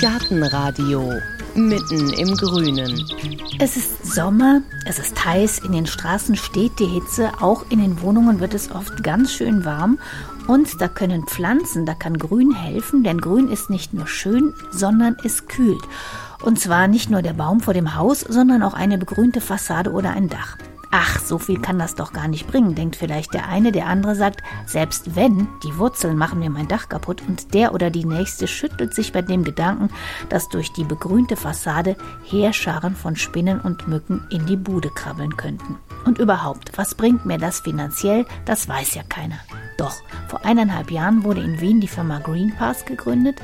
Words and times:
Gartenradio 0.00 1.12
mitten 1.54 2.12
im 2.14 2.36
Grünen. 2.36 3.04
Es 3.58 3.76
ist 3.76 4.04
Sommer, 4.14 4.60
es 4.86 4.98
ist 4.98 5.24
heiß, 5.24 5.60
in 5.60 5.72
den 5.72 5.86
Straßen 5.86 6.36
steht 6.36 6.78
die 6.78 6.86
Hitze, 6.86 7.30
auch 7.40 7.64
in 7.70 7.80
den 7.80 8.00
Wohnungen 8.02 8.40
wird 8.40 8.54
es 8.54 8.70
oft 8.70 9.04
ganz 9.04 9.32
schön 9.32 9.64
warm 9.64 9.98
und 10.46 10.80
da 10.80 10.88
können 10.88 11.26
Pflanzen, 11.26 11.86
da 11.86 11.94
kann 11.94 12.18
Grün 12.18 12.52
helfen, 12.52 13.04
denn 13.04 13.20
Grün 13.20 13.48
ist 13.48 13.70
nicht 13.70 13.94
nur 13.94 14.06
schön, 14.06 14.52
sondern 14.70 15.16
es 15.24 15.46
kühlt. 15.46 15.82
Und 16.42 16.60
zwar 16.60 16.88
nicht 16.88 17.08
nur 17.08 17.22
der 17.22 17.32
Baum 17.32 17.60
vor 17.60 17.72
dem 17.72 17.94
Haus, 17.94 18.20
sondern 18.20 18.62
auch 18.62 18.74
eine 18.74 18.98
begrünte 18.98 19.40
Fassade 19.40 19.92
oder 19.92 20.10
ein 20.10 20.28
Dach. 20.28 20.58
Ach, 20.96 21.18
so 21.18 21.38
viel 21.38 21.60
kann 21.60 21.80
das 21.80 21.96
doch 21.96 22.12
gar 22.12 22.28
nicht 22.28 22.46
bringen, 22.46 22.76
denkt 22.76 22.94
vielleicht 22.94 23.34
der 23.34 23.48
eine, 23.48 23.72
der 23.72 23.88
andere 23.88 24.14
sagt, 24.14 24.44
selbst 24.64 25.16
wenn, 25.16 25.48
die 25.64 25.76
Wurzeln 25.76 26.16
machen 26.16 26.38
mir 26.38 26.50
mein 26.50 26.68
Dach 26.68 26.88
kaputt 26.88 27.20
und 27.26 27.52
der 27.52 27.74
oder 27.74 27.90
die 27.90 28.04
nächste 28.04 28.46
schüttelt 28.46 28.94
sich 28.94 29.12
bei 29.12 29.20
dem 29.20 29.42
Gedanken, 29.42 29.88
dass 30.28 30.48
durch 30.50 30.72
die 30.72 30.84
begrünte 30.84 31.34
Fassade 31.34 31.96
Heerscharen 32.22 32.94
von 32.94 33.16
Spinnen 33.16 33.60
und 33.60 33.88
Mücken 33.88 34.24
in 34.30 34.46
die 34.46 34.56
Bude 34.56 34.88
krabbeln 34.88 35.36
könnten. 35.36 35.78
Und 36.04 36.18
überhaupt, 36.18 36.70
was 36.78 36.94
bringt 36.94 37.26
mir 37.26 37.38
das 37.38 37.58
finanziell, 37.58 38.24
das 38.44 38.68
weiß 38.68 38.94
ja 38.94 39.02
keiner. 39.02 39.40
Doch, 39.76 40.02
vor 40.28 40.44
eineinhalb 40.44 40.90
Jahren 40.90 41.24
wurde 41.24 41.42
in 41.42 41.60
Wien 41.60 41.80
die 41.80 41.88
Firma 41.88 42.18
Greenpass 42.20 42.84
gegründet. 42.84 43.40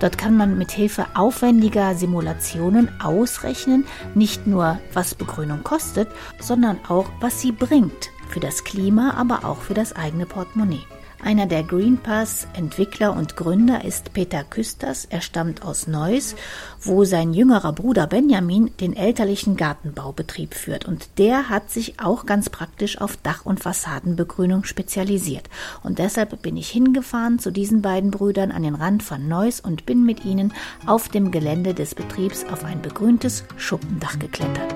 Dort 0.00 0.16
kann 0.16 0.36
man 0.36 0.56
mit 0.56 0.70
Hilfe 0.70 1.06
aufwendiger 1.14 1.94
Simulationen 1.94 2.88
ausrechnen, 3.00 3.84
nicht 4.14 4.46
nur 4.46 4.78
was 4.92 5.14
Begrünung 5.14 5.62
kostet, 5.62 6.08
sondern 6.40 6.78
auch 6.88 7.10
was 7.20 7.40
sie 7.40 7.52
bringt. 7.52 8.10
Für 8.28 8.40
das 8.40 8.64
Klima, 8.64 9.14
aber 9.16 9.44
auch 9.44 9.58
für 9.58 9.74
das 9.74 9.94
eigene 9.94 10.26
Portemonnaie. 10.26 10.86
Einer 11.24 11.46
der 11.46 11.62
Greenpass-Entwickler 11.62 13.16
und 13.16 13.34
Gründer 13.34 13.82
ist 13.82 14.12
Peter 14.12 14.44
Küsters. 14.44 15.06
Er 15.06 15.22
stammt 15.22 15.64
aus 15.64 15.86
Neuss, 15.86 16.36
wo 16.82 17.04
sein 17.04 17.32
jüngerer 17.32 17.72
Bruder 17.72 18.06
Benjamin 18.06 18.70
den 18.78 18.94
elterlichen 18.94 19.56
Gartenbaubetrieb 19.56 20.52
führt. 20.52 20.84
Und 20.84 21.08
der 21.16 21.48
hat 21.48 21.70
sich 21.70 21.98
auch 21.98 22.26
ganz 22.26 22.50
praktisch 22.50 23.00
auf 23.00 23.16
Dach- 23.16 23.46
und 23.46 23.60
Fassadenbegrünung 23.60 24.64
spezialisiert. 24.64 25.48
Und 25.82 25.98
deshalb 25.98 26.42
bin 26.42 26.58
ich 26.58 26.68
hingefahren 26.68 27.38
zu 27.38 27.50
diesen 27.50 27.80
beiden 27.80 28.10
Brüdern 28.10 28.52
an 28.52 28.62
den 28.62 28.74
Rand 28.74 29.02
von 29.02 29.26
Neuss 29.26 29.60
und 29.60 29.86
bin 29.86 30.04
mit 30.04 30.26
ihnen 30.26 30.52
auf 30.84 31.08
dem 31.08 31.30
Gelände 31.30 31.72
des 31.72 31.94
Betriebs 31.94 32.44
auf 32.52 32.66
ein 32.66 32.82
begrüntes 32.82 33.44
Schuppendach 33.56 34.18
geklettert. 34.18 34.74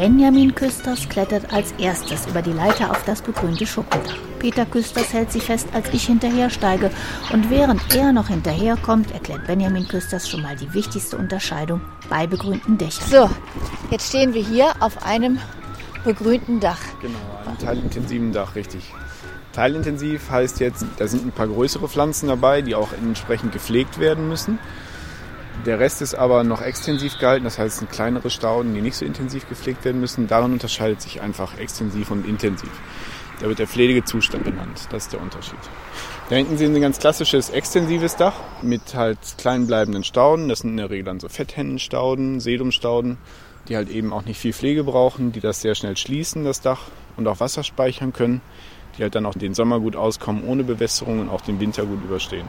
Benjamin 0.00 0.54
Küsters 0.54 1.08
klettert 1.08 1.52
als 1.52 1.72
erstes 1.72 2.24
über 2.28 2.40
die 2.40 2.52
Leiter 2.52 2.92
auf 2.92 3.02
das 3.02 3.20
begrünte 3.20 3.66
Schuppendach. 3.66 4.14
Peter 4.38 4.64
Küsters 4.64 5.12
hält 5.12 5.32
sie 5.32 5.40
fest, 5.40 5.66
als 5.72 5.92
ich 5.92 6.06
hinterhersteige. 6.06 6.92
Und 7.32 7.50
während 7.50 7.82
er 7.96 8.12
noch 8.12 8.28
hinterherkommt, 8.28 9.10
erklärt 9.10 9.48
Benjamin 9.48 9.88
Küsters 9.88 10.28
schon 10.28 10.42
mal 10.42 10.54
die 10.54 10.72
wichtigste 10.72 11.16
Unterscheidung 11.16 11.80
bei 12.08 12.28
begrünten 12.28 12.78
Dächern. 12.78 13.08
So, 13.08 13.30
jetzt 13.90 14.10
stehen 14.10 14.34
wir 14.34 14.44
hier 14.44 14.72
auf 14.78 15.04
einem 15.04 15.40
begrünten 16.04 16.60
Dach. 16.60 16.78
Genau, 17.02 17.18
einem 17.44 17.58
teilintensiven 17.58 18.32
Dach, 18.32 18.54
richtig. 18.54 18.94
Teilintensiv 19.52 20.30
heißt 20.30 20.60
jetzt, 20.60 20.86
da 20.98 21.08
sind 21.08 21.26
ein 21.26 21.32
paar 21.32 21.48
größere 21.48 21.88
Pflanzen 21.88 22.28
dabei, 22.28 22.62
die 22.62 22.76
auch 22.76 22.92
entsprechend 22.92 23.50
gepflegt 23.50 23.98
werden 23.98 24.28
müssen. 24.28 24.60
Der 25.66 25.78
Rest 25.80 26.02
ist 26.02 26.14
aber 26.14 26.44
noch 26.44 26.62
extensiv 26.62 27.18
gehalten, 27.18 27.44
das 27.44 27.58
heißt, 27.58 27.74
es 27.74 27.78
sind 27.78 27.90
kleinere 27.90 28.30
Stauden, 28.30 28.74
die 28.74 28.80
nicht 28.80 28.96
so 28.96 29.04
intensiv 29.04 29.48
gepflegt 29.48 29.84
werden 29.84 30.00
müssen. 30.00 30.28
Daran 30.28 30.52
unterscheidet 30.52 31.02
sich 31.02 31.20
einfach 31.20 31.58
extensiv 31.58 32.10
und 32.10 32.26
intensiv. 32.26 32.70
Da 33.40 33.46
wird 33.46 33.58
der 33.58 33.66
Pflegezustand 33.68 34.44
genannt. 34.44 34.88
Das 34.90 35.04
ist 35.04 35.12
der 35.12 35.20
Unterschied. 35.20 35.58
Da 36.28 36.36
hinten 36.36 36.58
sehen 36.58 36.72
Sie 36.72 36.80
ein 36.80 36.82
ganz 36.82 36.98
klassisches 36.98 37.50
extensives 37.50 38.16
Dach 38.16 38.34
mit 38.62 38.94
halt 38.94 39.18
klein 39.38 39.66
bleibenden 39.66 40.04
Stauden. 40.04 40.48
Das 40.48 40.60
sind 40.60 40.70
in 40.70 40.76
der 40.76 40.90
Regel 40.90 41.04
dann 41.04 41.20
so 41.20 41.28
Fetthennenstauden, 41.28 42.40
Sedumstauden, 42.40 43.16
die 43.68 43.76
halt 43.76 43.90
eben 43.90 44.12
auch 44.12 44.24
nicht 44.24 44.40
viel 44.40 44.52
Pflege 44.52 44.84
brauchen, 44.84 45.32
die 45.32 45.40
das 45.40 45.60
sehr 45.60 45.74
schnell 45.74 45.96
schließen, 45.96 46.44
das 46.44 46.60
Dach, 46.60 46.82
und 47.16 47.26
auch 47.28 47.40
Wasser 47.40 47.62
speichern 47.62 48.12
können, 48.12 48.40
die 48.96 49.02
halt 49.02 49.14
dann 49.14 49.26
auch 49.26 49.34
den 49.34 49.54
Sommer 49.54 49.80
gut 49.80 49.96
auskommen, 49.96 50.44
ohne 50.44 50.64
Bewässerung 50.64 51.20
und 51.20 51.28
auch 51.28 51.40
den 51.40 51.60
Winter 51.60 51.84
gut 51.84 52.02
überstehen. 52.02 52.46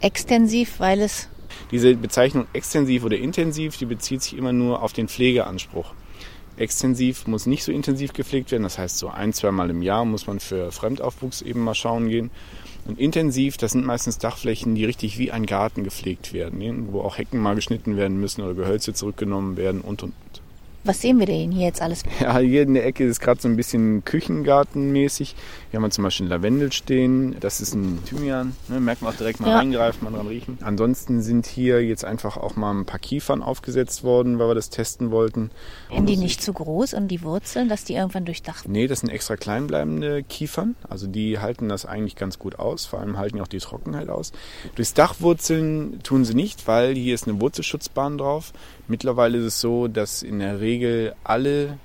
Extensiv, 0.00 0.78
weil 0.78 1.00
es 1.00 1.28
diese 1.70 1.94
Bezeichnung 1.94 2.46
extensiv 2.52 3.04
oder 3.04 3.16
intensiv, 3.16 3.76
die 3.76 3.86
bezieht 3.86 4.22
sich 4.22 4.36
immer 4.36 4.52
nur 4.52 4.82
auf 4.82 4.92
den 4.92 5.08
Pflegeanspruch. 5.08 5.94
Extensiv 6.56 7.26
muss 7.26 7.46
nicht 7.46 7.64
so 7.64 7.72
intensiv 7.72 8.12
gepflegt 8.12 8.50
werden, 8.50 8.62
das 8.62 8.78
heißt 8.78 8.98
so 8.98 9.08
ein, 9.08 9.32
zweimal 9.32 9.70
im 9.70 9.82
Jahr 9.82 10.04
muss 10.04 10.26
man 10.26 10.38
für 10.38 10.70
Fremdaufwuchs 10.70 11.40
eben 11.42 11.64
mal 11.64 11.74
schauen 11.74 12.08
gehen. 12.08 12.30
Und 12.84 12.98
intensiv, 12.98 13.56
das 13.56 13.72
sind 13.72 13.86
meistens 13.86 14.18
Dachflächen, 14.18 14.74
die 14.74 14.84
richtig 14.84 15.18
wie 15.18 15.30
ein 15.30 15.46
Garten 15.46 15.84
gepflegt 15.84 16.32
werden, 16.32 16.92
wo 16.92 17.00
auch 17.00 17.16
Hecken 17.16 17.40
mal 17.40 17.54
geschnitten 17.54 17.96
werden 17.96 18.20
müssen 18.20 18.42
oder 18.42 18.54
Gehölze 18.54 18.92
zurückgenommen 18.92 19.56
werden 19.56 19.80
und 19.80 20.02
und 20.02 20.12
und. 20.12 20.41
Was 20.84 21.00
sehen 21.00 21.20
wir 21.20 21.26
denn 21.26 21.52
hier 21.52 21.66
jetzt 21.66 21.80
alles? 21.80 22.02
Ja, 22.20 22.38
hier 22.38 22.62
in 22.62 22.74
der 22.74 22.84
Ecke 22.84 23.04
ist 23.04 23.20
gerade 23.20 23.40
so 23.40 23.46
ein 23.46 23.54
bisschen 23.54 24.04
Küchengartenmäßig. 24.04 25.36
Hier 25.70 25.78
haben 25.78 25.84
wir 25.84 25.90
zum 25.90 26.02
Beispiel 26.02 26.26
Lavendel 26.26 26.72
stehen. 26.72 27.36
Das 27.38 27.60
ist 27.60 27.74
ein 27.74 28.00
Thymian. 28.04 28.56
Ne? 28.68 28.80
Merkt 28.80 29.02
man 29.02 29.12
auch 29.12 29.16
direkt 29.16 29.38
mal 29.38 29.50
ja. 29.50 29.58
reingreifen, 29.58 30.02
mal 30.02 30.16
dran 30.16 30.26
riechen. 30.26 30.58
Ansonsten 30.60 31.22
sind 31.22 31.46
hier 31.46 31.84
jetzt 31.84 32.04
einfach 32.04 32.36
auch 32.36 32.56
mal 32.56 32.72
ein 32.72 32.84
paar 32.84 32.98
Kiefern 32.98 33.42
aufgesetzt 33.42 34.02
worden, 34.02 34.40
weil 34.40 34.48
wir 34.48 34.54
das 34.56 34.70
testen 34.70 35.12
wollten. 35.12 35.50
Sind 35.94 36.08
die 36.08 36.16
nicht 36.16 36.42
zu 36.42 36.52
groß 36.52 36.94
und 36.94 37.08
die 37.08 37.22
Wurzeln, 37.22 37.68
dass 37.68 37.84
die 37.84 37.94
irgendwann 37.94 38.24
durchdacht? 38.24 38.68
Nee, 38.68 38.88
das 38.88 39.00
sind 39.00 39.10
extra 39.10 39.36
kleinbleibende 39.36 40.24
Kiefern. 40.24 40.74
Also 40.88 41.06
die 41.06 41.38
halten 41.38 41.68
das 41.68 41.86
eigentlich 41.86 42.16
ganz 42.16 42.40
gut 42.40 42.58
aus. 42.58 42.86
Vor 42.86 42.98
allem 42.98 43.18
halten 43.18 43.40
auch 43.40 43.46
die 43.46 43.58
Trockenheit 43.58 44.08
aus. 44.08 44.32
Durchs 44.74 44.94
Dachwurzeln 44.94 46.00
tun 46.02 46.24
sie 46.24 46.34
nicht, 46.34 46.66
weil 46.66 46.94
hier 46.96 47.14
ist 47.14 47.28
eine 47.28 47.40
Wurzelschutzbahn 47.40 48.18
drauf. 48.18 48.52
Mittlerweile 48.88 49.38
ist 49.38 49.44
es 49.44 49.60
so, 49.60 49.88
dass 49.88 50.22
in 50.22 50.40
der 50.40 50.60
Regel 50.60 51.14
alle 51.24 51.78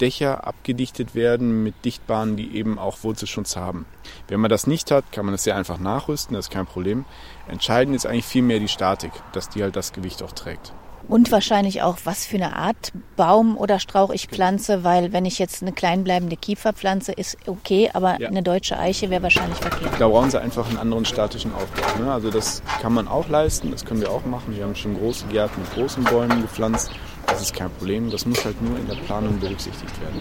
Dächer 0.00 0.46
abgedichtet 0.46 1.14
werden 1.14 1.62
mit 1.62 1.84
Dichtbahnen, 1.84 2.36
die 2.36 2.56
eben 2.56 2.78
auch 2.78 3.02
Wurzelschutz 3.02 3.56
haben. 3.56 3.86
Wenn 4.28 4.40
man 4.40 4.50
das 4.50 4.66
nicht 4.66 4.90
hat, 4.90 5.10
kann 5.12 5.24
man 5.24 5.32
das 5.32 5.44
sehr 5.44 5.56
einfach 5.56 5.78
nachrüsten, 5.78 6.34
das 6.34 6.46
ist 6.46 6.52
kein 6.52 6.66
Problem. 6.66 7.04
Entscheidend 7.48 7.96
ist 7.96 8.06
eigentlich 8.06 8.26
vielmehr 8.26 8.60
die 8.60 8.68
Statik, 8.68 9.12
dass 9.32 9.48
die 9.48 9.62
halt 9.62 9.76
das 9.76 9.92
Gewicht 9.92 10.22
auch 10.22 10.32
trägt. 10.32 10.72
Und 11.08 11.30
wahrscheinlich 11.30 11.82
auch, 11.82 11.98
was 12.04 12.26
für 12.26 12.36
eine 12.36 12.56
Art 12.56 12.92
Baum 13.16 13.56
oder 13.56 13.78
Strauch 13.78 14.10
ich 14.10 14.26
pflanze, 14.26 14.82
weil 14.82 15.12
wenn 15.12 15.24
ich 15.24 15.38
jetzt 15.38 15.62
eine 15.62 15.72
kleinbleibende 15.72 16.36
Kiefer 16.36 16.72
pflanze, 16.72 17.12
ist 17.12 17.36
okay, 17.46 17.90
aber 17.92 18.20
ja. 18.20 18.28
eine 18.28 18.42
deutsche 18.42 18.78
Eiche 18.78 19.08
wäre 19.08 19.22
wahrscheinlich 19.22 19.58
verkehrt. 19.58 19.92
Da 19.98 20.08
brauchen 20.08 20.30
sie 20.30 20.40
einfach 20.40 20.68
einen 20.68 20.78
anderen 20.78 21.04
statischen 21.04 21.52
Aufbau. 21.54 22.02
Ne? 22.02 22.12
Also 22.12 22.30
das 22.30 22.62
kann 22.82 22.92
man 22.92 23.06
auch 23.06 23.28
leisten, 23.28 23.70
das 23.70 23.84
können 23.84 24.00
wir 24.00 24.10
auch 24.10 24.24
machen. 24.24 24.56
Wir 24.56 24.64
haben 24.64 24.74
schon 24.74 24.98
große 24.98 25.26
Gärten 25.26 25.60
mit 25.60 25.72
großen 25.74 26.02
Bäumen 26.04 26.42
gepflanzt. 26.42 26.90
Das 27.26 27.40
ist 27.40 27.54
kein 27.54 27.70
Problem, 27.70 28.10
das 28.10 28.26
muss 28.26 28.44
halt 28.44 28.60
nur 28.60 28.78
in 28.78 28.86
der 28.88 28.96
Planung 28.96 29.38
berücksichtigt 29.38 30.00
werden. 30.00 30.20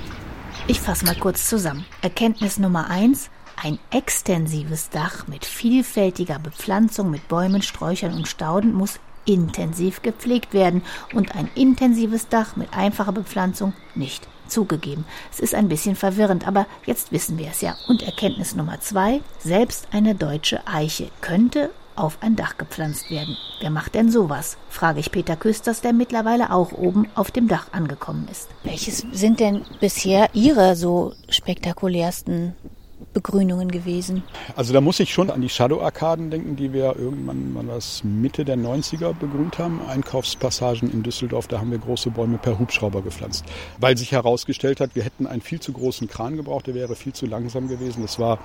Ich 0.67 0.81
fasse 0.81 1.05
mal 1.05 1.15
kurz 1.15 1.47
zusammen. 1.47 1.85
Erkenntnis 2.01 2.57
Nummer 2.57 2.89
eins. 2.89 3.29
Ein 3.61 3.79
extensives 3.89 4.89
Dach 4.89 5.27
mit 5.27 5.45
vielfältiger 5.45 6.39
Bepflanzung 6.39 7.09
mit 7.09 7.27
Bäumen, 7.27 7.61
Sträuchern 7.61 8.13
und 8.13 8.27
Stauden 8.27 8.73
muss 8.73 8.99
intensiv 9.25 10.01
gepflegt 10.01 10.53
werden 10.53 10.81
und 11.13 11.35
ein 11.35 11.49
intensives 11.55 12.29
Dach 12.29 12.55
mit 12.55 12.73
einfacher 12.73 13.11
Bepflanzung 13.11 13.73
nicht. 13.95 14.27
Zugegeben, 14.47 15.05
es 15.31 15.39
ist 15.39 15.55
ein 15.55 15.69
bisschen 15.69 15.95
verwirrend, 15.95 16.47
aber 16.47 16.67
jetzt 16.85 17.11
wissen 17.11 17.39
wir 17.39 17.47
es 17.47 17.61
ja. 17.61 17.75
Und 17.87 18.03
Erkenntnis 18.03 18.55
Nummer 18.55 18.79
zwei, 18.79 19.21
selbst 19.39 19.87
eine 19.91 20.13
deutsche 20.13 20.67
Eiche 20.67 21.09
könnte 21.21 21.71
auf 21.95 22.17
ein 22.21 22.35
Dach 22.35 22.57
gepflanzt 22.57 23.09
werden. 23.09 23.37
Wer 23.59 23.69
macht 23.69 23.95
denn 23.95 24.11
sowas? 24.11 24.57
frage 24.69 24.99
ich 24.99 25.11
Peter 25.11 25.35
Küsters, 25.35 25.81
der 25.81 25.93
mittlerweile 25.93 26.51
auch 26.51 26.73
oben 26.73 27.07
auf 27.15 27.31
dem 27.31 27.47
Dach 27.47 27.67
angekommen 27.71 28.27
ist. 28.29 28.49
Welches 28.63 29.05
sind 29.11 29.39
denn 29.39 29.63
bisher 29.79 30.29
Ihre 30.33 30.75
so 30.75 31.13
spektakulärsten 31.29 32.55
Begrünungen 33.15 33.71
gewesen? 33.71 34.23
Also 34.57 34.73
da 34.73 34.81
muss 34.81 34.99
ich 34.99 35.13
schon 35.13 35.29
an 35.29 35.41
die 35.41 35.47
Shadow-Arkaden 35.47 36.29
denken, 36.29 36.57
die 36.57 36.73
wir 36.73 36.97
irgendwann 36.97 37.53
mal 37.53 37.65
was 37.67 38.03
Mitte 38.03 38.43
der 38.43 38.57
90er 38.57 39.13
begrünt 39.13 39.57
haben. 39.57 39.79
Einkaufspassagen 39.87 40.91
in 40.91 41.01
Düsseldorf, 41.01 41.47
da 41.47 41.59
haben 41.59 41.71
wir 41.71 41.77
große 41.77 42.11
Bäume 42.11 42.37
per 42.37 42.59
Hubschrauber 42.59 43.01
gepflanzt. 43.01 43.45
Weil 43.79 43.97
sich 43.97 44.11
herausgestellt 44.11 44.81
hat, 44.81 44.95
wir 44.95 45.03
hätten 45.03 45.27
einen 45.27 45.41
viel 45.41 45.61
zu 45.61 45.71
großen 45.71 46.09
Kran 46.09 46.35
gebraucht, 46.35 46.67
der 46.67 46.75
wäre 46.75 46.95
viel 46.95 47.13
zu 47.13 47.25
langsam 47.25 47.69
gewesen. 47.69 48.03
Es 48.03 48.19
war 48.19 48.37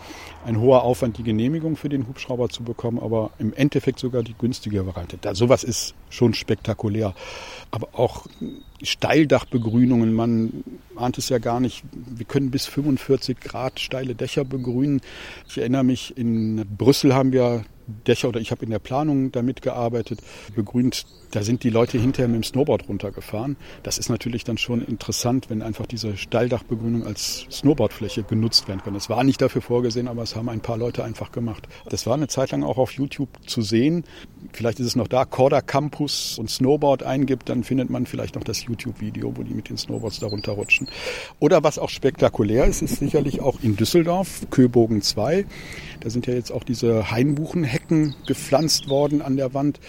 ein 0.47 0.61
hoher 0.61 0.85
Aufwand, 0.85 1.19
die 1.19 1.25
Genehmigung 1.25 1.77
für 1.77 1.89
den 1.89 2.06
Hubschrauber 2.06 2.49
zu 2.49 2.62
bekommen, 2.62 3.00
aber 3.00 3.31
im 3.41 3.53
Endeffekt 3.53 3.99
sogar 3.99 4.23
die 4.23 4.35
günstige 4.39 4.87
Variante. 4.87 5.19
Da, 5.21 5.35
sowas 5.35 5.65
ist 5.65 5.95
schon 6.11 6.33
spektakulär. 6.33 7.12
Aber 7.73 7.89
auch 7.93 8.27
Steildachbegrünungen, 8.82 10.12
man 10.12 10.65
ahnt 10.97 11.19
es 11.19 11.29
ja 11.29 11.38
gar 11.38 11.61
nicht. 11.61 11.82
Wir 11.93 12.27
können 12.27 12.50
bis 12.50 12.67
45 12.67 13.41
Grad 13.41 13.81
steile 13.81 14.15
Dächer 14.15 14.44
begrünen. 14.44 15.00
Ich 15.49 15.59
erinnere 15.59 15.85
mich, 15.85 16.17
in 16.17 16.65
Brüssel 16.77 17.15
haben 17.15 17.32
wir 17.32 17.65
Dächer 18.07 18.29
oder 18.29 18.41
ich 18.41 18.51
habe 18.51 18.65
in 18.65 18.71
der 18.71 18.79
Planung 18.79 19.33
damit 19.33 19.63
gearbeitet, 19.63 20.21
begrünt. 20.55 21.07
Da 21.31 21.43
sind 21.43 21.63
die 21.63 21.71
Leute 21.71 21.99
hinterher 21.99 22.29
mit 22.29 22.37
dem 22.37 22.45
Snowboard 22.45 22.89
runtergefahren. 22.89 23.57
Das 23.83 23.99
ist 23.99 24.09
natürlich 24.09 24.43
dann 24.45 24.59
schon 24.59 24.85
interessant, 24.85 25.49
wenn 25.49 25.63
einfach 25.63 25.87
diese 25.87 26.17
Steildachbegrünung 26.17 27.07
als 27.07 27.47
Snowboardfläche 27.51 28.25
genutzt 28.25 28.67
werden 28.67 28.83
kann. 28.83 28.95
Das 28.95 29.09
war 29.09 29.23
nicht 29.23 29.41
dafür 29.41 29.63
vorgesehen, 29.63 30.09
aber 30.09 30.23
es 30.23 30.35
haben 30.35 30.49
ein 30.49 30.61
paar 30.61 30.77
Leute 30.77 31.05
einfach 31.05 31.31
gemacht. 31.31 31.69
Das 31.89 32.07
war 32.07 32.15
eine 32.15 32.27
Zeit 32.27 32.51
lang 32.51 32.65
auch 32.65 32.79
auf 32.79 32.93
YouTube 32.93 33.29
zu 33.47 33.63
sehen. 33.63 34.05
Vielleicht 34.53 34.81
ist 34.81 34.87
es 34.87 34.97
noch 34.97 35.07
da, 35.07 35.25
Corda 35.25 35.61
Campus 35.61 36.39
und 36.39 36.51
Snowboard 36.51 37.03
eingibt, 37.03 37.49
dann 37.49 37.63
findet 37.63 37.91
man 37.91 38.07
vielleicht 38.07 38.35
noch 38.35 38.45
das 38.45 38.65
YouTube-Video, 38.65 39.37
wo 39.37 39.43
die 39.43 39.55
mit 39.55 39.69
den 39.69 39.77
Snowboards 39.77 40.19
da 40.19 40.27
runterrutschen. 40.27 40.89
Oder 41.39 41.63
was 41.63 41.79
auch 41.79 41.91
spektakulär 41.91 42.65
ist, 42.67 42.83
ist 42.83 42.97
sicherlich 42.97 43.41
auch 43.41 43.61
in 43.63 43.77
Düsseldorf, 43.77 44.47
Köbogen 44.51 45.03
2. 45.03 45.45
Da 46.00 46.08
sind 46.08 46.26
ja 46.26 46.35
jetzt 46.35 46.50
auch 46.50 46.64
diese 46.64 47.11
Hainbuchenhecken 47.11 48.14
gepflanzt 48.26 48.88
worden 48.88 49.20
an 49.23 49.37
der 49.37 49.52
Wand. 49.55 49.81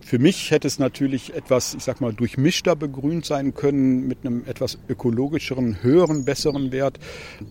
Für 0.00 0.18
mich 0.18 0.50
hätte 0.50 0.66
es 0.66 0.78
natürlich 0.78 1.34
etwas, 1.34 1.74
ich 1.74 1.84
sag 1.84 2.00
mal, 2.00 2.12
durchmischter 2.12 2.74
begrünt 2.74 3.24
sein 3.24 3.54
können 3.54 4.08
mit 4.08 4.18
einem 4.24 4.44
etwas 4.46 4.78
ökologischeren, 4.88 5.82
höheren, 5.82 6.24
besseren 6.24 6.72
Wert. 6.72 6.98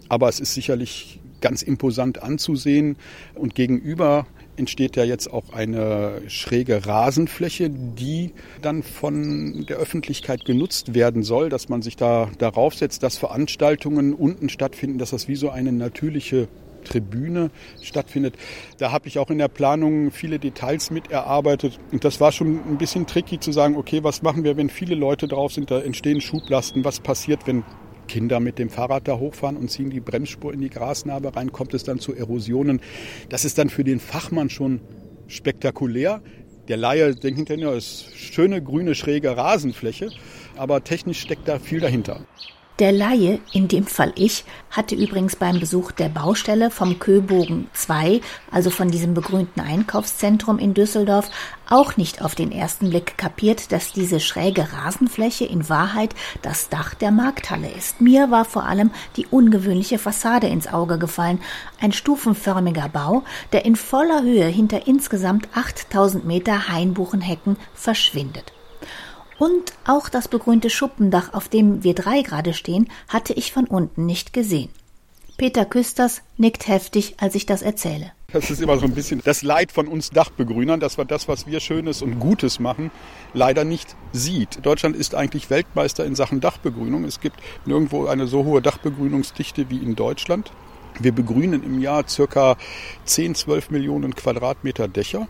Aber 0.09 0.27
es 0.27 0.39
ist 0.39 0.53
sicherlich 0.53 1.19
ganz 1.39 1.61
imposant 1.61 2.21
anzusehen 2.21 2.97
und 3.35 3.55
gegenüber 3.55 4.27
entsteht 4.57 4.97
ja 4.97 5.05
jetzt 5.05 5.31
auch 5.31 5.53
eine 5.53 6.21
schräge 6.27 6.85
Rasenfläche, 6.85 7.69
die 7.69 8.33
dann 8.61 8.83
von 8.83 9.65
der 9.67 9.77
Öffentlichkeit 9.77 10.43
genutzt 10.43 10.93
werden 10.93 11.23
soll, 11.23 11.47
dass 11.47 11.69
man 11.69 11.81
sich 11.81 11.95
da 11.95 12.29
darauf 12.39 12.75
setzt, 12.75 13.01
dass 13.03 13.17
Veranstaltungen 13.17 14.13
unten 14.13 14.49
stattfinden, 14.49 14.97
dass 14.97 15.11
das 15.11 15.29
wie 15.29 15.37
so 15.37 15.49
eine 15.49 15.71
natürliche 15.71 16.49
Tribüne 16.83 17.51
stattfindet. 17.81 18.35
Da 18.77 18.91
habe 18.91 19.07
ich 19.07 19.19
auch 19.19 19.29
in 19.29 19.37
der 19.37 19.47
Planung 19.47 20.11
viele 20.11 20.39
Details 20.39 20.91
mit 20.91 21.11
erarbeitet. 21.11 21.79
Und 21.91 22.03
das 22.03 22.19
war 22.19 22.31
schon 22.31 22.59
ein 22.67 22.77
bisschen 22.77 23.07
tricky 23.07 23.39
zu 23.39 23.51
sagen, 23.51 23.75
okay, 23.75 24.03
was 24.03 24.21
machen 24.21 24.43
wir, 24.43 24.57
wenn 24.57 24.69
viele 24.69 24.95
Leute 24.95 25.27
drauf 25.27 25.53
sind, 25.53 25.71
da 25.71 25.79
entstehen 25.79 26.21
Schublasten, 26.21 26.83
was 26.83 26.99
passiert, 26.99 27.47
wenn 27.47 27.63
Kinder 28.07 28.39
mit 28.39 28.59
dem 28.59 28.69
Fahrrad 28.69 29.07
da 29.07 29.17
hochfahren 29.17 29.55
und 29.55 29.69
ziehen 29.69 29.89
die 29.89 30.01
Bremsspur 30.01 30.53
in 30.53 30.61
die 30.61 30.69
Grasnarbe 30.69 31.35
rein, 31.35 31.51
kommt 31.53 31.73
es 31.73 31.83
dann 31.83 31.99
zu 31.99 32.13
Erosionen. 32.13 32.81
Das 33.29 33.45
ist 33.45 33.57
dann 33.57 33.69
für 33.69 33.85
den 33.85 33.99
Fachmann 33.99 34.49
schon 34.49 34.81
spektakulär. 35.27 36.21
Der 36.67 36.77
Laie 36.77 37.15
denkt 37.15 37.37
hinterher, 37.37 37.71
das 37.73 37.85
ist 37.85 38.17
schöne 38.17 38.61
grüne 38.61 38.95
schräge 38.95 39.37
Rasenfläche, 39.37 40.09
aber 40.57 40.83
technisch 40.83 41.21
steckt 41.21 41.47
da 41.47 41.59
viel 41.59 41.79
dahinter. 41.79 42.25
Der 42.79 42.93
Laie, 42.93 43.41
in 43.51 43.67
dem 43.67 43.85
Fall 43.85 44.13
ich, 44.15 44.45
hatte 44.71 44.95
übrigens 44.95 45.35
beim 45.35 45.59
Besuch 45.59 45.91
der 45.91 46.07
Baustelle 46.07 46.71
vom 46.71 46.97
Köbogen 46.97 47.67
2, 47.73 48.21
also 48.51 48.69
von 48.69 48.89
diesem 48.89 49.13
begrünten 49.13 49.59
Einkaufszentrum 49.61 50.59
in 50.59 50.73
Düsseldorf, 50.73 51.29
auch 51.69 51.97
nicht 51.97 52.21
auf 52.21 52.35
den 52.35 52.53
ersten 52.53 52.89
Blick 52.89 53.17
kapiert, 53.17 53.73
dass 53.73 53.91
diese 53.91 54.21
schräge 54.21 54.65
Rasenfläche 54.71 55.43
in 55.43 55.67
Wahrheit 55.67 56.15
das 56.41 56.69
Dach 56.69 56.93
der 56.93 57.11
Markthalle 57.11 57.69
ist. 57.69 57.99
Mir 57.99 58.31
war 58.31 58.45
vor 58.45 58.65
allem 58.65 58.91
die 59.17 59.27
ungewöhnliche 59.27 59.99
Fassade 59.99 60.47
ins 60.47 60.67
Auge 60.67 60.97
gefallen. 60.97 61.41
Ein 61.81 61.91
stufenförmiger 61.91 62.87
Bau, 62.87 63.23
der 63.51 63.65
in 63.65 63.75
voller 63.75 64.21
Höhe 64.21 64.47
hinter 64.47 64.87
insgesamt 64.87 65.49
8000 65.53 66.23
Meter 66.23 66.69
Hainbuchenhecken 66.69 67.57
verschwindet. 67.73 68.53
Und 69.39 69.71
auch 69.87 70.09
das 70.09 70.27
begrünte 70.27 70.69
Schuppendach, 70.69 71.33
auf 71.33 71.47
dem 71.47 71.83
wir 71.83 71.95
drei 71.95 72.21
gerade 72.21 72.53
stehen, 72.53 72.89
hatte 73.07 73.33
ich 73.33 73.53
von 73.53 73.65
unten 73.65 74.05
nicht 74.05 74.33
gesehen. 74.33 74.69
Peter 75.37 75.63
Küsters 75.63 76.21
nickt 76.37 76.67
heftig, 76.67 77.15
als 77.17 77.33
ich 77.35 77.45
das 77.45 77.61
erzähle. 77.61 78.11
Das 78.33 78.51
ist 78.51 78.61
immer 78.61 78.77
so 78.77 78.85
ein 78.85 78.93
bisschen 78.93 79.21
das 79.23 79.41
Leid 79.41 79.71
von 79.71 79.87
uns 79.87 80.09
Dachbegrünern, 80.09 80.81
dass 80.81 80.97
wir 80.97 81.05
das, 81.05 81.29
was 81.29 81.47
wir 81.47 81.61
Schönes 81.61 82.01
und 82.01 82.19
Gutes 82.19 82.59
machen, 82.59 82.91
leider 83.33 83.63
nicht 83.63 83.95
sieht. 84.11 84.63
Deutschland 84.65 84.97
ist 84.97 85.15
eigentlich 85.15 85.49
Weltmeister 85.49 86.05
in 86.05 86.15
Sachen 86.15 86.41
Dachbegrünung. 86.41 87.05
Es 87.05 87.21
gibt 87.21 87.37
nirgendwo 87.65 88.07
eine 88.07 88.27
so 88.27 88.43
hohe 88.43 88.61
Dachbegrünungsdichte 88.61 89.69
wie 89.69 89.77
in 89.77 89.95
Deutschland. 89.95 90.51
Wir 90.99 91.13
begrünen 91.13 91.63
im 91.63 91.79
Jahr 91.79 92.05
circa 92.09 92.57
10, 93.05 93.35
12 93.35 93.69
Millionen 93.69 94.13
Quadratmeter 94.13 94.89
Dächer 94.89 95.29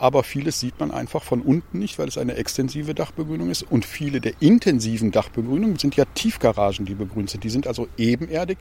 aber 0.00 0.22
vieles 0.22 0.60
sieht 0.60 0.78
man 0.80 0.90
einfach 0.90 1.22
von 1.22 1.42
unten 1.42 1.78
nicht, 1.78 1.98
weil 1.98 2.08
es 2.08 2.18
eine 2.18 2.34
extensive 2.34 2.94
Dachbegrünung 2.94 3.50
ist. 3.50 3.62
Und 3.62 3.84
viele 3.84 4.20
der 4.20 4.34
intensiven 4.40 5.12
Dachbegrünungen 5.12 5.78
sind 5.78 5.96
ja 5.96 6.04
Tiefgaragen, 6.14 6.86
die 6.86 6.94
begrünt 6.94 7.30
sind. 7.30 7.44
Die 7.44 7.50
sind 7.50 7.66
also 7.66 7.88
ebenerdig. 7.96 8.58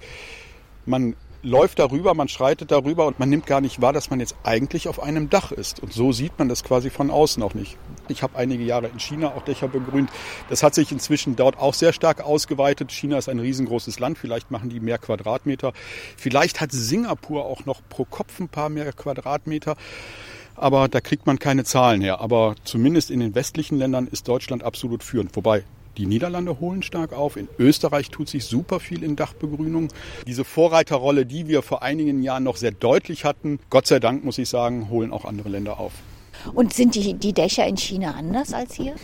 Man 0.86 1.16
läuft 1.46 1.78
darüber, 1.78 2.16
man 2.16 2.28
schreitet 2.28 2.72
darüber 2.72 3.06
und 3.06 3.20
man 3.20 3.30
nimmt 3.30 3.46
gar 3.46 3.62
nicht 3.62 3.80
wahr, 3.80 3.94
dass 3.94 4.10
man 4.10 4.20
jetzt 4.20 4.36
eigentlich 4.44 4.88
auf 4.88 5.02
einem 5.02 5.30
Dach 5.30 5.52
ist. 5.52 5.80
Und 5.80 5.94
so 5.94 6.12
sieht 6.12 6.38
man 6.40 6.50
das 6.50 6.64
quasi 6.64 6.90
von 6.90 7.12
außen 7.12 7.42
auch 7.44 7.54
nicht. 7.54 7.78
Ich 8.08 8.24
habe 8.24 8.38
einige 8.38 8.64
Jahre 8.64 8.88
in 8.88 9.00
China 9.00 9.30
auch 9.30 9.44
Dächer 9.44 9.68
begrünt. 9.68 10.10
Das 10.50 10.64
hat 10.64 10.74
sich 10.74 10.92
inzwischen 10.92 11.36
dort 11.36 11.58
auch 11.60 11.76
sehr 11.76 11.94
stark 11.94 12.22
ausgeweitet. 12.22 12.92
China 12.92 13.18
ist 13.18 13.30
ein 13.30 13.40
riesengroßes 13.40 14.00
Land. 14.00 14.18
Vielleicht 14.18 14.50
machen 14.50 14.70
die 14.70 14.80
mehr 14.80 14.98
Quadratmeter. 14.98 15.74
Vielleicht 16.18 16.62
hat 16.62 16.72
Singapur 16.72 17.46
auch 17.46 17.66
noch 17.66 17.82
pro 17.90 18.06
Kopf 18.06 18.40
ein 18.40 18.50
paar 18.50 18.70
mehr 18.70 18.92
Quadratmeter 18.92 19.76
aber 20.56 20.88
da 20.88 21.02
kriegt 21.02 21.25
man 21.25 21.40
keine 21.40 21.63
Zahlen 21.63 22.02
her. 22.02 22.22
Aber 22.22 22.56
zumindest 22.63 23.12
in 23.12 23.19
den 23.19 23.36
westlichen 23.36 23.78
Ländern 23.78 24.07
ist 24.07 24.28
Deutschland 24.28 24.63
absolut 24.63 25.04
führend. 25.04 25.36
Wobei 25.36 25.63
die 25.98 26.06
Niederlande 26.06 26.60
holen 26.60 26.84
stark 26.84 27.13
auf. 27.13 27.38
In 27.38 27.48
Österreich 27.57 28.10
tut 28.10 28.28
sich 28.28 28.46
super 28.46 28.80
viel 28.80 29.04
in 29.04 29.16
Dachbegrünung. 29.16 29.90
Diese 30.28 30.44
Vorreiterrolle, 30.44 31.25
die 31.25 31.48
wir 31.48 31.62
vor 31.62 31.84
einigen 31.84 32.22
Jahren 32.22 32.44
noch 32.44 32.57
sehr 32.57 32.72
deutlich 32.72 33.24
hatten, 33.24 33.60
Gott 33.69 33.88
sei 33.88 34.00
Dank 34.00 34.24
muss 34.24 34.38
ich 34.38 34.50
sagen, 34.50 34.90
holen 34.90 35.13
auch 35.13 35.25
andere 35.25 35.50
Länder 35.50 35.80
auf. 35.80 35.94
Und 36.54 36.74
sind 36.74 36.96
die, 36.96 37.13
die 37.13 37.34
Dächer 37.34 37.66
in 37.66 37.78
China 37.78 38.12
anders 38.12 38.54
als 38.54 38.75
hier? 38.75 38.96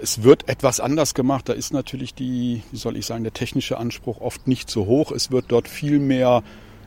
Es 0.00 0.22
wird 0.22 0.48
etwas 0.48 0.80
anders 0.80 1.14
gemacht. 1.14 1.48
Da 1.48 1.52
ist 1.52 1.72
natürlich 1.72 2.14
die, 2.14 2.62
wie 2.70 2.76
soll 2.76 2.96
ich 2.96 3.06
sagen, 3.06 3.24
der 3.24 3.34
technische 3.34 3.78
Anspruch 3.78 4.20
oft 4.20 4.46
nicht 4.46 4.70
so 4.70 4.86
hoch. 4.86 5.10
Es 5.10 5.30
wird 5.30 5.46
dort 5.48 5.68
viel 5.68 5.98
mehr 5.98 6.42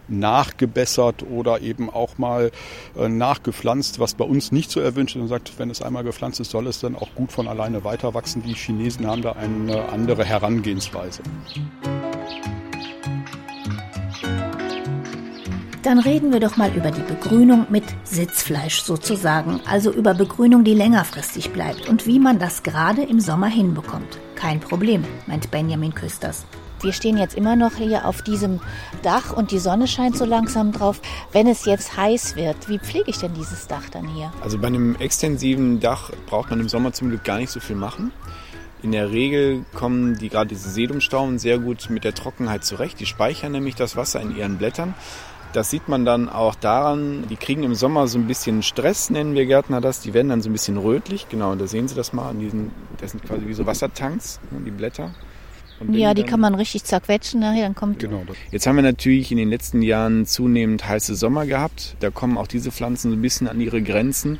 nachgebessert 0.09 1.23
oder 1.29 1.61
eben 1.61 1.89
auch 1.89 2.17
mal 2.17 2.51
äh, 2.97 3.07
nachgepflanzt, 3.07 3.99
was 3.99 4.13
bei 4.13 4.25
uns 4.25 4.51
nicht 4.51 4.71
so 4.71 4.79
erwünscht 4.79 5.15
ist. 5.15 5.21
Und 5.21 5.27
sagt, 5.27 5.57
wenn 5.57 5.69
es 5.69 5.81
einmal 5.81 6.03
gepflanzt 6.03 6.39
ist, 6.39 6.51
soll 6.51 6.67
es 6.67 6.79
dann 6.79 6.95
auch 6.95 7.13
gut 7.15 7.31
von 7.31 7.47
alleine 7.47 7.83
weiter 7.83 8.13
wachsen. 8.13 8.43
Die 8.43 8.53
Chinesen 8.53 9.07
haben 9.07 9.21
da 9.21 9.33
eine 9.33 9.89
andere 9.89 10.25
Herangehensweise. 10.25 11.21
Dann 15.83 15.99
reden 15.99 16.33
wir 16.33 16.41
doch 16.41 16.57
mal 16.57 16.75
über 16.75 16.91
die 16.91 17.01
Begrünung 17.01 17.65
mit 17.69 17.85
Sitzfleisch 18.03 18.81
sozusagen, 18.81 19.61
also 19.65 19.91
über 19.91 20.13
Begrünung, 20.13 20.63
die 20.65 20.73
längerfristig 20.73 21.51
bleibt 21.51 21.87
und 21.87 22.05
wie 22.05 22.19
man 22.19 22.37
das 22.37 22.63
gerade 22.63 23.01
im 23.01 23.19
Sommer 23.21 23.47
hinbekommt. 23.47 24.19
Kein 24.35 24.59
Problem, 24.59 25.05
meint 25.25 25.49
Benjamin 25.51 25.95
Küsters. 25.95 26.45
Wir 26.81 26.93
stehen 26.93 27.17
jetzt 27.17 27.35
immer 27.35 27.55
noch 27.55 27.75
hier 27.75 28.05
auf 28.05 28.21
diesem 28.21 28.61
Dach 29.01 29.33
und 29.33 29.51
die 29.51 29.59
Sonne 29.59 29.87
scheint 29.87 30.17
so 30.17 30.25
langsam 30.25 30.71
drauf. 30.71 31.01
Wenn 31.31 31.47
es 31.47 31.65
jetzt 31.65 31.97
heiß 31.97 32.35
wird, 32.35 32.69
wie 32.69 32.79
pflege 32.79 33.09
ich 33.09 33.17
denn 33.17 33.33
dieses 33.33 33.67
Dach 33.67 33.89
dann 33.91 34.07
hier? 34.07 34.31
Also 34.41 34.57
bei 34.57 34.67
einem 34.67 34.95
extensiven 34.95 35.79
Dach 35.79 36.11
braucht 36.27 36.49
man 36.49 36.59
im 36.59 36.69
Sommer 36.69 36.93
zum 36.93 37.09
Glück 37.09 37.23
gar 37.23 37.37
nicht 37.37 37.49
so 37.49 37.59
viel 37.59 37.75
machen. 37.75 38.11
In 38.81 38.93
der 38.93 39.11
Regel 39.11 39.65
kommen 39.73 40.17
die 40.17 40.29
gerade 40.29 40.47
diese 40.47 40.69
Sedumstauden 40.69 41.37
sehr 41.37 41.59
gut 41.59 41.89
mit 41.89 42.05
der 42.05 42.13
Trockenheit 42.13 42.63
zurecht. 42.63 42.99
Die 43.01 43.05
speichern 43.05 43.51
nämlich 43.51 43.75
das 43.75 43.97
Wasser 43.97 44.21
in 44.21 44.35
ihren 44.35 44.57
Blättern. 44.57 44.93
Das 45.51 45.71
sieht 45.71 45.89
man 45.89 46.05
dann 46.05 46.29
auch 46.29 46.53
daran, 46.53 47.25
die 47.27 47.35
kriegen 47.35 47.63
im 47.63 47.73
Sommer 47.73 48.07
so 48.07 48.19
ein 48.19 48.27
bisschen 48.27 48.61
Stress, 48.61 49.09
nennen 49.09 49.33
wir 49.33 49.47
Gärtner 49.47 49.81
das. 49.81 49.99
Die 49.99 50.13
werden 50.13 50.29
dann 50.29 50.41
so 50.43 50.49
ein 50.49 50.53
bisschen 50.53 50.77
rötlich. 50.77 51.27
Genau, 51.27 51.55
da 51.55 51.65
sehen 51.65 51.87
Sie 51.87 51.95
das 51.95 52.13
mal 52.13 52.29
an 52.29 52.39
diesen, 52.39 52.71
das 53.01 53.11
sind 53.11 53.25
quasi 53.25 53.47
wie 53.47 53.53
so 53.53 53.65
Wassertanks, 53.65 54.39
ne, 54.51 54.59
die 54.63 54.71
Blätter. 54.71 55.11
Ja, 55.87 56.13
die 56.13 56.23
kann 56.23 56.39
man 56.39 56.55
richtig 56.55 56.83
zerquetschen 56.83 57.39
nachher, 57.39 57.63
dann 57.63 57.75
kommt. 57.75 57.99
Genau. 57.99 58.23
Jetzt 58.51 58.67
haben 58.67 58.75
wir 58.75 58.83
natürlich 58.83 59.31
in 59.31 59.37
den 59.37 59.49
letzten 59.49 59.81
Jahren 59.81 60.25
zunehmend 60.25 60.87
heiße 60.87 61.15
Sommer 61.15 61.45
gehabt. 61.45 61.95
Da 61.99 62.09
kommen 62.09 62.37
auch 62.37 62.47
diese 62.47 62.71
Pflanzen 62.71 63.11
so 63.11 63.17
ein 63.17 63.21
bisschen 63.21 63.47
an 63.47 63.61
ihre 63.61 63.81
Grenzen. 63.81 64.39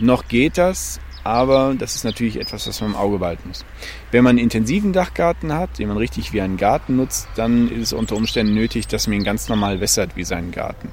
Noch 0.00 0.26
geht 0.26 0.58
das, 0.58 0.98
aber 1.22 1.74
das 1.78 1.94
ist 1.94 2.04
natürlich 2.04 2.40
etwas, 2.40 2.66
was 2.66 2.80
man 2.80 2.90
im 2.90 2.96
Auge 2.96 3.18
behalten 3.18 3.48
muss. 3.48 3.64
Wenn 4.10 4.24
man 4.24 4.30
einen 4.30 4.40
intensiven 4.40 4.92
Dachgarten 4.92 5.52
hat, 5.52 5.78
den 5.78 5.88
man 5.88 5.96
richtig 5.96 6.32
wie 6.32 6.40
einen 6.40 6.56
Garten 6.56 6.96
nutzt, 6.96 7.28
dann 7.36 7.70
ist 7.70 7.82
es 7.82 7.92
unter 7.92 8.16
Umständen 8.16 8.54
nötig, 8.54 8.88
dass 8.88 9.06
man 9.06 9.16
ihn 9.16 9.24
ganz 9.24 9.48
normal 9.48 9.80
wässert 9.80 10.16
wie 10.16 10.24
seinen 10.24 10.50
Garten. 10.50 10.88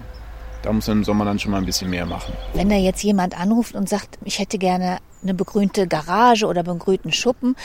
Da 0.61 0.71
muss 0.71 0.87
man 0.87 0.99
im 0.99 1.03
Sommer 1.03 1.25
dann 1.25 1.39
schon 1.39 1.51
mal 1.51 1.57
ein 1.57 1.65
bisschen 1.65 1.89
mehr 1.89 2.05
machen. 2.05 2.33
Wenn 2.53 2.69
da 2.69 2.75
jetzt 2.75 3.03
jemand 3.03 3.39
anruft 3.39 3.73
und 3.73 3.89
sagt, 3.89 4.19
ich 4.23 4.37
hätte 4.37 4.57
gerne 4.59 4.99
eine 5.23 5.33
begrünte 5.33 5.87
Garage 5.87 6.45
oder 6.45 6.63
begrünten 6.63 7.11
Schuppen, 7.11 7.55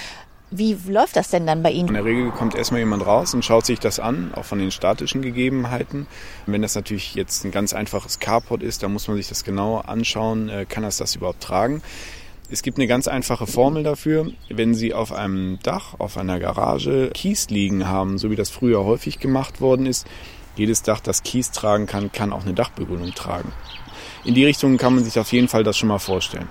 wie 0.50 0.76
läuft 0.88 1.17
das 1.17 1.31
denn 1.31 1.47
dann 1.47 1.62
bei 1.62 1.73
Ihnen? 1.73 1.88
In 1.88 1.95
der 1.95 2.05
Regel 2.05 2.31
kommt 2.31 2.55
erstmal 2.55 2.81
jemand 2.81 3.05
raus 3.05 3.35
und 3.35 3.45
schaut 3.45 3.67
sich 3.67 3.81
das 3.81 3.99
an, 3.99 4.33
auch 4.35 4.45
von 4.45 4.59
den 4.59 4.71
statischen 4.71 5.21
Gegebenheiten. 5.21 6.07
Wenn 6.47 6.62
das 6.62 6.75
natürlich 6.75 7.15
jetzt 7.15 7.45
ein 7.45 7.50
ganz 7.50 7.73
einfaches 7.73 8.21
Carport 8.21 8.62
ist, 8.62 8.83
dann 8.83 8.93
muss 8.93 9.09
man 9.09 9.17
sich 9.17 9.29
das 9.29 9.43
genau 9.43 9.79
anschauen, 9.79 10.49
äh, 10.49 10.65
kann 10.69 10.85
das 10.85 10.99
das 10.99 11.17
überhaupt 11.17 11.43
tragen. 11.43 11.83
Es 12.49 12.62
gibt 12.62 12.79
eine 12.79 12.87
ganz 12.87 13.09
einfache 13.09 13.49
Formel 13.49 13.83
dafür. 13.83 14.31
Wenn 14.49 14.73
Sie 14.73 14.95
auf 14.95 15.12
einem 15.12 15.59
Dach, 15.65 15.95
auf 15.99 16.17
einer 16.17 16.38
Garage 16.38 17.11
Kies 17.12 17.50
liegen 17.50 17.88
haben, 17.88 18.19
so 18.19 18.31
wie 18.31 18.37
das 18.37 18.50
früher 18.50 18.85
häufig 18.85 19.19
gemacht 19.19 19.61
worden 19.61 19.85
ist, 19.85 20.07
jedes 20.55 20.83
Dach, 20.83 21.00
das 21.00 21.25
Kies 21.25 21.50
tragen 21.50 21.87
kann, 21.87 22.12
kann 22.12 22.33
auch 22.33 22.45
eine 22.45 22.55
Dachbegrünung 22.55 23.15
tragen. 23.15 23.53
in 24.25 24.35
die 24.35 24.45
Richtung 24.45 24.76
kann 24.76 24.95
man 24.95 25.05
sich 25.05 25.19
auf 25.19 25.33
jeden 25.33 25.49
Fall 25.49 25.65
das 25.65 25.76
schon 25.76 25.88
mal 25.88 25.99
vorstellen. 25.99 26.49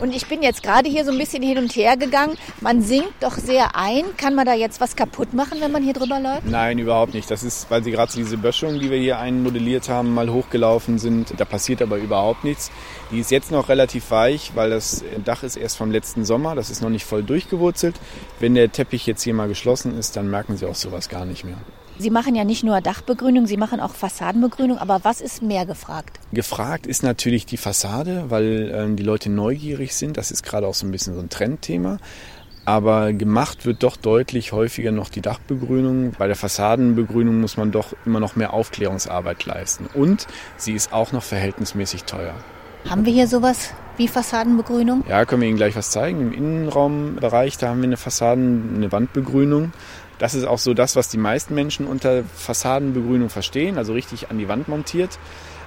Und 0.00 0.14
ich 0.14 0.26
bin 0.26 0.42
jetzt 0.42 0.62
gerade 0.62 0.88
hier 0.88 1.04
so 1.04 1.10
ein 1.10 1.18
bisschen 1.18 1.42
hin 1.42 1.58
und 1.58 1.74
her 1.74 1.96
gegangen. 1.96 2.36
Man 2.60 2.82
sinkt 2.82 3.22
doch 3.22 3.36
sehr 3.38 3.76
ein. 3.76 4.04
Kann 4.16 4.34
man 4.34 4.44
da 4.44 4.54
jetzt 4.54 4.80
was 4.80 4.94
kaputt 4.94 5.32
machen, 5.32 5.58
wenn 5.60 5.72
man 5.72 5.82
hier 5.82 5.94
drüber 5.94 6.20
läuft? 6.20 6.46
Nein, 6.46 6.78
überhaupt 6.78 7.14
nicht. 7.14 7.30
Das 7.30 7.42
ist, 7.42 7.70
weil 7.70 7.82
sie 7.82 7.90
gerade 7.90 8.12
so 8.12 8.18
diese 8.18 8.36
Böschung, 8.36 8.78
die 8.78 8.90
wir 8.90 8.98
hier 8.98 9.18
einmodelliert 9.18 9.88
haben, 9.88 10.12
mal 10.12 10.30
hochgelaufen 10.30 10.98
sind. 10.98 11.34
Da 11.38 11.44
passiert 11.44 11.80
aber 11.80 11.96
überhaupt 11.96 12.44
nichts. 12.44 12.70
Die 13.10 13.20
ist 13.20 13.30
jetzt 13.30 13.50
noch 13.50 13.68
relativ 13.68 14.10
weich, 14.10 14.52
weil 14.54 14.70
das 14.70 15.02
Dach 15.24 15.42
ist 15.42 15.56
erst 15.56 15.78
vom 15.78 15.90
letzten 15.90 16.24
Sommer. 16.24 16.54
Das 16.54 16.70
ist 16.70 16.82
noch 16.82 16.90
nicht 16.90 17.04
voll 17.04 17.22
durchgewurzelt. 17.22 17.96
Wenn 18.38 18.54
der 18.54 18.70
Teppich 18.70 19.06
jetzt 19.06 19.22
hier 19.22 19.34
mal 19.34 19.48
geschlossen 19.48 19.96
ist, 19.98 20.16
dann 20.16 20.28
merken 20.28 20.56
sie 20.56 20.66
auch 20.66 20.74
sowas 20.74 21.08
gar 21.08 21.24
nicht 21.24 21.44
mehr. 21.44 21.56
Sie 21.98 22.10
machen 22.10 22.34
ja 22.34 22.44
nicht 22.44 22.62
nur 22.62 22.80
Dachbegrünung, 22.80 23.46
Sie 23.46 23.56
machen 23.56 23.80
auch 23.80 23.94
Fassadenbegrünung. 23.94 24.78
Aber 24.78 25.00
was 25.02 25.20
ist 25.20 25.42
mehr 25.42 25.64
gefragt? 25.64 26.20
Gefragt 26.32 26.86
ist 26.86 27.02
natürlich 27.02 27.46
die 27.46 27.56
Fassade, 27.56 28.24
weil 28.28 28.70
ähm, 28.74 28.96
die 28.96 29.02
Leute 29.02 29.30
neugierig 29.30 29.94
sind. 29.94 30.16
Das 30.16 30.30
ist 30.30 30.42
gerade 30.42 30.66
auch 30.66 30.74
so 30.74 30.86
ein 30.86 30.90
bisschen 30.90 31.14
so 31.14 31.20
ein 31.20 31.30
Trendthema. 31.30 31.98
Aber 32.66 33.12
gemacht 33.12 33.64
wird 33.64 33.82
doch 33.84 33.96
deutlich 33.96 34.52
häufiger 34.52 34.90
noch 34.90 35.08
die 35.08 35.20
Dachbegrünung. 35.20 36.12
Bei 36.18 36.26
der 36.26 36.36
Fassadenbegrünung 36.36 37.40
muss 37.40 37.56
man 37.56 37.70
doch 37.70 37.94
immer 38.04 38.20
noch 38.20 38.36
mehr 38.36 38.52
Aufklärungsarbeit 38.52 39.46
leisten. 39.46 39.86
Und 39.94 40.26
sie 40.56 40.72
ist 40.72 40.92
auch 40.92 41.12
noch 41.12 41.22
verhältnismäßig 41.22 42.04
teuer. 42.04 42.34
Haben 42.88 43.04
wir 43.04 43.12
hier 43.12 43.26
sowas 43.26 43.72
wie 43.96 44.06
Fassadenbegrünung? 44.08 45.04
Ja, 45.08 45.24
können 45.24 45.42
wir 45.42 45.48
Ihnen 45.48 45.56
gleich 45.56 45.74
was 45.74 45.90
zeigen. 45.90 46.20
Im 46.20 46.32
Innenraumbereich, 46.32 47.56
da 47.56 47.68
haben 47.68 47.80
wir 47.80 47.86
eine 47.86 47.96
Fassaden, 47.96 48.74
eine 48.76 48.92
Wandbegrünung. 48.92 49.72
Das 50.18 50.34
ist 50.34 50.44
auch 50.44 50.58
so 50.58 50.72
das, 50.72 50.96
was 50.96 51.08
die 51.08 51.18
meisten 51.18 51.54
Menschen 51.54 51.86
unter 51.86 52.24
Fassadenbegrünung 52.24 53.28
verstehen, 53.28 53.76
also 53.76 53.92
richtig 53.92 54.30
an 54.30 54.38
die 54.38 54.48
Wand 54.48 54.68
montiert. 54.68 55.18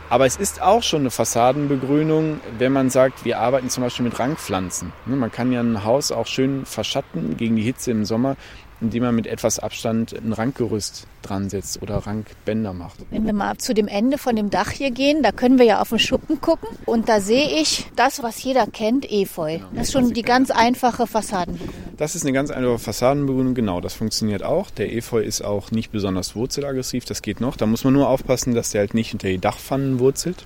Aber 0.10 0.26
es 0.26 0.38
ist 0.38 0.60
auch 0.62 0.82
schon 0.82 1.02
eine 1.02 1.12
Fassadenbegrünung, 1.12 2.42
wenn 2.58 2.74
man 2.74 2.90
sagt, 2.90 3.26
wir 3.26 3.40
arbeiten 3.40 3.70
zum 3.70 3.84
Beispiel 3.84 4.06
mit 4.06 4.18
Rangpflanzen. 4.18 4.92
Ne, 5.06 5.16
man 5.16 5.32
kann 5.32 5.52
ja 5.52 5.62
ein 5.62 5.84
Haus 5.84 6.12
auch 6.12 6.26
schön 6.26 6.66
verschatten 6.66 7.38
gegen 7.38 7.56
die 7.56 7.62
Hitze 7.62 7.92
im 7.92 8.06
Sommer 8.06 8.36
indem 8.82 9.04
man 9.04 9.16
mit 9.16 9.28
etwas 9.28 9.60
Abstand 9.60 10.14
ein 10.14 10.34
Rankgerüst 10.34 11.08
dran 11.22 11.50
setzt 11.50 11.82
oder 11.82 11.98
Rankbänder 11.98 12.74
macht. 12.74 13.00
Wenn 13.10 13.26
wir 13.26 13.34
mal 13.34 13.58
zu 13.58 13.74
dem 13.74 13.88
Ende 13.88 14.18
von 14.18 14.36
dem 14.36 14.50
Dach 14.50 14.72
hier 14.72 14.92
gehen, 14.92 15.22
da 15.24 15.32
können 15.32 15.60
wir 15.60 15.66
ja 15.66 15.82
auf 15.82 15.90
den 15.90 16.00
Schuppen 16.00 16.40
gucken 16.42 16.70
und 16.86 17.10
da 17.10 17.20
sehe 17.20 17.62
ich 17.62 17.86
das, 17.96 18.24
was 18.24 18.42
jeder 18.44 18.68
kennt, 18.68 19.10
Efeu. 19.12 19.58
Genau, 19.58 19.70
das 19.74 19.88
ist 19.88 19.94
schon 19.94 20.14
die 20.14 20.22
ganz 20.22 20.52
einfache 20.52 21.08
Fassadenbegrünung. 21.08 21.74
Das 21.98 22.16
ist 22.16 22.24
eine 22.24 22.34
ganz 22.34 22.52
einfache 22.52 22.80
Fassadenbegrünung, 22.80 23.54
genau, 23.54 23.82
das 23.82 23.94
funktioniert 23.94 24.44
auch. 24.44 24.70
Der 24.72 24.94
Efeu 24.94 25.22
ist 25.22 25.42
auch 25.44 25.72
nicht 25.72 25.92
besonders 25.92 26.36
wurzelaggressiv, 26.36 27.06
das 27.06 27.22
geht 27.22 27.42
noch. 27.42 27.58
Da 27.58 27.66
muss 27.66 27.84
man 27.84 27.94
nur 27.94 28.08
aufpassen, 28.08 28.54
dass 28.54 28.72
der 28.72 28.82
halt 28.82 28.94
nicht 28.94 29.10
hinter 29.10 29.28
die 29.28 29.40
Dachpfannen 29.40 30.00
wurzelt. 30.00 30.46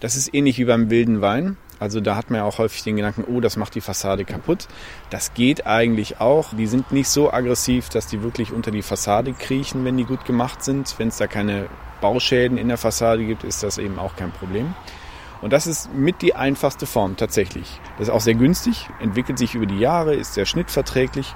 Das 0.00 0.16
ist 0.16 0.34
ähnlich 0.34 0.58
wie 0.58 0.64
beim 0.64 0.90
wilden 0.90 1.20
Wein. 1.20 1.56
Also 1.78 2.00
da 2.00 2.16
hat 2.16 2.30
man 2.30 2.38
ja 2.38 2.44
auch 2.44 2.58
häufig 2.58 2.82
den 2.82 2.96
Gedanken, 2.96 3.24
oh, 3.26 3.40
das 3.40 3.56
macht 3.56 3.74
die 3.74 3.80
Fassade 3.80 4.24
kaputt. 4.24 4.66
Das 5.10 5.34
geht 5.34 5.66
eigentlich 5.66 6.20
auch. 6.20 6.54
Die 6.54 6.66
sind 6.66 6.92
nicht 6.92 7.08
so 7.08 7.32
aggressiv, 7.32 7.88
dass 7.88 8.06
die 8.06 8.22
wirklich 8.22 8.52
unter 8.52 8.70
die 8.70 8.82
Fassade 8.82 9.32
kriechen, 9.32 9.84
wenn 9.84 9.96
die 9.96 10.04
gut 10.04 10.24
gemacht 10.24 10.64
sind. 10.64 10.94
Wenn 10.98 11.08
es 11.08 11.18
da 11.18 11.26
keine 11.26 11.66
Bauschäden 12.00 12.56
in 12.58 12.68
der 12.68 12.78
Fassade 12.78 13.24
gibt, 13.24 13.44
ist 13.44 13.62
das 13.62 13.78
eben 13.78 13.98
auch 13.98 14.16
kein 14.16 14.32
Problem. 14.32 14.74
Und 15.42 15.52
das 15.52 15.66
ist 15.66 15.92
mit 15.94 16.22
die 16.22 16.34
einfachste 16.34 16.86
Form 16.86 17.16
tatsächlich. 17.16 17.80
Das 17.98 18.08
ist 18.08 18.14
auch 18.14 18.20
sehr 18.20 18.34
günstig, 18.34 18.88
entwickelt 19.00 19.38
sich 19.38 19.54
über 19.54 19.66
die 19.66 19.78
Jahre, 19.78 20.14
ist 20.14 20.34
sehr 20.34 20.46
schnittverträglich. 20.46 21.32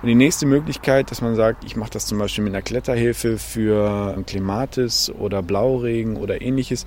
Und 0.00 0.08
die 0.08 0.14
nächste 0.14 0.46
Möglichkeit, 0.46 1.10
dass 1.10 1.20
man 1.20 1.36
sagt, 1.36 1.64
ich 1.64 1.76
mache 1.76 1.90
das 1.90 2.06
zum 2.06 2.18
Beispiel 2.18 2.44
mit 2.44 2.52
einer 2.52 2.62
Kletterhilfe 2.62 3.38
für 3.38 4.16
Klimatis 4.26 5.10
oder 5.10 5.42
Blauregen 5.42 6.16
oder 6.16 6.42
ähnliches 6.42 6.86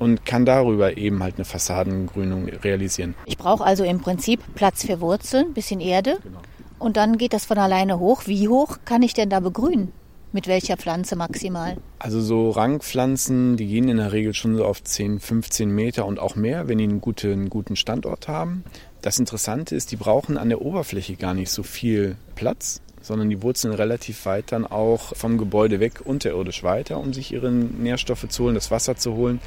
und 0.00 0.24
kann 0.26 0.44
darüber 0.44 0.96
eben 0.96 1.22
halt 1.22 1.36
eine 1.36 1.44
Fassadengrünung 1.44 2.48
realisieren. 2.48 3.14
Ich 3.26 3.38
brauche 3.38 3.62
also 3.62 3.84
im 3.84 4.00
Prinzip 4.00 4.40
Platz 4.56 4.84
für 4.84 5.00
Wurzeln, 5.00 5.52
bisschen 5.52 5.80
Erde 5.80 6.18
genau. 6.22 6.40
und 6.80 6.96
dann 6.96 7.18
geht 7.18 7.34
das 7.34 7.44
von 7.44 7.58
alleine 7.58 8.00
hoch. 8.00 8.22
Wie 8.26 8.48
hoch 8.48 8.78
kann 8.84 9.02
ich 9.02 9.14
denn 9.14 9.30
da 9.30 9.38
begrünen? 9.38 9.92
Mit 10.32 10.46
welcher 10.46 10.76
Pflanze 10.76 11.16
maximal? 11.16 11.76
Also 11.98 12.20
so 12.20 12.50
Rangpflanzen, 12.50 13.56
die 13.56 13.66
gehen 13.66 13.88
in 13.88 13.96
der 13.96 14.12
Regel 14.12 14.32
schon 14.32 14.56
so 14.56 14.64
auf 14.64 14.82
10, 14.82 15.20
15 15.20 15.68
Meter 15.68 16.06
und 16.06 16.18
auch 16.18 16.36
mehr, 16.36 16.68
wenn 16.68 16.78
die 16.78 16.84
einen 16.84 17.00
guten, 17.00 17.32
einen 17.32 17.50
guten 17.50 17.76
Standort 17.76 18.28
haben. 18.28 18.64
Das 19.02 19.18
Interessante 19.18 19.74
ist, 19.74 19.90
die 19.90 19.96
brauchen 19.96 20.38
an 20.38 20.48
der 20.48 20.62
Oberfläche 20.62 21.16
gar 21.16 21.34
nicht 21.34 21.50
so 21.50 21.62
viel 21.62 22.16
Platz, 22.36 22.80
sondern 23.02 23.28
die 23.28 23.42
wurzeln 23.42 23.74
relativ 23.74 24.24
weit 24.24 24.52
dann 24.52 24.66
auch 24.66 25.16
vom 25.16 25.36
Gebäude 25.36 25.80
weg 25.80 26.00
unterirdisch 26.04 26.62
weiter, 26.62 26.98
um 26.98 27.12
sich 27.12 27.32
ihre 27.32 27.50
Nährstoffe 27.50 28.28
zu 28.28 28.44
holen, 28.44 28.54
das 28.54 28.70
Wasser 28.70 28.96
zu 28.96 29.14
holen. 29.14 29.40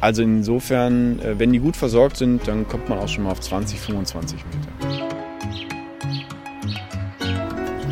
Also 0.00 0.22
insofern, 0.22 1.18
äh, 1.20 1.38
wenn 1.38 1.52
die 1.52 1.58
gut 1.58 1.76
versorgt 1.76 2.16
sind, 2.16 2.46
dann 2.46 2.68
kommt 2.68 2.88
man 2.88 2.98
auch 2.98 3.08
schon 3.08 3.24
mal 3.24 3.32
auf 3.32 3.40
20, 3.40 3.80
25 3.80 4.44
Meter. 4.44 5.08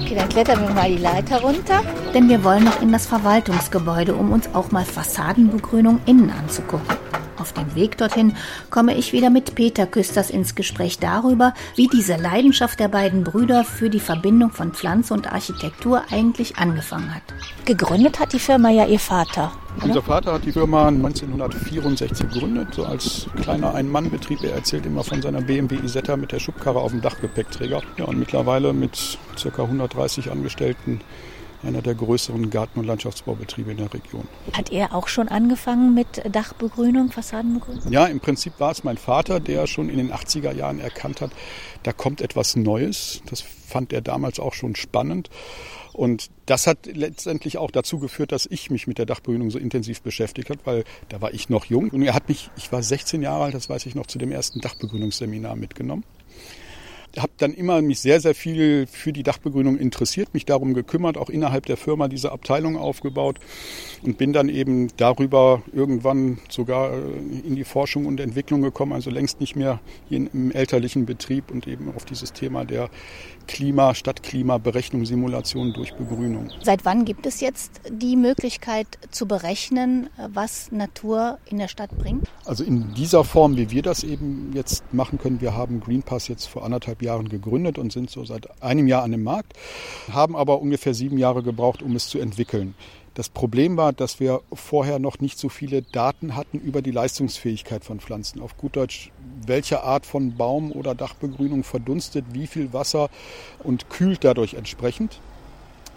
Okay, 0.00 0.14
dann 0.14 0.28
klettern 0.28 0.62
wir 0.62 0.70
mal 0.70 0.88
die 0.88 0.98
Leiter 1.02 1.40
runter. 1.40 1.82
Denn 2.14 2.28
wir 2.28 2.44
wollen 2.44 2.64
noch 2.64 2.80
in 2.80 2.92
das 2.92 3.06
Verwaltungsgebäude, 3.06 4.14
um 4.14 4.30
uns 4.30 4.48
auch 4.54 4.70
mal 4.70 4.84
Fassadenbegrünung 4.84 6.00
innen 6.06 6.30
anzugucken. 6.30 6.96
Auf 7.46 7.52
dem 7.52 7.76
Weg 7.76 7.96
dorthin 7.96 8.34
komme 8.70 8.96
ich 8.96 9.12
wieder 9.12 9.30
mit 9.30 9.54
Peter 9.54 9.86
Küsters 9.86 10.30
ins 10.30 10.56
Gespräch 10.56 10.98
darüber, 10.98 11.54
wie 11.76 11.86
diese 11.86 12.16
Leidenschaft 12.16 12.80
der 12.80 12.88
beiden 12.88 13.22
Brüder 13.22 13.62
für 13.62 13.88
die 13.88 14.00
Verbindung 14.00 14.50
von 14.50 14.72
Pflanze 14.72 15.14
und 15.14 15.32
Architektur 15.32 16.02
eigentlich 16.10 16.56
angefangen 16.56 17.14
hat. 17.14 17.22
Gegründet 17.64 18.18
hat 18.18 18.32
die 18.32 18.40
Firma 18.40 18.70
ja 18.70 18.84
ihr 18.84 18.98
Vater. 18.98 19.52
Oder? 19.76 19.84
Unser 19.84 20.02
Vater 20.02 20.32
hat 20.32 20.44
die 20.44 20.50
Firma 20.50 20.88
1964 20.88 22.30
gegründet, 22.30 22.74
so 22.74 22.84
als 22.84 23.28
kleiner 23.40 23.74
Ein-Mann-Betrieb. 23.74 24.42
Er 24.42 24.54
erzählt 24.54 24.84
immer 24.84 25.04
von 25.04 25.22
seiner 25.22 25.40
BMW 25.40 25.76
Isetta 25.84 26.16
mit 26.16 26.32
der 26.32 26.40
Schubkarre 26.40 26.80
auf 26.80 26.90
dem 26.90 27.00
Dachgepäckträger. 27.00 27.80
Ja, 27.96 28.06
und 28.06 28.18
mittlerweile 28.18 28.72
mit 28.72 29.18
ca. 29.40 29.62
130 29.62 30.32
Angestellten 30.32 31.00
einer 31.62 31.82
der 31.82 31.94
größeren 31.94 32.50
Garten- 32.50 32.80
und 32.80 32.86
Landschaftsbaubetriebe 32.86 33.70
in 33.70 33.78
der 33.78 33.92
Region. 33.92 34.26
Hat 34.52 34.72
er 34.72 34.94
auch 34.94 35.08
schon 35.08 35.28
angefangen 35.28 35.94
mit 35.94 36.22
Dachbegrünung, 36.30 37.10
Fassadenbegrünung? 37.10 37.90
Ja, 37.90 38.06
im 38.06 38.20
Prinzip 38.20 38.54
war 38.58 38.70
es 38.70 38.84
mein 38.84 38.98
Vater, 38.98 39.40
der 39.40 39.66
schon 39.66 39.88
in 39.88 39.98
den 39.98 40.12
80er 40.12 40.52
Jahren 40.52 40.80
erkannt 40.80 41.20
hat, 41.20 41.30
da 41.82 41.92
kommt 41.92 42.20
etwas 42.20 42.56
Neues. 42.56 43.22
Das 43.26 43.40
fand 43.40 43.92
er 43.92 44.00
damals 44.00 44.40
auch 44.40 44.54
schon 44.54 44.74
spannend. 44.76 45.30
Und 45.92 46.30
das 46.44 46.66
hat 46.66 46.86
letztendlich 46.86 47.56
auch 47.56 47.70
dazu 47.70 47.98
geführt, 47.98 48.32
dass 48.32 48.46
ich 48.46 48.70
mich 48.70 48.86
mit 48.86 48.98
der 48.98 49.06
Dachbegrünung 49.06 49.50
so 49.50 49.58
intensiv 49.58 50.02
beschäftigt 50.02 50.50
habe, 50.50 50.60
weil 50.64 50.84
da 51.08 51.22
war 51.22 51.32
ich 51.32 51.48
noch 51.48 51.64
jung. 51.64 51.88
Und 51.90 52.02
er 52.02 52.12
hat 52.12 52.28
mich, 52.28 52.50
ich 52.56 52.70
war 52.70 52.82
16 52.82 53.22
Jahre 53.22 53.44
alt, 53.44 53.54
das 53.54 53.70
weiß 53.70 53.86
ich 53.86 53.94
noch, 53.94 54.06
zu 54.06 54.18
dem 54.18 54.30
ersten 54.30 54.60
Dachbegrünungsseminar 54.60 55.56
mitgenommen 55.56 56.04
habe 57.18 57.32
dann 57.38 57.52
immer 57.52 57.82
mich 57.82 58.00
sehr, 58.00 58.20
sehr 58.20 58.34
viel 58.34 58.86
für 58.86 59.12
die 59.12 59.22
Dachbegrünung 59.22 59.78
interessiert, 59.78 60.34
mich 60.34 60.44
darum 60.44 60.74
gekümmert, 60.74 61.16
auch 61.16 61.30
innerhalb 61.30 61.66
der 61.66 61.76
Firma 61.76 62.08
diese 62.08 62.32
Abteilung 62.32 62.76
aufgebaut 62.76 63.38
und 64.02 64.18
bin 64.18 64.32
dann 64.32 64.48
eben 64.48 64.88
darüber 64.96 65.62
irgendwann 65.72 66.38
sogar 66.48 66.92
äh, 66.92 67.46
in 67.46 67.56
die 67.56 67.64
Forschung 67.64 68.06
und 68.06 68.20
Entwicklung 68.20 68.62
gekommen, 68.62 68.92
also 68.92 69.10
längst 69.10 69.40
nicht 69.40 69.56
mehr 69.56 69.80
hier 70.08 70.18
im 70.32 70.50
elterlichen 70.50 71.06
Betrieb 71.06 71.50
und 71.50 71.66
eben 71.66 71.92
auf 71.94 72.04
dieses 72.04 72.32
Thema 72.32 72.64
der 72.64 72.90
Klima, 73.46 73.94
Stadtklimaberechnung, 73.94 75.06
Simulation 75.06 75.72
durch 75.72 75.94
Begrünung. 75.94 76.50
Seit 76.62 76.84
wann 76.84 77.04
gibt 77.04 77.26
es 77.26 77.40
jetzt 77.40 77.80
die 77.88 78.16
Möglichkeit 78.16 78.86
zu 79.10 79.26
berechnen, 79.26 80.10
was 80.32 80.72
Natur 80.72 81.38
in 81.46 81.58
der 81.58 81.68
Stadt 81.68 81.96
bringt? 81.96 82.28
Also 82.44 82.64
in 82.64 82.94
dieser 82.94 83.24
Form, 83.24 83.56
wie 83.56 83.70
wir 83.70 83.82
das 83.82 84.02
eben 84.04 84.50
jetzt 84.54 84.82
machen 84.92 85.18
können. 85.18 85.40
Wir 85.40 85.54
haben 85.54 85.80
Greenpass 85.80 86.28
jetzt 86.28 86.46
vor 86.46 86.64
anderthalb 86.64 87.02
Jahren 87.02 87.05
gegründet 87.28 87.78
und 87.78 87.92
sind 87.92 88.10
so 88.10 88.24
seit 88.24 88.62
einem 88.62 88.86
Jahr 88.86 89.02
an 89.02 89.12
dem 89.12 89.22
Markt, 89.22 89.54
haben 90.12 90.36
aber 90.36 90.60
ungefähr 90.60 90.94
sieben 90.94 91.18
Jahre 91.18 91.42
gebraucht, 91.42 91.82
um 91.82 91.96
es 91.96 92.08
zu 92.08 92.18
entwickeln. 92.18 92.74
Das 93.14 93.30
Problem 93.30 93.78
war, 93.78 93.94
dass 93.94 94.20
wir 94.20 94.42
vorher 94.52 94.98
noch 94.98 95.20
nicht 95.20 95.38
so 95.38 95.48
viele 95.48 95.80
Daten 95.80 96.36
hatten 96.36 96.58
über 96.58 96.82
die 96.82 96.90
Leistungsfähigkeit 96.90 97.82
von 97.82 97.98
Pflanzen. 97.98 98.42
Auf 98.42 98.58
gut 98.58 98.76
Deutsch, 98.76 99.10
welche 99.46 99.82
Art 99.82 100.04
von 100.04 100.36
Baum- 100.36 100.70
oder 100.70 100.94
Dachbegrünung 100.94 101.64
verdunstet, 101.64 102.26
wie 102.32 102.46
viel 102.46 102.74
Wasser 102.74 103.08
und 103.64 103.88
kühlt 103.88 104.22
dadurch 104.22 104.52
entsprechend. 104.52 105.18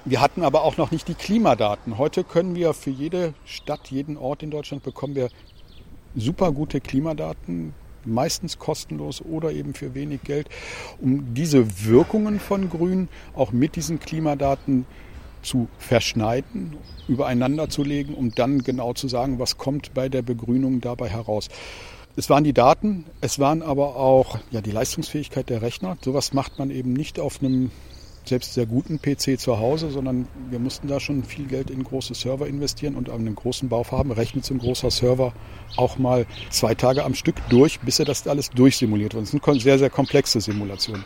Wir 0.06 0.22
hatten 0.22 0.44
aber 0.44 0.64
auch 0.64 0.78
noch 0.78 0.92
nicht 0.92 1.10
die 1.10 1.14
Klimadaten. 1.14 1.98
Heute 1.98 2.24
können 2.24 2.56
wir 2.56 2.74
für 2.74 2.90
jede 2.90 3.34
Stadt, 3.44 3.92
jeden 3.92 4.16
Ort 4.16 4.42
in 4.42 4.50
Deutschland 4.50 4.84
bekommen 4.84 5.16
wir 5.16 5.28
super 6.16 6.54
gute 6.54 6.80
Klimadaten, 6.80 7.74
meistens 8.06 8.60
kostenlos 8.60 9.22
oder 9.22 9.52
eben 9.52 9.74
für 9.74 9.96
wenig 9.96 10.24
Geld, 10.24 10.50
um 11.00 11.34
diese 11.34 11.86
Wirkungen 11.86 12.40
von 12.40 12.70
Grün 12.70 13.10
auch 13.36 13.52
mit 13.52 13.76
diesen 13.76 14.00
Klimadaten 14.00 14.86
zu 15.42 15.68
verschneiden, 15.78 16.76
übereinander 17.08 17.70
zu 17.70 17.84
legen, 17.84 18.14
um 18.14 18.34
dann 18.36 18.60
genau 18.64 18.94
zu 18.94 19.08
sagen, 19.08 19.40
was 19.40 19.58
kommt 19.58 19.94
bei 19.94 20.10
der 20.10 20.22
Begrünung 20.22 20.82
dabei 20.82 21.10
heraus. 21.10 21.50
Es 22.16 22.30
waren 22.30 22.44
die 22.44 22.54
Daten, 22.54 23.06
es 23.22 23.40
waren 23.40 23.62
aber 23.62 23.96
auch 23.96 24.40
ja, 24.52 24.62
die 24.62 24.72
Leistungsfähigkeit 24.72 25.50
der 25.50 25.62
Rechner. 25.62 25.98
Sowas 26.04 26.34
macht 26.34 26.60
man 26.60 26.70
eben 26.70 26.92
nicht 26.94 27.20
auf 27.20 27.42
einem 27.42 27.72
selbst 28.30 28.54
sehr 28.54 28.66
guten 28.66 29.00
PC 29.02 29.40
zu 29.40 29.60
Hause, 29.60 29.90
sondern 29.90 30.28
wir 30.50 30.60
mussten 30.60 30.88
da 30.88 31.00
schon 31.00 31.24
viel 31.24 31.46
Geld 31.46 31.70
in 31.70 31.84
große 31.84 32.14
Server 32.14 32.48
investieren 32.48 32.96
und 32.96 33.10
an 33.10 33.22
einem 33.22 33.36
großen 33.36 33.68
Bauvorhaben 33.70 34.12
rechnet 34.12 34.46
so 34.46 34.54
ein 34.54 34.60
großer 34.60 34.92
Server 34.92 35.34
auch 35.76 35.98
mal 35.98 36.26
zwei 36.50 36.76
Tage 36.76 37.04
am 37.04 37.16
Stück 37.16 37.36
durch, 37.50 37.80
bis 37.82 38.00
er 38.00 38.06
das 38.06 38.26
alles 38.28 38.50
durchsimuliert 38.52 39.14
wird. 39.14 39.24
Das 39.24 39.32
sind 39.32 39.62
sehr, 39.62 39.80
sehr 39.80 39.90
komplexe 39.90 40.40
Simulationen. 40.42 41.04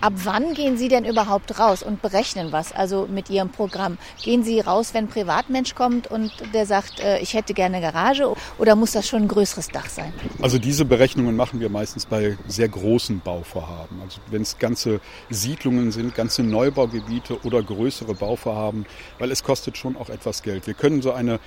Ab 0.00 0.14
wann 0.24 0.54
gehen 0.54 0.78
Sie 0.78 0.88
denn 0.88 1.04
überhaupt 1.04 1.58
raus 1.58 1.82
und 1.82 2.00
berechnen 2.00 2.52
was, 2.52 2.72
also 2.72 3.06
mit 3.10 3.28
Ihrem 3.28 3.50
Programm? 3.50 3.98
Gehen 4.22 4.42
Sie 4.42 4.58
raus, 4.60 4.94
wenn 4.94 5.04
ein 5.04 5.08
Privatmensch 5.08 5.74
kommt 5.74 6.06
und 6.06 6.32
der 6.54 6.64
sagt, 6.64 7.00
äh, 7.00 7.18
ich 7.18 7.34
hätte 7.34 7.52
gerne 7.52 7.76
eine 7.76 7.86
Garage 7.86 8.32
oder 8.56 8.76
muss 8.76 8.92
das 8.92 9.06
schon 9.06 9.22
ein 9.22 9.28
größeres 9.28 9.68
Dach 9.68 9.90
sein? 9.90 10.14
Also 10.40 10.58
diese 10.58 10.86
Berechnungen 10.86 11.36
machen 11.36 11.60
wir 11.60 11.68
meistens 11.68 12.06
bei 12.06 12.38
sehr 12.46 12.68
großen 12.68 13.20
Bauvorhaben. 13.20 14.00
Also 14.02 14.20
wenn 14.30 14.40
es 14.40 14.58
ganze 14.58 15.00
Siedlungen 15.28 15.92
sind, 15.92 16.14
ganze 16.14 16.42
Neubaugebiete 16.42 17.38
oder 17.44 17.62
größere 17.62 18.14
Bauvorhaben, 18.14 18.86
weil 19.18 19.30
es 19.30 19.42
kostet 19.42 19.76
schon 19.76 19.96
auch 19.98 20.08
etwas 20.08 20.42
Geld. 20.42 20.66
Wir 20.66 20.74
können 20.74 21.02
so 21.02 21.12
eine 21.12 21.40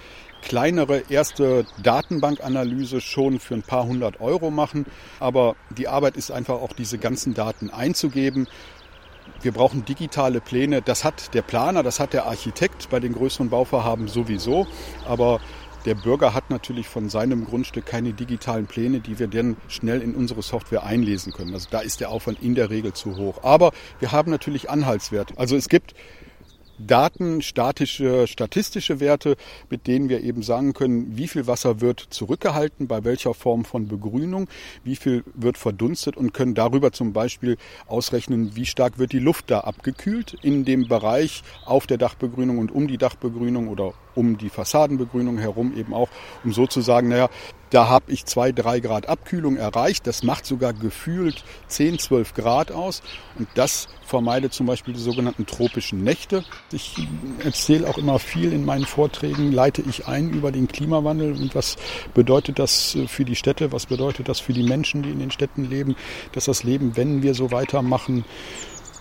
kleinere 0.43 1.03
erste 1.09 1.65
Datenbankanalyse 1.81 3.01
schon 3.01 3.39
für 3.39 3.55
ein 3.55 3.63
paar 3.63 3.85
hundert 3.85 4.21
Euro 4.21 4.51
machen. 4.51 4.85
Aber 5.19 5.55
die 5.69 5.87
Arbeit 5.87 6.17
ist 6.17 6.31
einfach 6.31 6.55
auch 6.55 6.73
diese 6.73 6.97
ganzen 6.97 7.33
Daten 7.33 7.69
einzugeben. 7.69 8.47
Wir 9.41 9.51
brauchen 9.51 9.85
digitale 9.85 10.41
Pläne. 10.41 10.81
Das 10.81 11.03
hat 11.03 11.33
der 11.33 11.41
Planer, 11.41 11.83
das 11.83 11.99
hat 11.99 12.13
der 12.13 12.25
Architekt 12.25 12.89
bei 12.89 12.99
den 12.99 13.13
größeren 13.13 13.49
Bauvorhaben 13.49 14.07
sowieso. 14.07 14.67
Aber 15.07 15.39
der 15.85 15.95
Bürger 15.95 16.33
hat 16.33 16.49
natürlich 16.49 16.87
von 16.87 17.09
seinem 17.09 17.45
Grundstück 17.45 17.85
keine 17.85 18.13
digitalen 18.13 18.67
Pläne, 18.67 19.01
die 19.01 19.19
wir 19.19 19.27
dann 19.27 19.57
schnell 19.67 20.01
in 20.01 20.15
unsere 20.15 20.41
Software 20.41 20.83
einlesen 20.83 21.33
können. 21.33 21.53
Also 21.53 21.67
da 21.71 21.79
ist 21.79 21.99
der 21.99 22.09
Aufwand 22.09 22.41
in 22.41 22.55
der 22.55 22.69
Regel 22.69 22.93
zu 22.93 23.17
hoch. 23.17 23.43
Aber 23.43 23.71
wir 23.99 24.13
haben 24.13 24.31
natürlich 24.31 24.69
Anhaltswerte. 24.69 25.33
Also 25.37 25.57
es 25.57 25.67
gibt 25.67 25.93
Daten, 26.79 27.41
statische, 27.41 28.27
statistische 28.27 28.99
Werte, 28.99 29.35
mit 29.69 29.87
denen 29.87 30.09
wir 30.09 30.21
eben 30.21 30.43
sagen 30.43 30.73
können, 30.73 31.17
wie 31.17 31.27
viel 31.27 31.47
Wasser 31.47 31.81
wird 31.81 31.99
zurückgehalten, 32.09 32.87
bei 32.87 33.03
welcher 33.03 33.33
Form 33.33 33.65
von 33.65 33.87
Begrünung, 33.87 34.47
wie 34.83 34.95
viel 34.95 35.23
wird 35.33 35.57
verdunstet 35.57 36.17
und 36.17 36.33
können 36.33 36.55
darüber 36.55 36.91
zum 36.91 37.13
Beispiel 37.13 37.57
ausrechnen, 37.87 38.55
wie 38.55 38.65
stark 38.65 38.97
wird 38.97 39.11
die 39.11 39.19
Luft 39.19 39.51
da 39.51 39.61
abgekühlt 39.61 40.35
in 40.41 40.65
dem 40.65 40.87
Bereich 40.87 41.43
auf 41.65 41.87
der 41.87 41.97
Dachbegrünung 41.97 42.57
und 42.57 42.71
um 42.71 42.87
die 42.87 42.97
Dachbegrünung 42.97 43.67
oder 43.67 43.93
um 44.15 44.37
die 44.37 44.49
Fassadenbegrünung 44.49 45.37
herum 45.37 45.75
eben 45.75 45.93
auch, 45.93 46.09
um 46.43 46.53
so 46.53 46.67
zu 46.67 46.81
sagen, 46.81 47.09
naja, 47.09 47.29
da 47.73 47.89
habe 47.89 48.11
ich 48.11 48.25
zwei, 48.25 48.51
drei 48.51 48.79
Grad 48.79 49.09
Abkühlung 49.09 49.57
erreicht. 49.57 50.05
Das 50.05 50.21
macht 50.21 50.45
sogar 50.45 50.73
gefühlt 50.73 51.43
10, 51.69 51.97
12 51.97 52.35
Grad 52.35 52.71
aus. 52.71 53.01
Und 53.35 53.47
das 53.55 53.87
vermeidet 54.05 54.53
zum 54.53 54.67
Beispiel 54.67 54.93
die 54.93 54.99
sogenannten 54.99 55.47
tropischen 55.47 56.03
Nächte. 56.03 56.43
Ich 56.71 56.95
erzähle 57.43 57.89
auch 57.89 57.97
immer 57.97 58.19
viel 58.19 58.53
in 58.53 58.63
meinen 58.63 58.85
Vorträgen, 58.85 59.51
leite 59.51 59.81
ich 59.81 60.07
ein 60.07 60.29
über 60.29 60.51
den 60.51 60.67
Klimawandel 60.67 61.31
und 61.31 61.55
was 61.55 61.77
bedeutet 62.13 62.59
das 62.59 62.95
für 63.07 63.25
die 63.25 63.35
Städte, 63.35 63.71
was 63.71 63.87
bedeutet 63.87 64.29
das 64.29 64.39
für 64.39 64.53
die 64.53 64.63
Menschen, 64.63 65.01
die 65.01 65.09
in 65.09 65.17
den 65.17 65.31
Städten 65.31 65.67
leben, 65.67 65.95
dass 66.33 66.45
das 66.45 66.63
Leben, 66.63 66.95
wenn 66.95 67.23
wir 67.23 67.33
so 67.33 67.49
weitermachen, 67.49 68.23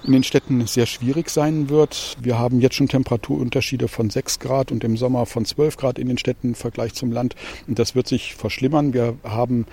in 0.05 0.13
den 0.13 0.25
Städten 0.25 0.67
sehr 0.67 0.87
schwierig 0.87 1.31
sein 1.31 1.69
wird. 1.69 2.17
Wir 2.21 2.39
haben 2.39 2.61
jetzt 2.61 2.75
schon 2.75 2.89
Temperaturunterschiede 2.89 3.89
von 3.89 4.11
6 4.11 4.39
Grad 4.39 4.73
und 4.73 4.85
im 4.85 4.97
Sommer 4.97 5.27
von 5.27 5.45
12 5.45 5.77
Grad 5.77 5.99
in 5.99 6.09
den 6.09 6.19
Städten 6.19 6.49
im 6.49 6.55
Vergleich 6.55 6.95
zum 6.95 7.13
Land. 7.13 7.37
Und 7.69 7.79
das 7.79 7.95
wird 7.95 8.09
sich 8.09 8.35
verschlimmern. 8.35 8.95
Wir 8.95 9.17
haben 9.25 9.67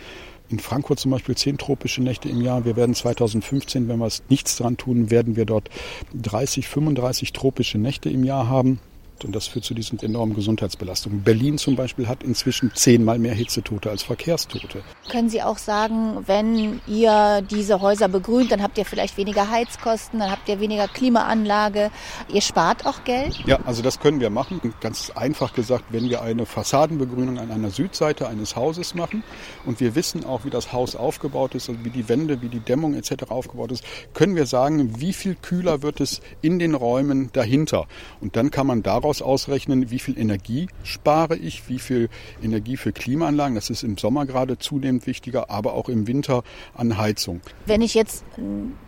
in 0.49 0.59
Frankfurt 0.59 0.99
zum 0.99 1.11
Beispiel 1.11 1.35
zehn 1.35 1.57
tropische 1.57 2.01
Nächte 2.01 2.29
im 2.29 2.41
Jahr. 2.41 2.65
Wir 2.65 2.75
werden 2.75 2.95
2015, 2.95 3.87
wenn 3.87 3.99
wir 3.99 4.07
es 4.07 4.23
nichts 4.29 4.57
dran 4.57 4.77
tun, 4.77 5.11
werden 5.11 5.35
wir 5.35 5.45
dort 5.45 5.69
30, 6.19 6.67
35 6.67 7.33
tropische 7.33 7.77
Nächte 7.77 8.09
im 8.09 8.23
Jahr 8.23 8.49
haben. 8.49 8.79
Und 9.25 9.35
das 9.35 9.47
führt 9.47 9.65
zu 9.65 9.73
diesen 9.73 9.99
enormen 9.99 10.35
Gesundheitsbelastungen. 10.35 11.23
Berlin 11.23 11.57
zum 11.57 11.75
Beispiel 11.75 12.07
hat 12.07 12.23
inzwischen 12.23 12.71
zehnmal 12.73 13.19
mehr 13.19 13.33
Hitzetote 13.33 13.89
als 13.89 14.03
Verkehrstote. 14.03 14.81
Können 15.09 15.29
Sie 15.29 15.41
auch 15.41 15.57
sagen, 15.57 16.23
wenn 16.25 16.81
ihr 16.87 17.41
diese 17.49 17.81
Häuser 17.81 18.07
begrünt, 18.07 18.51
dann 18.51 18.61
habt 18.61 18.77
ihr 18.77 18.85
vielleicht 18.85 19.17
weniger 19.17 19.49
Heizkosten, 19.49 20.19
dann 20.19 20.31
habt 20.31 20.47
ihr 20.49 20.59
weniger 20.59 20.87
Klimaanlage. 20.87 21.91
Ihr 22.31 22.41
spart 22.41 22.85
auch 22.85 23.03
Geld? 23.03 23.39
Ja, 23.45 23.59
also 23.65 23.81
das 23.81 23.99
können 23.99 24.19
wir 24.19 24.29
machen. 24.29 24.73
Ganz 24.81 25.11
einfach 25.11 25.53
gesagt, 25.53 25.85
wenn 25.89 26.09
wir 26.09 26.21
eine 26.21 26.45
Fassadenbegrünung 26.45 27.39
an 27.39 27.51
einer 27.51 27.71
Südseite 27.71 28.27
eines 28.27 28.55
Hauses 28.55 28.95
machen 28.95 29.23
und 29.65 29.79
wir 29.79 29.95
wissen 29.95 30.25
auch, 30.25 30.45
wie 30.45 30.49
das 30.49 30.73
Haus 30.73 30.95
aufgebaut 30.95 31.55
ist, 31.55 31.69
also 31.69 31.83
wie 31.83 31.89
die 31.89 32.09
Wände, 32.09 32.41
wie 32.41 32.49
die 32.49 32.59
Dämmung 32.59 32.93
etc. 32.93 33.29
aufgebaut 33.29 33.71
ist, 33.71 33.83
können 34.13 34.35
wir 34.35 34.45
sagen, 34.45 34.99
wie 34.99 35.13
viel 35.13 35.35
kühler 35.35 35.81
wird 35.81 35.99
es 35.99 36.21
in 36.41 36.59
den 36.59 36.75
Räumen 36.75 37.31
dahinter. 37.33 37.87
Und 38.21 38.35
dann 38.35 38.51
kann 38.51 38.67
man 38.67 38.83
daraus 38.83 39.08
daraus 39.09 39.21
ausrechnen, 39.23 39.89
wie 39.89 39.97
viel 39.97 40.19
Energie 40.19 40.67
spare 40.83 41.35
ich, 41.35 41.67
wie 41.67 41.79
viel 41.79 42.09
Energie 42.43 42.77
für 42.77 42.91
Klimaanlagen, 42.91 43.55
das 43.55 43.71
ist 43.71 43.81
im 43.81 43.97
Sommer 43.97 44.27
gerade 44.27 44.59
zunehmend 44.59 45.07
wichtiger, 45.07 45.49
aber 45.49 45.73
auch 45.73 45.89
im 45.89 46.05
Winter 46.05 46.43
an 46.75 46.95
Heizung. 46.97 47.41
Wenn 47.65 47.81
ich 47.81 47.95
jetzt 47.95 48.23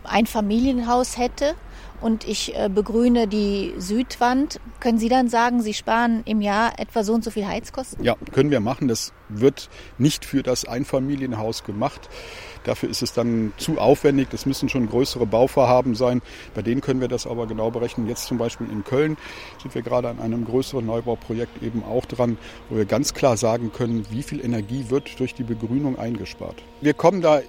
ein 0.04 0.26
Familienhaus 0.26 1.18
hätte 1.18 1.56
und 2.00 2.26
ich 2.28 2.54
äh, 2.54 2.68
begrüne 2.72 3.26
die 3.26 3.74
Südwand, 3.78 4.60
können 4.78 4.98
Sie 4.98 5.08
dann 5.08 5.28
sagen, 5.28 5.60
Sie 5.60 5.74
sparen 5.74 6.22
im 6.24 6.40
Jahr 6.40 6.78
etwa 6.78 7.02
so 7.02 7.14
und 7.14 7.24
so 7.24 7.32
viel 7.32 7.46
Heizkosten? 7.46 8.04
Ja, 8.04 8.14
können 8.32 8.52
wir 8.52 8.60
machen. 8.60 8.86
Das 8.86 9.12
wird 9.28 9.70
nicht 9.98 10.24
für 10.24 10.44
das 10.44 10.64
Einfamilienhaus 10.64 11.64
gemacht. 11.64 12.08
Dafür 12.64 12.88
ist 12.88 13.02
es 13.02 13.12
dann 13.12 13.52
zu 13.56 13.78
aufwendig. 13.78 14.28
Das 14.30 14.46
müssen 14.46 14.68
schon 14.68 14.88
größere 14.88 15.26
Bauvorhaben 15.26 15.94
sein. 15.94 16.22
Bei 16.54 16.62
denen 16.62 16.80
können 16.80 17.00
wir 17.00 17.08
das 17.08 17.26
aber 17.26 17.46
genau 17.46 17.70
berechnen. 17.70 18.08
Jetzt 18.08 18.26
zum 18.26 18.38
Beispiel 18.38 18.68
in 18.70 18.84
Köln 18.84 19.16
sind 19.60 19.74
wir 19.74 19.82
gerade 19.82 20.08
an 20.08 20.20
einem 20.20 20.44
größeren 20.44 20.84
Neubauprojekt 20.84 21.62
eben 21.62 21.82
auch 21.84 22.06
dran, 22.06 22.38
wo 22.68 22.76
wir 22.76 22.84
ganz 22.84 23.14
klar 23.14 23.36
sagen 23.36 23.72
können, 23.72 24.06
wie 24.10 24.22
viel 24.22 24.44
Energie 24.44 24.86
wird 24.88 25.18
durch 25.18 25.34
die 25.34 25.44
Begrünung 25.44 25.98
eingespart. 25.98 26.62
Wir 26.80 26.94
kommen 26.94 27.20
da 27.20 27.40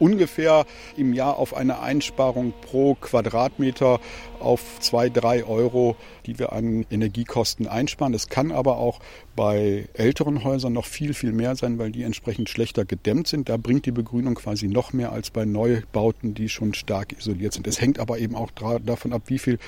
ungefähr 0.00 0.64
im 0.96 1.12
Jahr 1.12 1.38
auf 1.38 1.54
eine 1.54 1.80
Einsparung 1.80 2.52
pro 2.60 2.94
Quadratmeter 2.94 4.00
auf 4.40 4.80
zwei, 4.80 5.10
drei 5.10 5.44
Euro, 5.44 5.96
die 6.26 6.38
wir 6.38 6.52
an 6.52 6.86
Energiekosten 6.90 7.68
einsparen. 7.68 8.12
Das 8.12 8.28
kann 8.28 8.50
aber 8.52 8.78
auch 8.78 9.00
bei 9.36 9.88
älteren 9.94 10.44
Häusern 10.44 10.72
noch 10.72 10.86
viel, 10.86 11.14
viel 11.14 11.32
mehr 11.32 11.54
sein, 11.56 11.78
weil 11.78 11.90
die 11.92 12.02
entsprechend 12.02 12.48
schlechter 12.48 12.84
gedämmt 12.84 13.28
sind. 13.28 13.48
Da 13.48 13.56
bringt 13.56 13.86
die 13.86 13.92
Begrünung 13.92 14.34
quasi 14.34 14.66
noch 14.66 14.92
mehr 14.92 15.12
als 15.12 15.30
bei 15.30 15.44
Neubauten, 15.44 16.34
die 16.34 16.48
schon 16.48 16.74
stark 16.74 17.12
isoliert 17.12 17.52
sind. 17.52 17.66
Es 17.66 17.80
hängt 17.80 17.98
aber 17.98 18.18
eben 18.18 18.34
auch 18.34 18.50
davon 18.50 19.12
ab, 19.12 19.22
wie 19.26 19.38
viel 19.38 19.58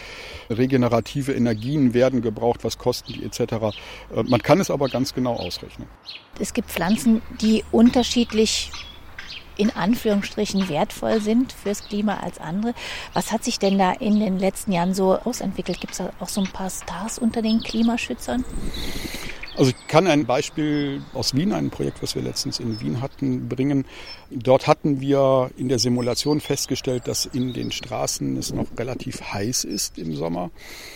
regenerative 0.50 1.32
Energien 1.32 1.94
werden 1.94 2.22
gebraucht, 2.22 2.64
was 2.64 2.78
kosten 2.78 3.12
die 3.12 3.24
etc. 3.24 3.40
Äh, 3.40 4.22
man 4.24 4.42
kann 4.42 4.60
es 4.60 4.70
aber 4.70 4.88
ganz 4.88 5.14
genau 5.14 5.34
ausrechnen. 5.34 5.88
Es 6.40 6.54
gibt 6.54 6.70
Pflanzen, 6.70 7.20
die 7.40 7.62
unterschiedlich 7.70 8.70
in 9.62 9.70
Anführungsstrichen 9.70 10.68
wertvoll 10.68 11.20
sind 11.20 11.52
fürs 11.52 11.84
Klima 11.84 12.18
als 12.18 12.38
andere. 12.38 12.74
Was 13.14 13.30
hat 13.30 13.44
sich 13.44 13.60
denn 13.60 13.78
da 13.78 13.92
in 13.92 14.18
den 14.18 14.40
letzten 14.40 14.72
Jahren 14.72 14.92
so 14.92 15.14
ausentwickelt? 15.14 15.80
Gibt 15.80 15.92
es 15.92 15.98
da 15.98 16.10
auch 16.18 16.28
so 16.28 16.40
ein 16.40 16.52
paar 16.52 16.68
Stars 16.68 17.18
unter 17.18 17.42
den 17.42 17.60
Klimaschützern? 17.60 18.44
Also 19.56 19.70
ich 19.70 19.86
kann 19.86 20.08
ein 20.08 20.24
Beispiel 20.24 21.02
aus 21.12 21.34
Wien, 21.34 21.52
ein 21.52 21.70
Projekt, 21.70 22.02
was 22.02 22.16
wir 22.16 22.22
letztens 22.22 22.58
in 22.58 22.80
Wien 22.80 23.00
hatten, 23.02 23.48
bringen. 23.48 23.84
Dort 24.30 24.66
hatten 24.66 25.00
wir 25.00 25.50
in 25.56 25.68
der 25.68 25.78
Simulation 25.78 26.40
festgestellt, 26.40 27.06
dass 27.06 27.26
in 27.26 27.52
den 27.52 27.70
Straßen 27.70 28.36
es 28.38 28.52
noch 28.52 28.66
relativ 28.76 29.20
heiß 29.20 29.62
ist 29.64 29.98
im 29.98 30.16
Sommer. 30.16 30.50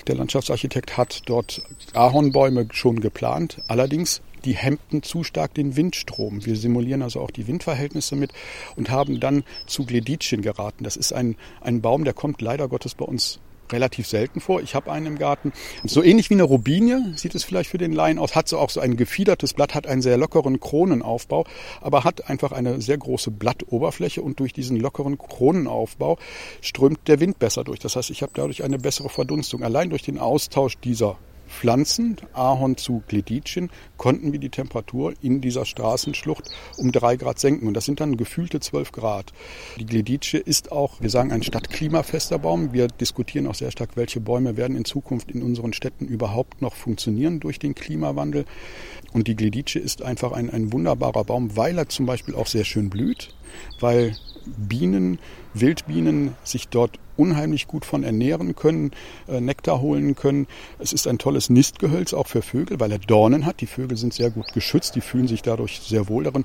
Der 0.08 0.16
Landschaftsarchitekt 0.16 0.96
hat 0.96 1.22
dort 1.26 1.62
Ahornbäume 1.92 2.66
schon 2.72 3.00
geplant. 3.00 3.58
Allerdings 3.68 4.22
die 4.46 4.56
hemmten 4.56 5.02
zu 5.02 5.24
stark 5.24 5.54
den 5.54 5.76
Windstrom. 5.76 6.46
Wir 6.46 6.56
simulieren 6.56 7.02
also 7.02 7.20
auch 7.20 7.30
die 7.30 7.46
Windverhältnisse 7.46 8.16
mit 8.16 8.32
und 8.76 8.90
haben 8.90 9.20
dann 9.20 9.44
zu 9.66 9.84
Gleditschen 9.84 10.40
geraten. 10.40 10.84
Das 10.84 10.96
ist 10.96 11.12
ein, 11.12 11.36
ein 11.60 11.82
Baum, 11.82 12.04
der 12.04 12.14
kommt 12.14 12.40
leider 12.40 12.68
Gottes 12.68 12.94
bei 12.94 13.04
uns 13.04 13.40
relativ 13.72 14.06
selten 14.06 14.40
vor. 14.40 14.62
Ich 14.62 14.74
habe 14.74 14.92
einen 14.92 15.06
im 15.06 15.18
Garten. 15.18 15.52
So 15.84 16.02
ähnlich 16.02 16.30
wie 16.30 16.34
eine 16.34 16.44
Robinie 16.44 17.14
sieht 17.16 17.34
es 17.34 17.42
vielleicht 17.42 17.70
für 17.70 17.78
den 17.78 17.92
Laien 17.92 18.18
aus. 18.18 18.36
Hat 18.36 18.48
so 18.48 18.58
auch 18.58 18.70
so 18.70 18.80
ein 18.80 18.96
gefiedertes 18.96 19.54
Blatt, 19.54 19.74
hat 19.74 19.88
einen 19.88 20.02
sehr 20.02 20.16
lockeren 20.16 20.60
Kronenaufbau, 20.60 21.44
aber 21.80 22.04
hat 22.04 22.30
einfach 22.30 22.52
eine 22.52 22.80
sehr 22.80 22.98
große 22.98 23.32
Blattoberfläche 23.32 24.22
und 24.22 24.38
durch 24.38 24.52
diesen 24.52 24.76
lockeren 24.78 25.18
Kronenaufbau 25.18 26.18
strömt 26.60 27.08
der 27.08 27.18
Wind 27.18 27.40
besser 27.40 27.64
durch. 27.64 27.80
Das 27.80 27.96
heißt, 27.96 28.10
ich 28.10 28.22
habe 28.22 28.32
dadurch 28.34 28.62
eine 28.62 28.78
bessere 28.78 29.08
Verdunstung. 29.08 29.62
Allein 29.62 29.90
durch 29.90 30.02
den 30.02 30.18
Austausch 30.18 30.76
dieser 30.78 31.18
Pflanzen, 31.48 32.16
Ahorn 32.32 32.76
zu 32.76 33.02
Gleditschen, 33.08 33.70
konnten 33.96 34.32
wir 34.32 34.38
die 34.38 34.50
Temperatur 34.50 35.14
in 35.22 35.40
dieser 35.40 35.64
Straßenschlucht 35.64 36.50
um 36.76 36.92
drei 36.92 37.16
Grad 37.16 37.38
senken. 37.38 37.66
Und 37.66 37.74
das 37.74 37.84
sind 37.84 38.00
dann 38.00 38.16
gefühlte 38.16 38.60
zwölf 38.60 38.92
Grad. 38.92 39.32
Die 39.78 39.86
Gleditsche 39.86 40.38
ist 40.38 40.72
auch, 40.72 41.00
wir 41.00 41.10
sagen, 41.10 41.32
ein 41.32 41.42
stadtklimafester 41.42 42.38
Baum. 42.38 42.72
Wir 42.72 42.88
diskutieren 42.88 43.46
auch 43.46 43.54
sehr 43.54 43.70
stark, 43.70 43.90
welche 43.96 44.20
Bäume 44.20 44.56
werden 44.56 44.76
in 44.76 44.84
Zukunft 44.84 45.30
in 45.30 45.42
unseren 45.42 45.72
Städten 45.72 46.06
überhaupt 46.06 46.62
noch 46.62 46.74
funktionieren 46.74 47.40
durch 47.40 47.58
den 47.58 47.74
Klimawandel. 47.74 48.44
Und 49.12 49.28
die 49.28 49.36
Gleditsche 49.36 49.78
ist 49.78 50.02
einfach 50.02 50.32
ein, 50.32 50.50
ein 50.50 50.72
wunderbarer 50.72 51.24
Baum, 51.24 51.56
weil 51.56 51.78
er 51.78 51.88
zum 51.88 52.06
Beispiel 52.06 52.34
auch 52.34 52.46
sehr 52.46 52.64
schön 52.64 52.90
blüht, 52.90 53.34
weil 53.80 54.16
Bienen, 54.46 55.18
Wildbienen 55.54 56.34
sich 56.44 56.68
dort 56.68 56.98
unheimlich 57.16 57.66
gut 57.66 57.84
von 57.84 58.02
ernähren 58.02 58.54
können, 58.54 58.92
äh, 59.28 59.40
Nektar 59.40 59.80
holen 59.80 60.14
können. 60.14 60.46
Es 60.78 60.92
ist 60.92 61.06
ein 61.06 61.18
tolles 61.18 61.50
Nistgehölz 61.50 62.14
auch 62.14 62.26
für 62.26 62.42
Vögel, 62.42 62.80
weil 62.80 62.92
er 62.92 62.98
Dornen 62.98 63.46
hat. 63.46 63.60
Die 63.60 63.66
Vögel 63.66 63.96
sind 63.96 64.14
sehr 64.14 64.30
gut 64.30 64.52
geschützt, 64.52 64.94
die 64.94 65.00
fühlen 65.00 65.28
sich 65.28 65.42
dadurch 65.42 65.80
sehr 65.80 66.08
wohl 66.08 66.24
darin. 66.24 66.44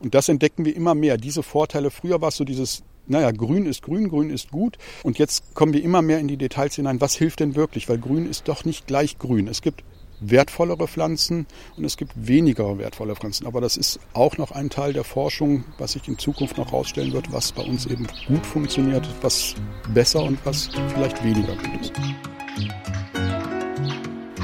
Und 0.00 0.14
das 0.14 0.28
entdecken 0.28 0.64
wir 0.64 0.74
immer 0.74 0.94
mehr. 0.94 1.16
Diese 1.16 1.42
Vorteile, 1.42 1.90
früher 1.90 2.20
war 2.20 2.28
es 2.28 2.36
so 2.36 2.44
dieses 2.44 2.82
naja, 3.06 3.32
grün 3.32 3.66
ist 3.66 3.82
grün, 3.82 4.08
grün 4.08 4.30
ist 4.30 4.52
gut. 4.52 4.78
Und 5.02 5.18
jetzt 5.18 5.54
kommen 5.54 5.72
wir 5.72 5.82
immer 5.82 6.00
mehr 6.00 6.20
in 6.20 6.28
die 6.28 6.36
Details 6.36 6.76
hinein. 6.76 7.00
Was 7.00 7.16
hilft 7.16 7.40
denn 7.40 7.56
wirklich? 7.56 7.88
Weil 7.88 7.98
grün 7.98 8.24
ist 8.24 8.46
doch 8.46 8.64
nicht 8.64 8.86
gleich 8.86 9.18
grün. 9.18 9.48
Es 9.48 9.62
gibt 9.62 9.82
wertvollere 10.20 10.86
Pflanzen 10.86 11.46
und 11.76 11.84
es 11.84 11.96
gibt 11.96 12.12
weniger 12.14 12.78
wertvolle 12.78 13.16
Pflanzen. 13.16 13.46
Aber 13.46 13.60
das 13.60 13.76
ist 13.76 13.98
auch 14.12 14.38
noch 14.38 14.52
ein 14.52 14.70
Teil 14.70 14.92
der 14.92 15.04
Forschung, 15.04 15.64
was 15.78 15.92
sich 15.92 16.06
in 16.08 16.18
Zukunft 16.18 16.58
noch 16.58 16.70
herausstellen 16.70 17.12
wird, 17.12 17.32
was 17.32 17.52
bei 17.52 17.62
uns 17.62 17.86
eben 17.86 18.06
gut 18.28 18.44
funktioniert, 18.46 19.08
was 19.22 19.54
besser 19.92 20.22
und 20.22 20.38
was 20.44 20.70
vielleicht 20.92 21.22
weniger 21.24 21.54
gut 21.56 21.80
ist. 21.80 21.92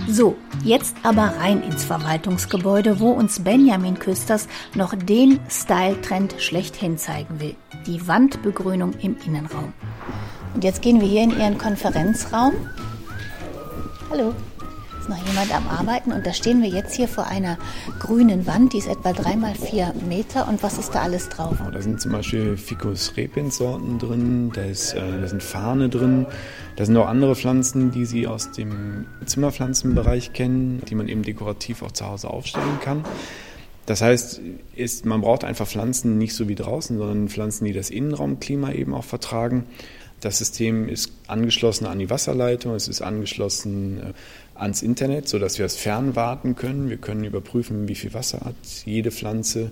So, 0.09 0.37
jetzt 0.65 0.97
aber 1.03 1.35
rein 1.39 1.62
ins 1.62 1.85
Verwaltungsgebäude, 1.85 3.01
wo 3.01 3.11
uns 3.11 3.41
Benjamin 3.41 3.99
Küsters 3.99 4.49
noch 4.75 4.95
den 4.95 5.41
Style-Trend 5.51 6.37
schlechthin 6.39 6.97
zeigen 6.97 7.41
will. 7.41 7.57
Die 7.87 8.07
Wandbegrünung 8.07 8.95
im 9.03 9.17
Innenraum. 9.27 9.73
Und 10.55 10.65
jetzt 10.65 10.81
gehen 10.81 11.01
wir 11.01 11.09
hier 11.09 11.25
in 11.25 11.39
Ihren 11.39 11.59
Konferenzraum. 11.59 12.55
Hallo 14.11 14.33
ist 15.07 15.11
noch 15.11 15.27
jemand 15.29 15.55
am 15.55 15.69
Arbeiten 15.69 16.11
und 16.11 16.27
da 16.27 16.33
stehen 16.33 16.62
wir 16.62 16.69
jetzt 16.69 16.95
hier 16.95 17.07
vor 17.07 17.27
einer 17.27 17.59
grünen 18.01 18.47
Wand, 18.47 18.73
die 18.73 18.79
ist 18.79 18.88
etwa 18.88 19.12
drei 19.12 19.37
mal 19.37 19.55
vier 19.55 19.95
Meter 20.09 20.49
und 20.49 20.62
was 20.62 20.79
ist 20.79 20.95
da 20.95 21.03
alles 21.03 21.29
drauf? 21.29 21.57
Da 21.73 21.81
sind 21.81 22.01
zum 22.01 22.12
Beispiel 22.12 22.57
Ficus 22.57 23.12
repens 23.16 23.59
Sorten 23.59 23.99
drin, 23.99 24.51
da, 24.53 24.62
ist, 24.62 24.95
äh, 24.95 25.21
da 25.21 25.29
sind 25.29 25.42
Fahne 25.42 25.88
drin, 25.88 26.27
da 26.75 26.85
sind 26.85 26.97
auch 26.97 27.07
andere 27.07 27.37
Pflanzen, 27.37 27.92
die 27.92 28.05
Sie 28.05 28.27
aus 28.27 28.51
dem 28.51 29.07
Zimmerpflanzenbereich 29.25 30.33
kennen, 30.33 30.83
die 30.88 30.97
man 30.97 31.09
eben 31.09 31.23
dekorativ 31.23 31.83
auch 31.83 31.92
zu 31.92 32.07
Hause 32.07 32.29
aufstellen 32.29 32.81
kann. 32.83 33.05
Das 33.87 34.03
heißt, 34.03 34.40
ist, 34.75 35.07
man 35.07 35.21
braucht 35.21 35.45
einfach 35.45 35.69
Pflanzen 35.69 36.19
nicht 36.19 36.35
so 36.35 36.49
wie 36.49 36.57
draußen, 36.57 36.99
sondern 36.99 37.29
Pflanzen, 37.29 37.64
die 37.64 37.73
das 37.73 37.90
Innenraumklima 37.90 38.73
eben 38.73 38.92
auch 38.92 39.05
vertragen. 39.05 39.66
Das 40.21 40.38
System 40.38 40.88
ist 40.88 41.12
angeschlossen 41.27 41.87
an 41.87 41.99
die 41.99 42.09
Wasserleitung, 42.09 42.75
es 42.75 42.88
ist 42.88 43.03
angeschlossen 43.03 44.01
äh, 44.01 44.12
ans 44.59 44.83
Internet, 44.83 45.29
sodass 45.29 45.59
wir 45.59 45.66
es 45.66 45.77
fernwarten 45.77 46.57
können. 46.57 46.88
Wir 46.88 46.97
können 46.97 47.25
überprüfen, 47.25 47.88
wie 47.88 47.95
viel 47.95 48.14
Wasser 48.14 48.40
hat 48.40 48.55
jede 48.85 49.11
Pflanze, 49.11 49.71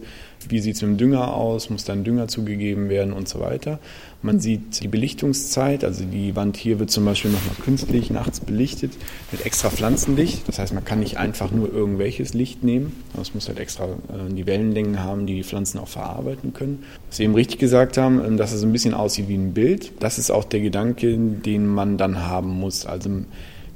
wie 0.49 0.61
sieht 0.61 0.77
es 0.77 0.83
mit 0.83 0.92
dem 0.92 0.97
Dünger 0.99 1.35
aus, 1.35 1.70
muss 1.70 1.85
dann 1.85 2.05
Dünger 2.05 2.29
zugegeben 2.29 2.88
werden 2.88 3.12
und 3.12 3.29
so 3.29 3.40
weiter. 3.40 3.79
Man 4.23 4.40
sieht 4.40 4.83
die 4.83 4.88
Belichtungszeit, 4.88 5.85
also 5.85 6.05
die 6.05 6.35
Wand 6.35 6.57
hier 6.57 6.79
wird 6.79 6.90
zum 6.90 7.05
Beispiel 7.05 7.31
nochmal 7.31 7.57
künstlich 7.62 8.11
nachts 8.11 8.40
belichtet 8.40 8.92
mit 9.33 9.44
extra 9.44 9.70
Pflanzenlicht. 9.70 10.49
Das 10.49 10.59
heißt, 10.59 10.73
man 10.73 10.85
kann 10.85 11.01
nicht 11.01 11.18
einfach 11.18 11.51
nur 11.51 11.73
irgendwelches 11.73 12.33
Licht 12.33 12.64
nehmen, 12.64 12.92
es 13.20 13.35
muss 13.35 13.49
halt 13.49 13.59
extra 13.59 13.85
äh, 13.85 14.33
die 14.33 14.47
Wellenlängen 14.47 15.03
haben, 15.03 15.27
die 15.27 15.35
die 15.35 15.44
Pflanzen 15.44 15.79
auch 15.79 15.88
verarbeiten 15.88 16.55
können. 16.55 16.85
Was 17.09 17.18
Sie 17.18 17.25
eben 17.25 17.35
richtig 17.35 17.59
gesagt 17.59 17.99
haben, 17.99 18.25
ähm, 18.25 18.37
dass 18.37 18.53
es 18.53 18.62
ein 18.62 18.73
bisschen 18.73 18.94
aussieht 18.94 19.29
wie 19.29 19.37
ein 19.37 19.53
Bild, 19.53 19.92
das 20.01 20.18
ist 20.18 20.31
auch 20.31 20.44
der 20.44 20.61
Gedanke, 20.61 21.16
den 21.18 21.66
man 21.66 21.99
dann 21.99 22.27
haben 22.27 22.49
muss. 22.49 22.87
Also 22.87 23.11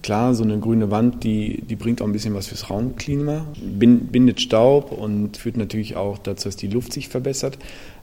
Klar, 0.03 0.35
so 0.35 0.45
eine 0.45 0.59
grüne 0.59 0.91
Wand, 0.91 1.25
die, 1.25 1.63
die 1.63 1.77
bringt 1.77 2.01
auch 2.01 2.07
ein 2.07 2.13
bisschen 2.13 2.35
was 2.35 2.47
fürs 2.47 2.71
Raumklima, 2.71 3.47
bindet 3.61 4.41
Staub 4.41 4.93
und 4.93 5.37
führt 5.37 5.57
natürlich 5.57 5.97
auch 5.97 6.19
dazu, 6.19 6.49
dass 6.49 6.57
die 6.57 6.69
Luft 6.69 6.93
sich 6.93 7.09
verbessert. 7.09 7.59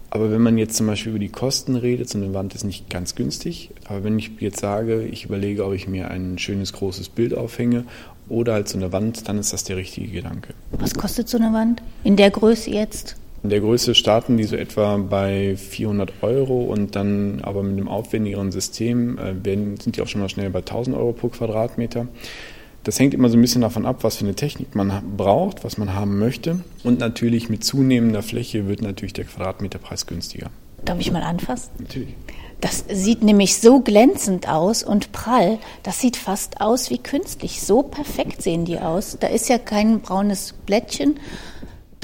Aber 0.09 0.31
wenn 0.31 0.41
man 0.41 0.57
jetzt 0.57 0.77
zum 0.77 0.87
Beispiel 0.87 1.09
über 1.11 1.19
die 1.19 1.29
Kosten 1.29 1.75
redet, 1.75 2.09
so 2.09 2.17
eine 2.17 2.33
Wand 2.33 2.55
ist 2.55 2.63
nicht 2.63 2.89
ganz 2.89 3.15
günstig. 3.15 3.71
Aber 3.85 4.03
wenn 4.03 4.17
ich 4.17 4.31
jetzt 4.39 4.59
sage, 4.59 5.03
ich 5.03 5.25
überlege, 5.25 5.65
ob 5.65 5.73
ich 5.73 5.87
mir 5.87 6.09
ein 6.09 6.37
schönes 6.37 6.73
großes 6.73 7.09
Bild 7.09 7.35
aufhänge 7.35 7.83
oder 8.29 8.53
halt 8.53 8.69
so 8.69 8.77
eine 8.77 8.91
Wand, 8.91 9.27
dann 9.27 9.39
ist 9.39 9.51
das 9.51 9.63
der 9.63 9.77
richtige 9.77 10.07
Gedanke. 10.07 10.53
Was 10.71 10.93
kostet 10.93 11.27
so 11.27 11.37
eine 11.37 11.51
Wand 11.53 11.81
in 12.03 12.15
der 12.15 12.31
Größe 12.31 12.69
jetzt? 12.69 13.17
In 13.45 13.49
der 13.49 13.59
Größe 13.59 13.93
starten 13.93 14.37
die 14.37 14.45
so 14.45 14.55
etwa 14.55 14.97
bei 14.97 15.55
400 15.55 16.23
Euro 16.23 16.63
und 16.63 16.95
dann 16.95 17.41
aber 17.43 17.61
mit 17.61 17.77
einem 17.77 17.87
aufwendigeren 17.87 18.51
System 18.51 19.19
äh, 19.19 19.45
werden, 19.45 19.77
sind 19.77 19.95
die 19.95 20.01
auch 20.01 20.07
schon 20.07 20.21
mal 20.21 20.29
schnell 20.29 20.49
bei 20.49 20.61
1000 20.61 20.97
Euro 20.97 21.13
pro 21.13 21.27
Quadratmeter. 21.27 22.07
Das 22.85 22.97
hängt 22.97 23.13
immer 23.13 23.29
so 23.29 23.37
ein 23.37 23.41
bisschen 23.41 23.61
davon 23.61 23.85
ab, 23.85 23.97
was 24.01 24.15
für 24.15 24.25
eine 24.25 24.33
Technik 24.33 24.73
man 24.73 24.91
braucht, 25.15 25.63
was 25.63 25.77
man 25.77 25.93
haben 25.93 26.17
möchte. 26.17 26.61
Und 26.83 26.97
natürlich 26.97 27.47
mit 27.47 27.63
zunehmender 27.63 28.23
Fläche 28.23 28.67
wird 28.67 28.81
natürlich 28.81 29.13
der 29.13 29.25
Quadratmeterpreis 29.25 30.07
günstiger. 30.07 30.49
Darf 30.83 30.99
ich 30.99 31.11
mal 31.11 31.21
anfassen? 31.21 31.69
Natürlich. 31.77 32.15
Das 32.61 32.85
sieht 32.89 33.21
nämlich 33.21 33.57
so 33.57 33.81
glänzend 33.81 34.49
aus 34.49 34.81
und 34.81 35.11
prall. 35.11 35.59
Das 35.83 35.99
sieht 35.99 36.17
fast 36.17 36.61
aus 36.61 36.89
wie 36.89 36.97
künstlich. 36.97 37.61
So 37.61 37.83
perfekt 37.83 38.41
sehen 38.41 38.65
die 38.65 38.79
aus. 38.79 39.17
Da 39.19 39.27
ist 39.27 39.49
ja 39.49 39.59
kein 39.59 39.99
braunes 39.99 40.53
Blättchen, 40.65 41.19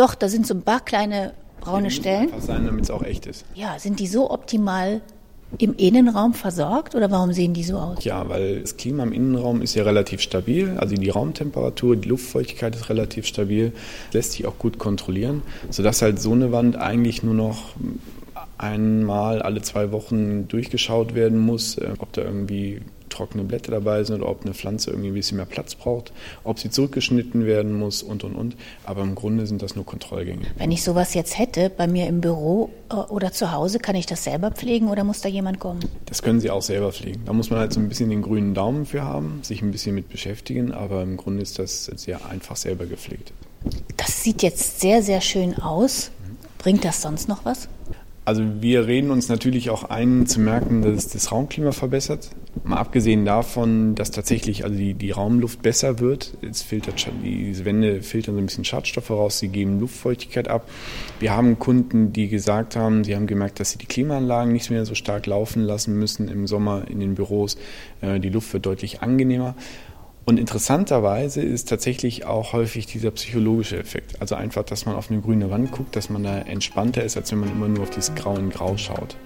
doch, 0.02 0.16
da 0.16 0.28
sind 0.30 0.48
so 0.48 0.54
ein 0.54 0.64
paar 0.64 0.80
kleine 0.80 1.34
braune 1.60 1.90
die 1.90 1.94
Stellen. 1.94 2.34
Einfach 2.34 2.42
sein, 2.42 2.66
damit 2.66 2.86
es 2.86 2.92
auch 2.92 3.04
echt 3.04 3.26
ist. 3.28 3.46
Ja, 3.54 3.78
sind 3.80 4.00
die 4.00 4.08
so 4.08 4.32
optimal 4.32 5.02
im 5.58 5.76
Innenraum 5.76 6.34
versorgt 6.34 6.96
oder 6.96 7.12
warum 7.12 7.34
sehen 7.34 7.54
die 7.54 7.64
so 7.64 7.78
aus? 7.78 8.04
Ja, 8.04 8.28
weil 8.30 8.62
das 8.62 8.78
Klima 8.78 9.04
im 9.04 9.12
Innenraum 9.12 9.62
ist 9.62 9.76
ja 9.76 9.84
relativ 9.84 10.22
stabil. 10.22 10.78
Also 10.78 10.96
die 10.96 11.10
Raumtemperatur, 11.10 11.98
die 11.98 12.08
Luftfeuchtigkeit 12.08 12.76
ist 12.76 12.90
relativ 12.90 13.26
stabil, 13.26 13.74
lässt 14.14 14.32
sich 14.32 14.46
auch 14.48 14.58
gut 14.58 14.80
kontrollieren, 14.80 15.44
sodass 15.70 16.02
halt 16.02 16.22
so 16.22 16.32
eine 16.32 16.52
Wand 16.52 16.78
eigentlich 16.78 17.22
nur 17.22 17.34
noch 17.34 17.76
einmal 18.58 19.42
alle 19.42 19.62
zwei 19.62 19.92
Wochen 19.92 20.48
durchgeschaut 20.48 21.16
werden 21.16 21.40
muss, 21.40 21.78
äh, 21.78 21.90
ob 22.00 22.14
da 22.14 22.22
irgendwie 22.22 22.82
trockene 23.12 23.44
Blätter 23.44 23.72
dabei 23.72 24.04
sind 24.04 24.22
oder 24.22 24.32
ob 24.32 24.44
eine 24.44 24.54
Pflanze 24.54 24.90
irgendwie 24.90 25.10
ein 25.10 25.14
bisschen 25.14 25.38
mehr 25.38 25.46
Platz 25.46 25.76
braucht, 25.76 26.12
ob 26.44 26.60
sie 26.60 26.70
zurückgeschnitten 26.70 27.46
werden 27.46 27.78
muss 27.78 28.02
und 28.02 28.24
und 28.24 28.36
und. 28.36 28.56
Aber 28.84 29.04
im 29.04 29.16
Grunde 29.16 29.46
sind 29.46 29.62
das 29.62 29.76
nur 29.76 29.86
Kontrollgänge. 29.86 30.48
Wenn 30.58 30.72
ich 30.72 30.84
sowas 30.84 31.14
jetzt 31.14 31.38
hätte 31.38 31.70
bei 31.70 31.88
mir 31.88 32.08
im 32.08 32.22
Büro 32.22 32.72
äh, 32.90 32.96
oder 32.96 33.32
zu 33.32 33.52
Hause, 33.52 33.80
kann 33.80 33.96
ich 33.96 34.06
das 34.06 34.24
selber 34.24 34.52
pflegen 34.52 34.90
oder 34.90 35.04
muss 35.04 35.22
da 35.22 35.30
jemand 35.30 35.60
kommen? 35.60 35.82
Das 36.06 36.22
können 36.22 36.40
Sie 36.40 36.50
auch 36.50 36.62
selber 36.62 36.92
pflegen. 36.92 37.22
Da 37.26 37.34
muss 37.34 37.50
man 37.50 37.60
halt 37.60 37.74
so 37.74 37.80
ein 37.80 37.90
bisschen 37.90 38.10
den 38.10 38.22
grünen 38.22 38.54
Daumen 38.54 38.86
für 38.86 39.04
haben, 39.04 39.40
sich 39.44 39.62
ein 39.62 39.72
bisschen 39.72 39.96
mit 39.96 40.10
beschäftigen, 40.10 40.72
aber 40.72 41.04
im 41.04 41.18
Grunde 41.18 41.42
ist 41.42 41.60
das 41.60 41.86
sehr 41.86 42.26
einfach 42.26 42.56
selber 42.56 42.86
gepflegt. 42.86 43.34
Das 43.98 44.24
sieht 44.24 44.42
jetzt 44.42 44.80
sehr, 44.80 45.04
sehr 45.04 45.22
schön 45.22 45.58
aus. 45.60 46.12
Bringt 46.58 46.86
das 46.86 47.02
sonst 47.02 47.28
noch 47.28 47.46
was? 47.46 47.68
Also 48.24 48.44
wir 48.62 48.86
reden 48.86 49.10
uns 49.10 49.30
natürlich 49.30 49.72
auch 49.72 49.86
ein, 49.86 50.28
zu 50.28 50.40
merken, 50.40 50.84
dass 50.84 50.94
es 50.94 51.08
das 51.08 51.32
Raumklima 51.32 51.72
verbessert. 51.72 52.30
Mal 52.64 52.78
abgesehen 52.78 53.26
davon, 53.26 53.96
dass 53.96 54.12
tatsächlich 54.12 54.64
also 54.64 54.76
die, 54.76 54.94
die 54.94 55.10
Raumluft 55.10 55.64
besser 55.64 56.00
wird. 56.00 56.38
Es 56.48 56.62
filtert, 56.62 57.08
diese 57.24 57.66
Wände 57.66 58.04
filtern 58.04 58.36
so 58.36 58.42
ein 58.42 58.46
bisschen 58.46 58.64
Schadstoffe 58.64 59.10
raus, 59.10 59.40
sie 59.40 59.48
geben 59.48 59.80
Luftfeuchtigkeit 59.80 60.50
ab. 60.50 60.70
Wir 61.20 61.36
haben 61.36 61.58
Kunden, 61.58 62.14
die 62.14 62.28
gesagt 62.28 62.76
haben, 62.76 63.04
sie 63.04 63.16
haben 63.16 63.26
gemerkt, 63.26 63.60
dass 63.60 63.72
sie 63.72 63.80
die 63.80 63.88
Klimaanlagen 63.88 64.54
nicht 64.54 64.70
mehr 64.70 64.86
so 64.86 64.94
stark 64.94 65.26
laufen 65.26 65.64
lassen 65.64 65.98
müssen 65.98 66.28
im 66.28 66.46
Sommer 66.46 66.88
in 66.88 67.00
den 67.00 67.16
Büros. 67.16 67.58
Äh, 68.02 68.20
die 68.20 68.30
Luft 68.30 68.54
wird 68.54 68.68
deutlich 68.68 69.02
angenehmer. 69.02 69.56
Und 70.24 70.40
interessanterweise 70.40 71.42
ist 71.42 71.68
tatsächlich 71.68 72.26
auch 72.26 72.54
häufig 72.54 72.86
dieser 72.86 73.12
psychologische 73.12 73.78
Effekt. 73.78 74.22
Also 74.22 74.36
einfach, 74.36 74.64
dass 74.64 74.86
man 74.86 74.96
auf 74.96 75.10
eine 75.10 75.20
grüne 75.20 75.50
Wand 75.50 75.72
guckt, 75.72 75.96
dass 75.96 76.10
man 76.10 76.24
da 76.24 76.38
entspannter 76.40 77.04
ist, 77.04 77.18
als 77.18 77.32
wenn 77.32 77.40
man 77.40 77.52
immer 77.52 77.68
nur 77.68 77.84
auf 77.84 77.90
dieses 77.90 78.14
Grau 78.14 78.36
in 78.36 78.50
Grau 78.50 78.78
schaut. 78.78 79.18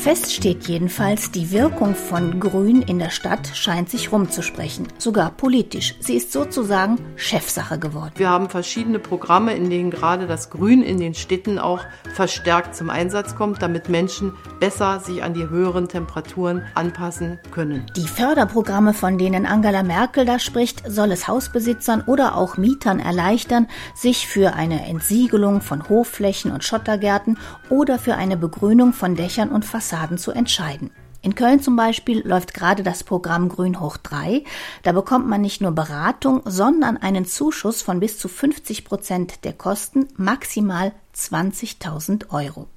Fest 0.00 0.32
steht 0.32 0.66
jedenfalls, 0.66 1.30
die 1.30 1.50
Wirkung 1.50 1.94
von 1.94 2.40
Grün 2.40 2.80
in 2.80 2.98
der 2.98 3.10
Stadt 3.10 3.50
scheint 3.52 3.90
sich 3.90 4.10
rumzusprechen, 4.10 4.88
sogar 4.96 5.30
politisch. 5.30 5.94
Sie 6.00 6.16
ist 6.16 6.32
sozusagen 6.32 6.96
Chefsache 7.16 7.78
geworden. 7.78 8.12
Wir 8.16 8.30
haben 8.30 8.48
verschiedene 8.48 8.98
Programme, 8.98 9.52
in 9.52 9.68
denen 9.68 9.90
gerade 9.90 10.26
das 10.26 10.48
Grün 10.48 10.82
in 10.82 10.98
den 10.98 11.12
Städten 11.12 11.58
auch 11.58 11.80
verstärkt 12.14 12.74
zum 12.74 12.88
Einsatz 12.88 13.36
kommt, 13.36 13.60
damit 13.60 13.90
Menschen 13.90 14.32
besser 14.58 15.00
sich 15.00 15.22
an 15.22 15.34
die 15.34 15.50
höheren 15.50 15.86
Temperaturen 15.86 16.62
anpassen 16.74 17.38
können. 17.50 17.84
Die 17.94 18.08
Förderprogramme, 18.08 18.94
von 18.94 19.18
denen 19.18 19.44
Angela 19.44 19.82
Merkel 19.82 20.24
da 20.24 20.38
spricht, 20.38 20.82
soll 20.90 21.12
es 21.12 21.28
Hausbesitzern 21.28 22.04
oder 22.06 22.36
auch 22.36 22.56
Mietern 22.56 23.00
erleichtern, 23.00 23.68
sich 23.94 24.26
für 24.26 24.54
eine 24.54 24.86
Entsiegelung 24.86 25.60
von 25.60 25.90
Hofflächen 25.90 26.52
und 26.52 26.64
Schottergärten 26.64 27.36
oder 27.68 27.98
für 27.98 28.14
eine 28.14 28.38
Begrünung 28.38 28.94
von 28.94 29.14
Dächern 29.14 29.50
und 29.50 29.66
Fassaden 29.66 29.89
Fassaden 29.90 30.18
zu 30.18 30.30
entscheiden. 30.30 30.90
In 31.22 31.34
Köln 31.34 31.60
zum 31.60 31.76
Beispiel 31.76 32.26
läuft 32.26 32.54
gerade 32.54 32.82
das 32.82 33.04
Programm 33.04 33.48
Grün 33.48 33.80
hoch 33.80 33.98
3. 33.98 34.44
Da 34.84 34.92
bekommt 34.92 35.26
man 35.26 35.40
nicht 35.40 35.60
nur 35.60 35.72
Beratung, 35.72 36.42
sondern 36.46 36.96
einen 36.96 37.26
Zuschuss 37.26 37.82
von 37.82 38.00
bis 38.00 38.18
zu 38.18 38.28
50 38.28 38.84
Prozent 38.84 39.44
der 39.44 39.52
Kosten, 39.52 40.08
maximal 40.16 40.92
20.000 41.14 42.30
Euro. 42.30 42.68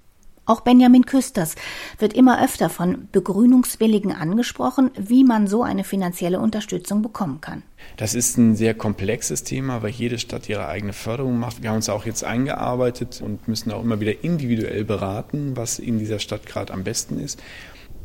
Auch 0.46 0.60
Benjamin 0.60 1.06
Küsters 1.06 1.56
wird 2.00 2.12
immer 2.12 2.44
öfter 2.44 2.70
von 2.70 3.08
Begrünungswilligen 3.14 4.12
angesprochen, 4.12 4.92
wie 4.98 5.24
man 5.24 5.48
so 5.48 5.64
eine 5.64 5.86
finanzielle 5.86 6.42
Unterstützung 6.42 7.02
bekommen 7.02 7.40
kann. 7.40 7.64
Das 7.96 8.14
ist 8.14 8.38
ein 8.38 8.56
sehr 8.58 8.74
komplexes 8.74 9.46
Thema, 9.46 9.84
weil 9.84 9.92
jede 9.92 10.20
Stadt 10.20 10.50
ihre 10.50 10.68
eigene 10.68 10.92
Förderung 10.92 11.40
macht. 11.40 11.64
Wir 11.64 11.70
haben 11.70 11.78
uns 11.78 11.88
auch 11.88 12.06
jetzt 12.06 12.26
eingearbeitet 12.26 13.22
und 13.24 13.48
müssen 13.48 13.72
auch 13.72 13.84
immer 13.84 14.02
wieder 14.02 14.24
individuell 14.24 14.84
beraten, 14.84 15.56
was 15.56 15.80
in 15.80 15.98
dieser 15.98 16.20
Stadt 16.20 16.46
gerade 16.46 16.74
am 16.74 16.84
besten 16.84 17.20
ist. 17.20 17.42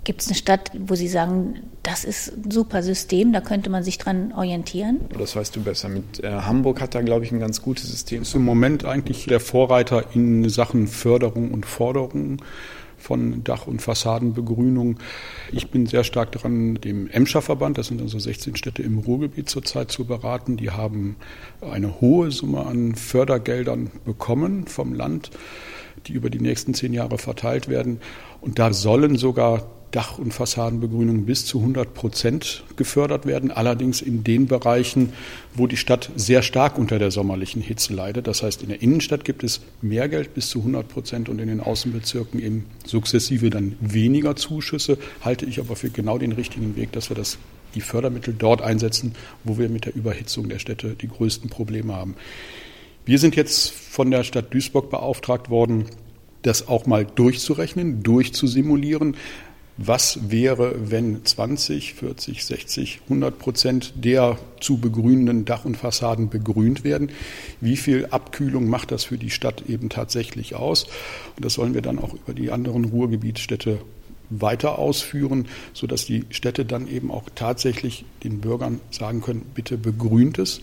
Gibt 0.05 0.23
es 0.23 0.29
eine 0.29 0.37
Stadt, 0.37 0.71
wo 0.79 0.95
Sie 0.95 1.09
sagen, 1.09 1.63
das 1.83 2.05
ist 2.05 2.33
ein 2.37 2.51
super 2.51 2.83
System, 2.83 3.33
da 3.33 3.41
könnte 3.41 3.71
man 3.71 3.83
sich 3.83 3.99
dran 3.99 4.33
orientieren? 4.33 5.01
Das 5.19 5.37
weißt 5.37 5.55
du 5.57 5.63
besser. 5.63 5.89
Mit 5.89 6.23
äh, 6.23 6.31
Hamburg 6.31 6.81
hat 6.81 6.95
da, 6.95 7.03
glaube 7.03 7.25
ich, 7.25 7.33
ein 7.33 7.41
ganz 7.41 7.63
gutes 7.63 7.91
System. 7.91 8.23
Ist 8.23 8.35
im 8.35 8.45
Moment 8.45 8.85
eigentlich 8.85 9.27
der 9.27 9.41
Vorreiter 9.41 10.05
in 10.15 10.49
Sachen 10.49 10.87
Förderung 10.87 11.53
und 11.53 11.67
Forderung 11.67 12.43
von 12.99 13.45
Dach- 13.45 13.67
und 13.67 13.81
Fassadenbegrünung. 13.81 14.99
Ich 15.53 15.71
bin 15.71 15.87
sehr 15.87 16.05
stark 16.05 16.33
daran, 16.33 16.75
dem 16.77 17.09
Emscher 17.09 17.41
Verband, 17.41 17.79
das 17.79 17.87
sind 17.87 18.03
also 18.03 18.19
16 18.19 18.57
Städte 18.57 18.83
im 18.83 18.99
Ruhrgebiet 18.99 19.49
zurzeit 19.49 19.91
zu 19.91 20.05
beraten. 20.05 20.57
Die 20.57 20.71
haben 20.71 21.17
eine 21.61 22.01
hohe 22.01 22.31
Summe 22.31 22.67
an 22.67 22.95
Fördergeldern 22.97 23.91
bekommen 24.05 24.67
vom 24.67 24.93
Land, 24.93 25.31
die 26.07 26.13
über 26.13 26.29
die 26.29 26.41
nächsten 26.41 26.75
zehn 26.75 26.93
Jahre 26.93 27.19
verteilt 27.19 27.69
werden. 27.69 28.01
Und 28.41 28.59
da 28.59 28.73
sollen 28.73 29.17
sogar 29.17 29.78
Dach- 29.91 30.19
und 30.19 30.35
Fassadenbegrünung 30.35 31.25
bis 31.25 31.47
zu 31.47 31.61
100 31.61 31.95
Prozent 31.95 32.65
gefördert 32.77 33.25
werden, 33.25 33.51
allerdings 33.51 34.03
in 34.03 34.23
den 34.23 34.47
Bereichen, 34.47 35.13
wo 35.55 35.67
die 35.67 35.79
Stadt 35.79 36.11
sehr 36.15 36.43
stark 36.43 36.79
unter 36.79 36.99
der 36.99 37.11
sommerlichen 37.11 37.63
Hitze 37.63 37.95
leidet. 37.95 38.27
Das 38.27 38.43
heißt, 38.43 38.63
in 38.63 38.69
der 38.69 38.83
Innenstadt 38.83 39.25
gibt 39.25 39.43
es 39.45 39.61
mehr 39.81 40.09
Geld 40.09 40.35
bis 40.35 40.51
zu 40.51 40.59
100 40.59 40.89
Prozent 40.89 41.29
und 41.29 41.39
in 41.39 41.49
den 41.49 41.61
Außenbezirken 41.61 42.41
eben 42.41 42.67
sukzessive 42.85 43.49
dann 43.49 43.77
weniger 43.81 44.37
Zuschüsse. 44.37 44.99
Halte 45.23 45.47
ich 45.47 45.59
aber 45.59 45.75
für 45.75 45.89
genau 45.89 46.19
den 46.19 46.33
richtigen 46.33 46.77
Weg, 46.77 46.93
dass 46.93 47.11
wir 47.11 47.17
das, 47.17 47.39
die 47.75 47.81
Fördermittel 47.81 48.35
dort 48.39 48.61
einsetzen, 48.61 49.15
wo 49.45 49.57
wir 49.57 49.71
mit 49.71 49.87
der 49.87 49.95
Überhitzung 49.95 50.51
der 50.51 50.59
Städte 50.59 50.97
die 51.01 51.09
größten 51.09 51.49
Probleme 51.49 51.95
haben. 51.95 52.15
Wir 53.07 53.19
sind 53.19 53.37
jetzt 53.37 53.71
von 53.71 54.11
der 54.11 54.23
Stadt 54.23 54.53
Duisburg 54.53 54.91
beauftragt 54.91 55.49
worden, 55.49 55.87
das 56.43 56.69
auch 56.69 56.87
mal 56.87 57.07
durchzurechnen, 57.07 58.03
durchzusimulieren 58.03 59.17
was 59.79 60.19
wäre, 60.29 60.91
wenn 60.91 61.25
20, 61.25 61.95
40, 61.95 62.45
60, 62.45 63.01
100 63.05 63.39
Prozent 63.39 63.93
der 63.95 64.37
zu 64.61 64.79
begrünenden 64.79 65.45
Dach- 65.45 65.65
und 65.65 65.77
Fassaden 65.77 66.29
begrünt 66.29 66.83
werden? 66.83 67.13
Wie 67.61 67.77
viel 67.77 68.07
Abkühlung 68.11 68.69
macht 68.69 68.91
das 68.91 69.05
für 69.05 69.19
die 69.19 69.31
Stadt 69.31 69.63
eben 69.69 69.89
tatsächlich 69.89 70.57
aus? 70.57 70.85
Und 71.37 71.45
das 71.45 71.55
sollen 71.55 71.75
wir 71.75 71.83
dann 71.83 72.01
auch 72.01 72.13
über 72.13 72.35
die 72.35 72.51
anderen 72.51 72.87
Ruhrgebietsstädte 72.87 73.79
weiter 74.31 74.79
ausführen, 74.79 75.47
sodass 75.73 76.05
die 76.05 76.25
Städte 76.31 76.65
dann 76.65 76.89
eben 76.89 77.13
auch 77.13 77.25
tatsächlich 77.37 78.05
den 78.25 78.41
Bürgern 78.41 78.81
sagen 78.91 79.21
können, 79.21 79.43
bitte 79.55 79.79
begrünt 79.79 80.39
es. 80.39 80.61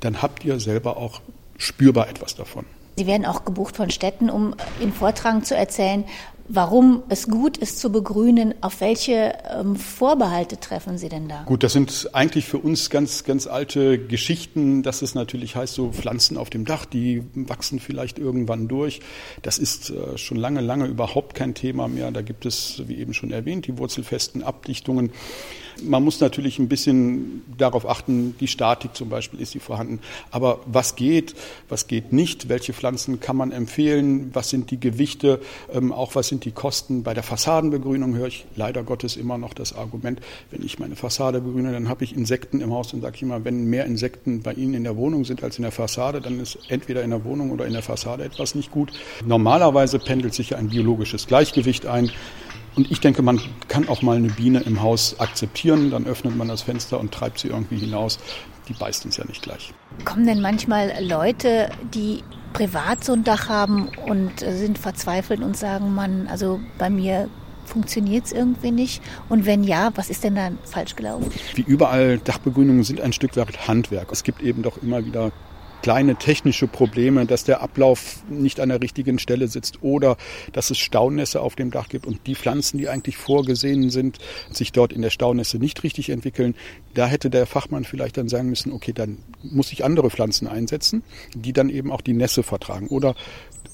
Dann 0.00 0.22
habt 0.22 0.44
ihr 0.44 0.60
selber 0.60 0.96
auch 0.96 1.20
spürbar 1.58 2.08
etwas 2.08 2.36
davon. 2.36 2.64
Sie 2.96 3.06
werden 3.06 3.26
auch 3.26 3.44
gebucht 3.44 3.76
von 3.76 3.90
Städten, 3.90 4.30
um 4.30 4.54
in 4.80 4.92
Vortragen 4.92 5.44
zu 5.44 5.54
erzählen, 5.54 6.04
warum 6.48 7.02
es 7.08 7.28
gut 7.28 7.56
ist 7.56 7.78
zu 7.78 7.90
begrünen. 7.90 8.54
Auf 8.60 8.80
welche 8.80 9.34
ähm, 9.50 9.76
Vorbehalte 9.76 10.58
treffen 10.58 10.98
Sie 10.98 11.08
denn 11.08 11.28
da? 11.28 11.42
Gut, 11.44 11.62
das 11.62 11.72
sind 11.72 12.10
eigentlich 12.12 12.46
für 12.46 12.58
uns 12.58 12.90
ganz, 12.90 13.24
ganz 13.24 13.46
alte 13.46 13.98
Geschichten, 13.98 14.82
dass 14.82 15.02
es 15.02 15.14
natürlich 15.14 15.56
heißt, 15.56 15.74
so 15.74 15.90
Pflanzen 15.90 16.36
auf 16.36 16.50
dem 16.50 16.64
Dach, 16.64 16.84
die 16.84 17.22
wachsen 17.34 17.80
vielleicht 17.80 18.18
irgendwann 18.18 18.68
durch. 18.68 19.00
Das 19.42 19.58
ist 19.58 19.90
äh, 19.90 20.18
schon 20.18 20.36
lange, 20.36 20.60
lange 20.60 20.86
überhaupt 20.86 21.34
kein 21.34 21.54
Thema 21.54 21.88
mehr. 21.88 22.10
Da 22.10 22.22
gibt 22.22 22.46
es, 22.46 22.82
wie 22.86 22.96
eben 22.96 23.14
schon 23.14 23.30
erwähnt, 23.30 23.66
die 23.66 23.78
wurzelfesten 23.78 24.42
Abdichtungen. 24.42 25.10
Man 25.82 26.04
muss 26.04 26.20
natürlich 26.20 26.58
ein 26.58 26.68
bisschen 26.68 27.42
darauf 27.58 27.88
achten, 27.88 28.36
die 28.38 28.48
Statik 28.48 28.94
zum 28.94 29.08
Beispiel, 29.08 29.40
ist 29.40 29.52
sie 29.52 29.60
vorhanden. 29.60 30.00
Aber 30.30 30.60
was 30.66 30.96
geht, 30.96 31.34
was 31.68 31.86
geht 31.86 32.12
nicht, 32.12 32.48
welche 32.48 32.72
Pflanzen 32.72 33.20
kann 33.20 33.36
man 33.36 33.52
empfehlen, 33.52 34.30
was 34.32 34.50
sind 34.50 34.70
die 34.70 34.80
Gewichte, 34.80 35.40
ähm, 35.72 35.92
auch 35.92 36.14
was 36.14 36.28
sind 36.28 36.44
die 36.44 36.52
Kosten. 36.52 37.02
Bei 37.02 37.14
der 37.14 37.22
Fassadenbegrünung 37.22 38.14
höre 38.14 38.28
ich 38.28 38.46
leider 38.56 38.82
Gottes 38.82 39.16
immer 39.16 39.38
noch 39.38 39.54
das 39.54 39.74
Argument, 39.74 40.20
wenn 40.50 40.64
ich 40.64 40.78
meine 40.78 40.96
Fassade 40.96 41.40
begrüne, 41.40 41.72
dann 41.72 41.88
habe 41.88 42.04
ich 42.04 42.16
Insekten 42.16 42.60
im 42.60 42.72
Haus. 42.72 42.90
Dann 42.90 43.00
sage 43.00 43.16
ich 43.16 43.22
immer, 43.22 43.44
wenn 43.44 43.64
mehr 43.64 43.84
Insekten 43.84 44.42
bei 44.42 44.52
Ihnen 44.54 44.74
in 44.74 44.84
der 44.84 44.96
Wohnung 44.96 45.24
sind 45.24 45.42
als 45.42 45.58
in 45.58 45.62
der 45.62 45.72
Fassade, 45.72 46.20
dann 46.20 46.40
ist 46.40 46.58
entweder 46.68 47.02
in 47.02 47.10
der 47.10 47.24
Wohnung 47.24 47.50
oder 47.50 47.66
in 47.66 47.72
der 47.72 47.82
Fassade 47.82 48.24
etwas 48.24 48.54
nicht 48.54 48.70
gut. 48.70 48.92
Normalerweise 49.24 49.98
pendelt 49.98 50.34
sich 50.34 50.56
ein 50.56 50.68
biologisches 50.68 51.26
Gleichgewicht 51.26 51.86
ein. 51.86 52.10
Und 52.76 52.90
ich 52.90 53.00
denke, 53.00 53.22
man 53.22 53.40
kann 53.68 53.88
auch 53.88 54.02
mal 54.02 54.16
eine 54.16 54.28
Biene 54.28 54.60
im 54.60 54.82
Haus 54.82 55.18
akzeptieren. 55.18 55.90
Dann 55.90 56.06
öffnet 56.06 56.36
man 56.36 56.48
das 56.48 56.62
Fenster 56.62 57.00
und 57.00 57.12
treibt 57.12 57.38
sie 57.38 57.48
irgendwie 57.48 57.78
hinaus. 57.78 58.18
Die 58.68 58.74
beißt 58.74 59.06
uns 59.06 59.16
ja 59.16 59.24
nicht 59.24 59.42
gleich. 59.42 59.72
Kommen 60.04 60.26
denn 60.26 60.40
manchmal 60.40 60.92
Leute, 61.00 61.70
die 61.94 62.22
privat 62.52 63.02
so 63.04 63.12
ein 63.12 63.24
Dach 63.24 63.48
haben 63.48 63.88
und 64.06 64.40
sind 64.40 64.78
verzweifelt 64.78 65.40
und 65.40 65.56
sagen, 65.56 65.94
man, 65.94 66.26
also 66.26 66.60
bei 66.78 66.90
mir 66.90 67.28
funktioniert 67.64 68.26
es 68.26 68.32
irgendwie 68.32 68.70
nicht? 68.70 69.02
Und 69.28 69.46
wenn 69.46 69.64
ja, 69.64 69.90
was 69.94 70.10
ist 70.10 70.24
denn 70.24 70.36
da 70.36 70.50
falsch 70.64 70.96
gelaufen? 70.96 71.30
Wie 71.54 71.62
überall, 71.62 72.18
Dachbegrünungen 72.18 72.84
sind 72.84 73.00
ein 73.00 73.12
Stück 73.12 73.36
weit 73.36 73.68
Handwerk. 73.68 74.12
Es 74.12 74.22
gibt 74.22 74.42
eben 74.42 74.62
doch 74.62 74.82
immer 74.82 75.04
wieder 75.04 75.32
kleine 75.86 76.16
technische 76.16 76.66
Probleme, 76.66 77.26
dass 77.26 77.44
der 77.44 77.60
Ablauf 77.60 78.16
nicht 78.28 78.58
an 78.58 78.70
der 78.70 78.82
richtigen 78.82 79.20
Stelle 79.20 79.46
sitzt 79.46 79.84
oder 79.84 80.16
dass 80.52 80.70
es 80.70 80.78
Staunässe 80.78 81.40
auf 81.40 81.54
dem 81.54 81.70
Dach 81.70 81.88
gibt 81.88 82.08
und 82.08 82.26
die 82.26 82.34
Pflanzen, 82.34 82.78
die 82.78 82.88
eigentlich 82.88 83.16
vorgesehen 83.16 83.88
sind, 83.90 84.18
sich 84.50 84.72
dort 84.72 84.92
in 84.92 85.00
der 85.00 85.10
Staunässe 85.10 85.58
nicht 85.58 85.84
richtig 85.84 86.10
entwickeln. 86.10 86.56
Da 86.94 87.06
hätte 87.06 87.30
der 87.30 87.46
Fachmann 87.46 87.84
vielleicht 87.84 88.16
dann 88.16 88.28
sagen 88.28 88.48
müssen, 88.48 88.72
okay, 88.72 88.92
dann 88.92 89.18
muss 89.44 89.70
ich 89.70 89.84
andere 89.84 90.10
Pflanzen 90.10 90.48
einsetzen, 90.48 91.04
die 91.36 91.52
dann 91.52 91.70
eben 91.70 91.92
auch 91.92 92.00
die 92.00 92.14
Nässe 92.14 92.42
vertragen 92.42 92.88
oder 92.88 93.14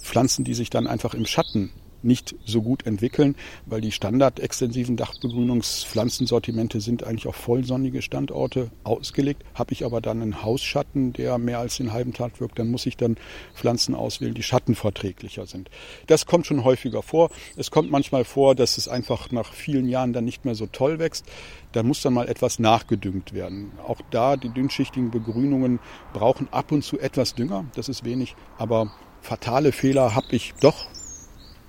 Pflanzen, 0.02 0.44
die 0.44 0.52
sich 0.52 0.68
dann 0.68 0.86
einfach 0.86 1.14
im 1.14 1.24
Schatten 1.24 1.70
nicht 2.04 2.34
so 2.44 2.62
gut 2.62 2.86
entwickeln, 2.86 3.36
weil 3.66 3.80
die 3.80 3.92
standardextensiven 3.92 4.96
Dachbegrünungspflanzensortimente 4.96 6.80
sind 6.80 7.04
eigentlich 7.04 7.26
auf 7.26 7.36
vollsonnige 7.36 8.02
Standorte 8.02 8.70
ausgelegt. 8.84 9.44
Habe 9.54 9.72
ich 9.72 9.84
aber 9.84 10.00
dann 10.00 10.22
einen 10.22 10.42
Hausschatten, 10.42 11.12
der 11.12 11.38
mehr 11.38 11.58
als 11.58 11.76
den 11.76 11.92
halben 11.92 12.12
Tag 12.12 12.40
wirkt, 12.40 12.58
dann 12.58 12.70
muss 12.70 12.86
ich 12.86 12.96
dann 12.96 13.16
Pflanzen 13.54 13.94
auswählen, 13.94 14.34
die 14.34 14.42
schattenverträglicher 14.42 15.46
sind. 15.46 15.70
Das 16.06 16.26
kommt 16.26 16.46
schon 16.46 16.64
häufiger 16.64 17.02
vor. 17.02 17.30
Es 17.56 17.70
kommt 17.70 17.90
manchmal 17.90 18.24
vor, 18.24 18.54
dass 18.54 18.78
es 18.78 18.88
einfach 18.88 19.30
nach 19.30 19.52
vielen 19.52 19.88
Jahren 19.88 20.12
dann 20.12 20.24
nicht 20.24 20.44
mehr 20.44 20.54
so 20.54 20.66
toll 20.66 20.98
wächst. 20.98 21.24
Da 21.72 21.82
muss 21.82 22.02
dann 22.02 22.14
mal 22.14 22.28
etwas 22.28 22.58
nachgedüngt 22.58 23.32
werden. 23.32 23.72
Auch 23.86 24.00
da, 24.10 24.36
die 24.36 24.50
dünnschichtigen 24.50 25.10
Begrünungen 25.10 25.80
brauchen 26.12 26.48
ab 26.50 26.72
und 26.72 26.82
zu 26.82 26.98
etwas 26.98 27.34
Dünger. 27.34 27.64
Das 27.74 27.88
ist 27.88 28.04
wenig, 28.04 28.34
aber 28.58 28.92
fatale 29.20 29.72
Fehler 29.72 30.14
habe 30.14 30.26
ich 30.30 30.54
doch 30.60 30.86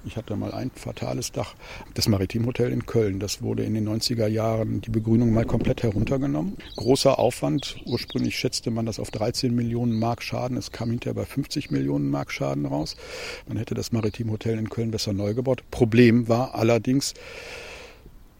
ich 0.05 0.17
hatte 0.17 0.35
mal 0.35 0.51
ein 0.51 0.71
fatales 0.73 1.31
Dach. 1.31 1.55
Das 1.93 2.07
Maritimhotel 2.07 2.71
in 2.71 2.85
Köln, 2.85 3.19
das 3.19 3.41
wurde 3.41 3.63
in 3.63 3.73
den 3.73 3.87
90er 3.87 4.27
Jahren 4.27 4.81
die 4.81 4.89
Begrünung 4.89 5.33
mal 5.33 5.45
komplett 5.45 5.83
heruntergenommen. 5.83 6.57
Großer 6.75 7.19
Aufwand. 7.19 7.77
Ursprünglich 7.85 8.37
schätzte 8.37 8.71
man 8.71 8.85
das 8.85 8.99
auf 8.99 9.11
13 9.11 9.53
Millionen 9.53 9.97
Mark 9.97 10.21
Schaden. 10.21 10.57
Es 10.57 10.71
kam 10.71 10.89
hinterher 10.89 11.15
bei 11.15 11.25
50 11.25 11.71
Millionen 11.71 12.09
Mark 12.09 12.31
Schaden 12.31 12.65
raus. 12.65 12.95
Man 13.47 13.57
hätte 13.57 13.75
das 13.75 13.91
Maritimhotel 13.91 14.57
in 14.57 14.69
Köln 14.69 14.91
besser 14.91 15.13
neu 15.13 15.33
gebaut. 15.33 15.63
Problem 15.71 16.27
war 16.27 16.55
allerdings, 16.55 17.13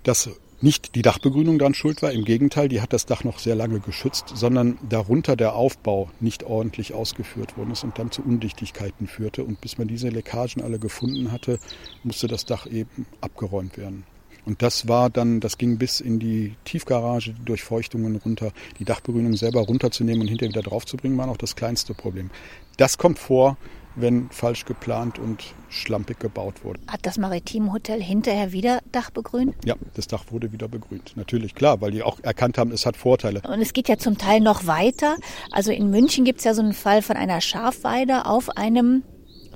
dass 0.04 0.30
nicht 0.64 0.96
die 0.96 1.02
Dachbegrünung 1.02 1.60
daran 1.60 1.74
schuld 1.74 2.02
war, 2.02 2.14
im 2.14 2.24
Gegenteil, 2.24 2.70
die 2.70 2.80
hat 2.80 2.94
das 2.94 3.06
Dach 3.06 3.26
noch 3.26 3.38
sehr 3.38 3.54
lange 3.54 3.82
geschützt, 3.82 4.32
sondern 4.34 4.78
darunter 4.88 5.36
der 5.36 5.56
Aufbau 5.56 6.10
nicht 6.22 6.44
ordentlich 6.44 6.94
ausgeführt 6.94 7.58
worden 7.58 7.72
ist 7.72 7.84
und 7.84 8.00
dann 8.00 8.12
zu 8.12 8.22
Undichtigkeiten 8.22 9.08
führte. 9.08 9.44
Und 9.44 9.60
bis 9.60 9.78
man 9.78 9.90
diese 9.90 10.08
Leckagen 10.08 10.64
alle 10.64 10.80
gefunden 10.80 11.34
hatte, 11.34 11.60
musste 12.04 12.28
das 12.28 12.46
Dach 12.46 12.66
eben 12.66 13.06
abgeräumt 13.20 13.78
werden. 13.78 14.06
Und 14.46 14.62
das 14.62 14.88
war 14.88 15.10
dann, 15.10 15.42
das 15.42 15.58
ging 15.58 15.78
bis 15.78 16.00
in 16.00 16.20
die 16.20 16.56
Tiefgarage, 16.64 17.34
die 17.34 17.46
Durchfeuchtungen 17.46 18.16
runter. 18.16 18.54
Die 18.80 18.86
Dachbegrünung 18.86 19.36
selber 19.36 19.62
runterzunehmen 19.62 20.22
und 20.22 20.28
hinterher 20.30 20.54
wieder 20.54 20.70
draufzubringen, 20.70 21.18
war 21.18 21.28
noch 21.28 21.38
das 21.38 21.58
kleinste 21.58 21.94
Problem. 21.94 22.30
Das 22.78 22.98
kommt 22.98 23.20
vor, 23.20 23.58
wenn 23.96 24.30
falsch 24.30 24.66
geplant 24.66 25.20
und 25.20 25.54
schlampig 25.70 26.20
gebaut 26.20 26.64
wurde. 26.64 26.80
Hat 26.88 27.06
das 27.06 27.18
Maritimhotel 27.18 28.02
hinterher 28.02 28.52
wieder 28.52 28.80
Dach 28.92 29.10
begrünt? 29.10 29.56
Ja, 29.66 29.76
das 29.96 30.08
Dach 30.08 30.26
wurde 30.30 30.52
wieder 30.52 30.68
begrünt. 30.68 31.14
Natürlich, 31.16 31.56
klar, 31.56 31.82
weil 31.82 31.92
die 31.92 32.04
auch 32.04 32.20
erkannt 32.22 32.58
haben, 32.58 32.72
es 32.72 32.86
hat 32.86 32.98
Vorteile. 32.98 33.42
Und 33.42 33.62
es 33.62 33.74
geht 33.74 33.90
ja 33.90 33.98
zum 33.98 34.18
Teil 34.18 34.40
noch 34.40 34.68
weiter. 34.68 35.16
Also 35.52 35.72
in 35.72 35.90
München 35.90 36.26
gibt 36.26 36.40
es 36.40 36.46
ja 36.46 36.54
so 36.54 36.62
einen 36.62 36.74
Fall 36.74 37.02
von 37.02 37.18
einer 37.18 37.42
Schafweide 37.42 38.26
auf 38.26 38.50
einem 38.50 39.04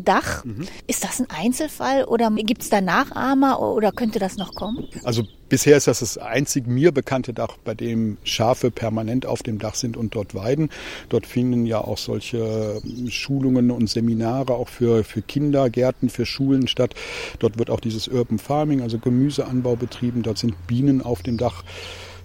Dach. 0.03 0.45
Mhm. 0.45 0.67
Ist 0.87 1.03
das 1.03 1.19
ein 1.19 1.27
Einzelfall 1.29 2.05
oder 2.05 2.29
gibt 2.31 2.61
es 2.63 2.69
da 2.69 2.81
Nachahmer 2.81 3.59
oder 3.59 3.91
könnte 3.91 4.19
das 4.19 4.37
noch 4.37 4.53
kommen? 4.53 4.87
Also 5.03 5.23
bisher 5.49 5.77
ist 5.77 5.87
das 5.87 5.99
das 5.99 6.17
einzig 6.17 6.67
mir 6.67 6.91
bekannte 6.91 7.33
Dach, 7.33 7.57
bei 7.63 7.73
dem 7.73 8.17
Schafe 8.23 8.71
permanent 8.71 9.25
auf 9.25 9.43
dem 9.43 9.59
Dach 9.59 9.75
sind 9.75 9.97
und 9.97 10.15
dort 10.15 10.35
weiden. 10.35 10.69
Dort 11.09 11.25
finden 11.25 11.65
ja 11.65 11.79
auch 11.79 11.97
solche 11.97 12.81
Schulungen 13.07 13.71
und 13.71 13.89
Seminare 13.89 14.53
auch 14.53 14.69
für, 14.69 15.03
für 15.03 15.21
Kindergärten, 15.21 16.09
für 16.09 16.25
Schulen 16.25 16.67
statt. 16.67 16.93
Dort 17.39 17.57
wird 17.57 17.69
auch 17.69 17.79
dieses 17.79 18.07
Urban 18.07 18.39
Farming, 18.39 18.81
also 18.81 18.99
Gemüseanbau 18.99 19.75
betrieben. 19.75 20.23
Dort 20.23 20.37
sind 20.37 20.67
Bienen 20.67 21.01
auf 21.01 21.23
dem 21.23 21.37
Dach, 21.37 21.63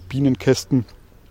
Bienenkästen. 0.08 0.85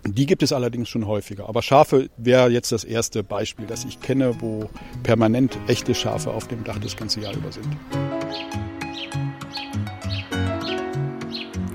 Die 0.04 0.26
gibt 0.26 0.42
es 0.42 0.52
allerdings 0.52 0.88
schon 0.88 1.06
häufiger. 1.06 1.48
Aber 1.48 1.62
Schafe 1.62 2.10
wäre 2.16 2.50
jetzt 2.50 2.72
das 2.72 2.84
erste 2.84 3.22
Beispiel, 3.22 3.66
das 3.66 3.84
ich 3.84 4.00
kenne, 4.00 4.40
wo 4.40 4.68
permanent 5.02 5.56
echte 5.68 5.94
Schafe 5.94 6.30
auf 6.32 6.48
dem 6.48 6.64
Dach 6.64 6.78
das 6.78 6.96
ganze 6.96 7.20
Jahr 7.20 7.34
über 7.34 7.52
sind. 7.52 7.68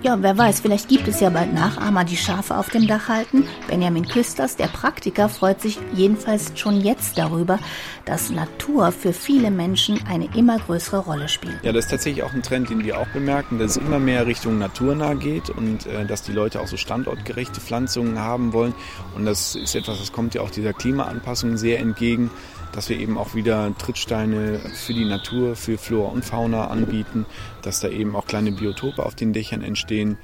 Ja, 0.07 0.17
wer 0.21 0.37
weiß, 0.37 0.61
vielleicht 0.61 0.87
gibt 0.87 1.05
es 1.09 1.19
ja 1.19 1.29
bald 1.29 1.53
Nachahmer, 1.53 2.05
die 2.05 2.15
Schafe 2.15 2.55
auf 2.55 2.69
dem 2.69 2.87
Dach 2.87 3.09
halten. 3.09 3.45
Benjamin 3.67 4.07
Küsters, 4.07 4.55
der 4.55 4.67
Praktiker, 4.67 5.27
freut 5.27 5.59
sich 5.59 5.77
jedenfalls 5.93 6.53
schon 6.55 6.79
jetzt 6.79 7.17
darüber, 7.17 7.59
dass 8.05 8.29
Natur 8.29 8.93
für 8.93 9.11
viele 9.11 9.51
Menschen 9.51 9.99
eine 10.07 10.33
immer 10.33 10.59
größere 10.59 10.99
Rolle 10.99 11.27
spielt. 11.27 11.61
Ja, 11.61 11.73
das 11.73 11.83
ist 11.83 11.91
tatsächlich 11.91 12.23
auch 12.23 12.31
ein 12.31 12.41
Trend, 12.41 12.69
den 12.69 12.85
wir 12.85 12.97
auch 12.97 13.07
bemerken, 13.07 13.59
dass 13.59 13.71
es 13.71 13.77
immer 13.83 13.99
mehr 13.99 14.25
Richtung 14.27 14.59
naturnah 14.59 15.15
geht 15.15 15.49
und 15.49 15.85
äh, 15.87 16.05
dass 16.05 16.23
die 16.23 16.31
Leute 16.31 16.61
auch 16.61 16.67
so 16.67 16.77
standortgerechte 16.77 17.59
Pflanzungen 17.59 18.17
haben 18.17 18.53
wollen. 18.53 18.73
Und 19.13 19.25
das 19.25 19.55
ist 19.55 19.75
etwas, 19.75 19.99
das 19.99 20.13
kommt 20.13 20.33
ja 20.33 20.41
auch 20.41 20.51
dieser 20.51 20.71
Klimaanpassung 20.71 21.57
sehr 21.57 21.79
entgegen 21.79 22.31
dass 22.77 22.89
wir 22.89 22.99
eben 22.99 23.17
auch 23.17 23.33
wieder 23.33 23.75
Trittsteine 23.75 24.59
für 24.59 24.93
die 24.93 25.05
Natur, 25.05 25.55
für 25.55 25.79
Flora 25.79 26.11
und 26.11 26.23
Fauna 26.23 26.67
anbieten, 26.67 27.25
dass 27.63 27.79
da 27.79 27.89
eben 27.89 28.15
auch 28.15 28.27
kleine 28.27 28.51
Biotope 28.51 29.03
auf 29.03 29.15
den 29.15 29.33
Dächern 29.33 29.63
entstehen, 29.63 30.19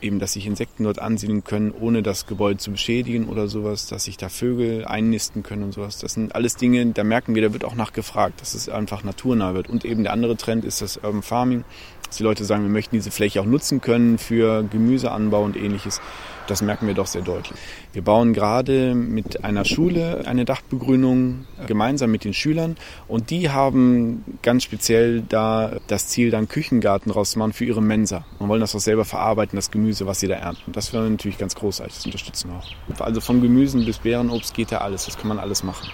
eben, 0.00 0.18
dass 0.18 0.32
sich 0.32 0.46
Insekten 0.46 0.82
dort 0.82 0.98
ansiedeln 0.98 1.44
können, 1.44 1.70
ohne 1.70 2.02
das 2.02 2.26
Gebäude 2.26 2.58
zu 2.58 2.72
beschädigen 2.72 3.28
oder 3.28 3.46
sowas, 3.46 3.86
dass 3.86 4.02
sich 4.02 4.16
da 4.16 4.28
Vögel 4.28 4.84
einnisten 4.84 5.44
können 5.44 5.62
und 5.62 5.72
sowas. 5.72 5.98
Das 5.98 6.14
sind 6.14 6.34
alles 6.34 6.56
Dinge, 6.56 6.84
da 6.86 7.04
merken 7.04 7.36
wir, 7.36 7.42
da 7.42 7.52
wird 7.52 7.64
auch 7.64 7.76
nachgefragt, 7.76 8.40
dass 8.40 8.54
es 8.54 8.68
einfach 8.68 9.04
naturnah 9.04 9.54
wird. 9.54 9.68
Und 9.68 9.84
eben 9.84 10.02
der 10.02 10.12
andere 10.12 10.36
Trend 10.36 10.64
ist 10.64 10.82
das 10.82 10.96
Urban 10.96 11.22
Farming, 11.22 11.64
dass 12.10 12.16
die 12.16 12.24
Leute 12.24 12.44
sagen, 12.44 12.64
wir 12.64 12.70
möchten 12.70 12.96
diese 12.96 13.12
Fläche 13.12 13.40
auch 13.40 13.46
nutzen 13.46 13.80
können 13.80 14.18
für 14.18 14.64
Gemüseanbau 14.64 15.44
und 15.44 15.56
ähnliches. 15.56 16.00
Das 16.48 16.60
merken 16.60 16.88
wir 16.88 16.94
doch 16.94 17.06
sehr 17.06 17.22
deutlich. 17.22 17.56
Wir 17.92 18.02
bauen 18.02 18.32
gerade 18.32 18.96
mit 18.96 19.44
einer 19.44 19.64
Schule 19.64 20.24
eine 20.26 20.44
Dachbegrünung 20.44 21.46
gemeinsam 21.68 22.10
mit 22.10 22.24
den 22.24 22.34
Schülern 22.34 22.76
und 23.06 23.30
die 23.30 23.50
haben 23.50 24.24
ganz 24.42 24.64
speziell 24.64 25.22
da 25.28 25.76
das 25.86 26.08
Ziel, 26.08 26.32
dann 26.32 26.48
Küchengarten 26.48 27.12
rauszumachen 27.12 27.52
für 27.52 27.64
ihre 27.64 27.80
Mensa 27.80 28.24
und 28.40 28.48
wollen 28.48 28.60
das 28.60 28.74
auch 28.74 28.80
selber 28.80 29.04
verarbeiten, 29.04 29.56
das 29.56 29.70
Gemüse, 29.70 30.04
was 30.06 30.18
sie 30.18 30.26
da 30.26 30.34
ernten. 30.34 30.72
Das 30.72 30.92
wäre 30.92 31.08
natürlich 31.08 31.38
ganz 31.38 31.54
großartig, 31.54 31.94
das 31.94 32.06
unterstützen 32.06 32.50
wir 32.50 32.56
auch. 32.56 33.00
Also 33.00 33.20
von 33.20 33.40
Gemüsen 33.40 33.84
bis 33.84 33.98
Beerenobst 33.98 34.52
geht 34.52 34.72
da 34.72 34.78
alles, 34.78 35.04
das 35.04 35.16
kann 35.16 35.28
man 35.28 35.38
alles 35.38 35.62
machen. 35.62 35.88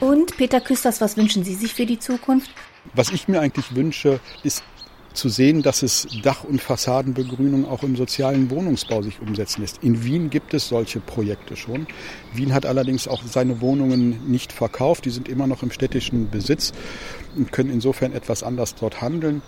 Und 0.00 0.36
Peter 0.36 0.60
Küsters, 0.60 1.00
was 1.00 1.16
wünschen 1.16 1.44
Sie 1.44 1.54
sich 1.54 1.72
für 1.72 1.86
die 1.86 2.00
Zukunft? 2.00 2.50
Was 2.94 3.10
ich 3.10 3.28
mir 3.28 3.40
eigentlich 3.40 3.76
wünsche, 3.76 4.18
ist 4.42 4.64
zu 5.14 5.28
sehen, 5.28 5.62
dass 5.62 5.82
es 5.82 6.06
Dach- 6.22 6.44
und 6.44 6.60
Fassadenbegrünung 6.60 7.68
auch 7.68 7.82
im 7.82 7.96
sozialen 7.96 8.50
Wohnungsbau 8.50 9.02
sich 9.02 9.20
umsetzen 9.20 9.62
lässt. 9.62 9.82
In 9.82 10.04
Wien 10.04 10.30
gibt 10.30 10.54
es 10.54 10.68
solche 10.68 11.00
Projekte 11.00 11.56
schon. 11.56 11.86
Wien 12.32 12.54
hat 12.54 12.66
allerdings 12.66 13.08
auch 13.08 13.22
seine 13.24 13.60
Wohnungen 13.60 14.30
nicht 14.30 14.52
verkauft. 14.52 15.04
Die 15.04 15.10
sind 15.10 15.28
immer 15.28 15.46
noch 15.46 15.62
im 15.62 15.70
städtischen 15.70 16.30
Besitz 16.30 16.72
und 17.36 17.52
können 17.52 17.70
insofern 17.70 18.12
etwas 18.12 18.42
anders 18.42 18.74
dort 18.74 19.00
handeln. 19.00 19.42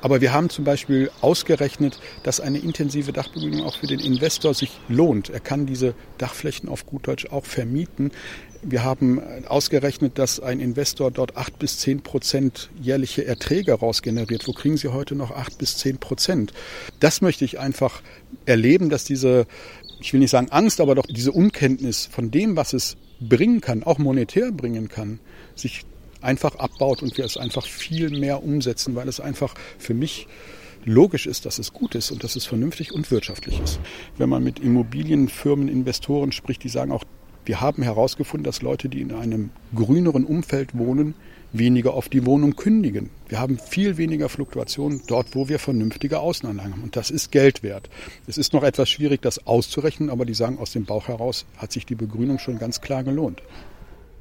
Aber 0.00 0.20
wir 0.20 0.32
haben 0.32 0.50
zum 0.50 0.64
Beispiel 0.64 1.10
ausgerechnet, 1.20 1.98
dass 2.22 2.40
eine 2.40 2.58
intensive 2.58 3.12
Dachbegrünung 3.12 3.64
auch 3.64 3.76
für 3.76 3.86
den 3.86 4.00
Investor 4.00 4.54
sich 4.54 4.78
lohnt. 4.88 5.30
Er 5.30 5.40
kann 5.40 5.66
diese 5.66 5.94
Dachflächen 6.18 6.68
auf 6.68 6.86
gut 6.86 7.08
Deutsch 7.08 7.26
auch 7.30 7.44
vermieten. 7.44 8.10
Wir 8.66 8.82
haben 8.82 9.20
ausgerechnet, 9.46 10.18
dass 10.18 10.40
ein 10.40 10.58
Investor 10.58 11.10
dort 11.10 11.36
acht 11.36 11.58
bis 11.58 11.78
zehn 11.78 12.00
Prozent 12.00 12.70
jährliche 12.80 13.26
Erträge 13.26 13.74
rausgeneriert. 13.74 14.48
Wo 14.48 14.52
kriegen 14.52 14.78
Sie 14.78 14.88
heute 14.88 15.14
noch 15.14 15.32
acht 15.32 15.58
bis 15.58 15.76
zehn 15.76 15.98
Prozent? 15.98 16.54
Das 16.98 17.20
möchte 17.20 17.44
ich 17.44 17.58
einfach 17.58 18.02
erleben, 18.46 18.88
dass 18.88 19.04
diese, 19.04 19.46
ich 20.00 20.14
will 20.14 20.20
nicht 20.20 20.30
sagen 20.30 20.48
Angst, 20.50 20.80
aber 20.80 20.94
doch 20.94 21.06
diese 21.06 21.32
Unkenntnis 21.32 22.06
von 22.06 22.30
dem, 22.30 22.56
was 22.56 22.72
es 22.72 22.96
bringen 23.20 23.60
kann, 23.60 23.82
auch 23.82 23.98
monetär 23.98 24.50
bringen 24.50 24.88
kann, 24.88 25.20
sich 25.54 25.84
einfach 26.22 26.56
abbaut 26.56 27.02
und 27.02 27.18
wir 27.18 27.26
es 27.26 27.36
einfach 27.36 27.66
viel 27.66 28.18
mehr 28.18 28.42
umsetzen, 28.42 28.94
weil 28.94 29.08
es 29.08 29.20
einfach 29.20 29.54
für 29.78 29.92
mich 29.92 30.26
logisch 30.86 31.26
ist, 31.26 31.44
dass 31.44 31.58
es 31.58 31.74
gut 31.74 31.94
ist 31.94 32.10
und 32.10 32.24
dass 32.24 32.34
es 32.34 32.46
vernünftig 32.46 32.92
und 32.92 33.10
wirtschaftlich 33.10 33.60
ist. 33.60 33.78
Wenn 34.16 34.30
man 34.30 34.42
mit 34.42 34.58
Immobilienfirmen, 34.58 35.68
Investoren 35.68 36.32
spricht, 36.32 36.64
die 36.64 36.68
sagen 36.70 36.92
auch, 36.92 37.04
wir 37.44 37.60
haben 37.60 37.82
herausgefunden, 37.82 38.44
dass 38.44 38.62
Leute, 38.62 38.88
die 38.88 39.00
in 39.00 39.12
einem 39.12 39.50
grüneren 39.74 40.24
Umfeld 40.24 40.76
wohnen, 40.76 41.14
weniger 41.52 41.94
oft 41.94 42.12
die 42.12 42.26
Wohnung 42.26 42.56
kündigen. 42.56 43.10
Wir 43.28 43.38
haben 43.38 43.58
viel 43.58 43.96
weniger 43.96 44.28
Fluktuationen 44.28 45.02
dort, 45.06 45.34
wo 45.34 45.48
wir 45.48 45.58
vernünftige 45.58 46.18
Außenanlagen 46.18 46.72
haben. 46.72 46.82
Und 46.82 46.96
das 46.96 47.10
ist 47.10 47.30
Geld 47.30 47.62
wert. 47.62 47.88
Es 48.26 48.38
ist 48.38 48.52
noch 48.52 48.64
etwas 48.64 48.90
schwierig, 48.90 49.22
das 49.22 49.46
auszurechnen, 49.46 50.10
aber 50.10 50.24
die 50.24 50.34
sagen, 50.34 50.58
aus 50.58 50.72
dem 50.72 50.84
Bauch 50.84 51.08
heraus 51.08 51.46
hat 51.56 51.72
sich 51.72 51.86
die 51.86 51.94
Begrünung 51.94 52.38
schon 52.38 52.58
ganz 52.58 52.80
klar 52.80 53.04
gelohnt. 53.04 53.40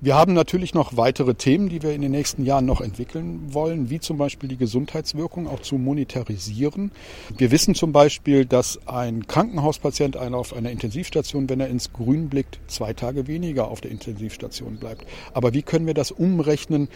Wir 0.04 0.16
haben 0.16 0.34
natürlich 0.34 0.74
noch 0.74 0.98
weitere 0.98 1.34
Themen, 1.34 1.70
die 1.70 1.82
wir 1.82 1.94
in 1.94 2.02
den 2.02 2.12
nächsten 2.12 2.44
Jahren 2.44 2.66
noch 2.66 2.82
entwickeln 2.82 3.40
wollen, 3.54 3.90
wie 3.90 4.02
zum 4.02 4.18
Beispiel 4.18 4.50
die 4.50 4.58
Gesundheitswirkung 4.58 5.48
auch 5.48 5.62
zu 5.62 5.78
monetarisieren. 5.78 6.92
Wir 7.38 7.52
wissen 7.52 7.74
zum 7.74 7.94
Beispiel, 7.94 8.46
dass 8.46 8.86
ein 8.86 9.28
Krankenhauspatient 9.28 10.18
einer 10.18 10.36
auf 10.36 10.54
einer 10.54 10.72
Intensivstation, 10.72 11.48
wenn 11.48 11.62
er 11.62 11.70
ins 11.70 11.94
Grün 11.94 12.28
blickt, 12.28 12.60
zwei 12.68 12.92
Tage 12.92 13.28
weniger 13.28 13.70
auf 13.70 13.80
der 13.80 13.92
Intensivstation 13.92 14.76
bleibt. 14.76 15.06
Aber 15.34 15.54
wie 15.54 15.62
können 15.62 15.88
wir 15.88 15.94
das 15.94 16.12
umrechnen 16.12 16.90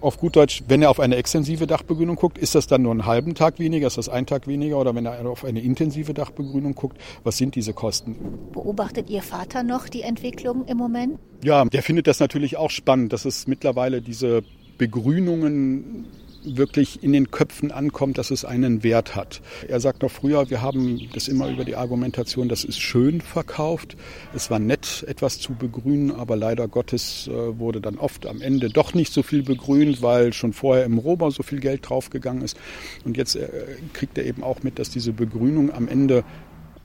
auf 0.00 0.18
gut 0.18 0.36
Deutsch, 0.36 0.62
wenn 0.68 0.82
er 0.82 0.90
auf 0.90 1.00
eine 1.00 1.16
extensive 1.16 1.66
Dachbegrünung 1.66 2.16
guckt, 2.16 2.38
ist 2.38 2.54
das 2.54 2.66
dann 2.66 2.82
nur 2.82 2.92
einen 2.92 3.06
halben 3.06 3.34
Tag 3.34 3.58
weniger, 3.58 3.86
ist 3.86 3.98
das 3.98 4.08
ein 4.08 4.26
Tag 4.26 4.46
weniger? 4.46 4.78
Oder 4.78 4.94
wenn 4.94 5.06
er 5.06 5.26
auf 5.26 5.44
eine 5.44 5.60
intensive 5.60 6.14
Dachbegrünung 6.14 6.74
guckt, 6.74 6.98
was 7.24 7.36
sind 7.36 7.54
diese 7.54 7.72
Kosten? 7.72 8.16
Beobachtet 8.52 9.10
Ihr 9.10 9.22
Vater 9.22 9.62
noch 9.62 9.88
die 9.88 10.02
Entwicklung 10.02 10.66
im 10.66 10.76
Moment? 10.76 11.18
Ja, 11.42 11.64
der 11.64 11.82
findet 11.82 12.06
das 12.06 12.20
natürlich 12.20 12.56
auch 12.56 12.70
spannend, 12.70 13.12
dass 13.12 13.24
es 13.24 13.46
mittlerweile 13.46 14.02
diese 14.02 14.42
Begrünungen 14.78 16.06
wirklich 16.44 17.02
in 17.02 17.12
den 17.12 17.30
Köpfen 17.30 17.72
ankommt, 17.72 18.18
dass 18.18 18.30
es 18.30 18.44
einen 18.44 18.82
Wert 18.82 19.14
hat. 19.14 19.40
Er 19.68 19.80
sagt 19.80 20.02
noch 20.02 20.10
früher, 20.10 20.50
wir 20.50 20.62
haben 20.62 21.08
das 21.12 21.28
immer 21.28 21.48
über 21.48 21.64
die 21.64 21.76
Argumentation, 21.76 22.48
das 22.48 22.64
ist 22.64 22.80
schön 22.80 23.20
verkauft. 23.20 23.96
Es 24.34 24.50
war 24.50 24.58
nett, 24.58 25.04
etwas 25.08 25.38
zu 25.38 25.54
begrünen, 25.54 26.10
aber 26.10 26.36
leider 26.36 26.68
Gottes 26.68 27.28
äh, 27.28 27.58
wurde 27.58 27.80
dann 27.80 27.98
oft 27.98 28.26
am 28.26 28.40
Ende 28.40 28.70
doch 28.70 28.94
nicht 28.94 29.12
so 29.12 29.22
viel 29.22 29.42
begrünt, 29.42 30.02
weil 30.02 30.32
schon 30.32 30.52
vorher 30.52 30.84
im 30.84 30.98
Rober 30.98 31.30
so 31.30 31.42
viel 31.42 31.60
Geld 31.60 31.88
draufgegangen 31.88 32.42
ist. 32.42 32.56
Und 33.04 33.16
jetzt 33.16 33.36
äh, 33.36 33.48
kriegt 33.92 34.18
er 34.18 34.26
eben 34.26 34.42
auch 34.42 34.62
mit, 34.62 34.78
dass 34.78 34.90
diese 34.90 35.12
Begrünung 35.12 35.72
am 35.72 35.88
Ende 35.88 36.24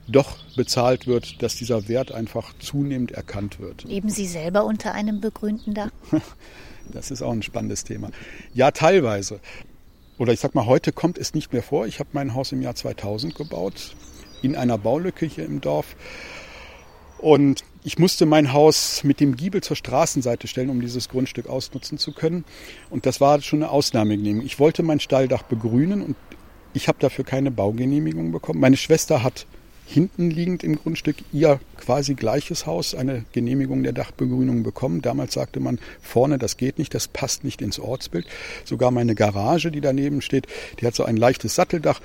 doch 0.08 0.36
bezahlt 0.54 1.06
wird, 1.06 1.42
dass 1.42 1.56
dieser 1.56 1.88
Wert 1.88 2.12
einfach 2.12 2.52
zunehmend 2.58 3.12
erkannt 3.12 3.58
wird. 3.58 3.84
Leben 3.84 4.08
Sie 4.08 4.26
selber 4.26 4.64
unter 4.64 4.92
einem 4.92 5.20
begrünten 5.20 5.74
Dach? 5.74 5.90
Das 6.92 7.10
ist 7.10 7.22
auch 7.22 7.32
ein 7.32 7.42
spannendes 7.42 7.84
Thema. 7.84 8.10
Ja, 8.54 8.70
teilweise. 8.70 9.40
Oder 10.18 10.32
ich 10.32 10.40
sag 10.40 10.54
mal, 10.54 10.66
heute 10.66 10.92
kommt 10.92 11.18
es 11.18 11.34
nicht 11.34 11.52
mehr 11.52 11.62
vor. 11.62 11.86
Ich 11.86 11.98
habe 11.98 12.10
mein 12.12 12.34
Haus 12.34 12.52
im 12.52 12.62
Jahr 12.62 12.74
2000 12.74 13.34
gebaut, 13.34 13.94
in 14.42 14.56
einer 14.56 14.78
Baulücke 14.78 15.26
hier 15.26 15.44
im 15.44 15.60
Dorf. 15.60 15.96
Und 17.18 17.64
ich 17.84 17.98
musste 17.98 18.26
mein 18.26 18.52
Haus 18.52 19.04
mit 19.04 19.20
dem 19.20 19.36
Giebel 19.36 19.62
zur 19.62 19.76
Straßenseite 19.76 20.48
stellen, 20.48 20.70
um 20.70 20.80
dieses 20.80 21.08
Grundstück 21.08 21.48
ausnutzen 21.48 21.98
zu 21.98 22.12
können. 22.12 22.44
Und 22.90 23.06
das 23.06 23.20
war 23.20 23.40
schon 23.42 23.62
eine 23.62 23.70
Ausnahmegenehmigung. 23.70 24.46
Ich 24.46 24.58
wollte 24.58 24.82
mein 24.82 25.00
Stalldach 25.00 25.42
begrünen 25.42 26.02
und 26.02 26.16
ich 26.72 26.88
habe 26.88 26.98
dafür 27.00 27.24
keine 27.24 27.50
Baugenehmigung 27.50 28.32
bekommen. 28.32 28.60
Meine 28.60 28.76
Schwester 28.76 29.22
hat 29.22 29.46
hinten 29.86 30.30
liegend 30.30 30.64
im 30.64 30.76
Grundstück 30.76 31.16
ihr 31.32 31.60
quasi 31.78 32.14
gleiches 32.14 32.66
Haus 32.66 32.94
eine 32.94 33.24
Genehmigung 33.32 33.82
der 33.84 33.92
Dachbegrünung 33.92 34.62
bekommen. 34.62 35.00
Damals 35.00 35.34
sagte 35.34 35.60
man 35.60 35.78
vorne, 36.02 36.38
das 36.38 36.56
geht 36.56 36.78
nicht, 36.78 36.92
das 36.92 37.08
passt 37.08 37.44
nicht 37.44 37.62
ins 37.62 37.78
Ortsbild. 37.78 38.26
Sogar 38.64 38.90
meine 38.90 39.14
Garage, 39.14 39.70
die 39.70 39.80
daneben 39.80 40.20
steht, 40.20 40.48
die 40.80 40.86
hat 40.86 40.94
so 40.94 41.04
ein 41.04 41.16
leichtes 41.16 41.54
Satteldach. 41.54 42.00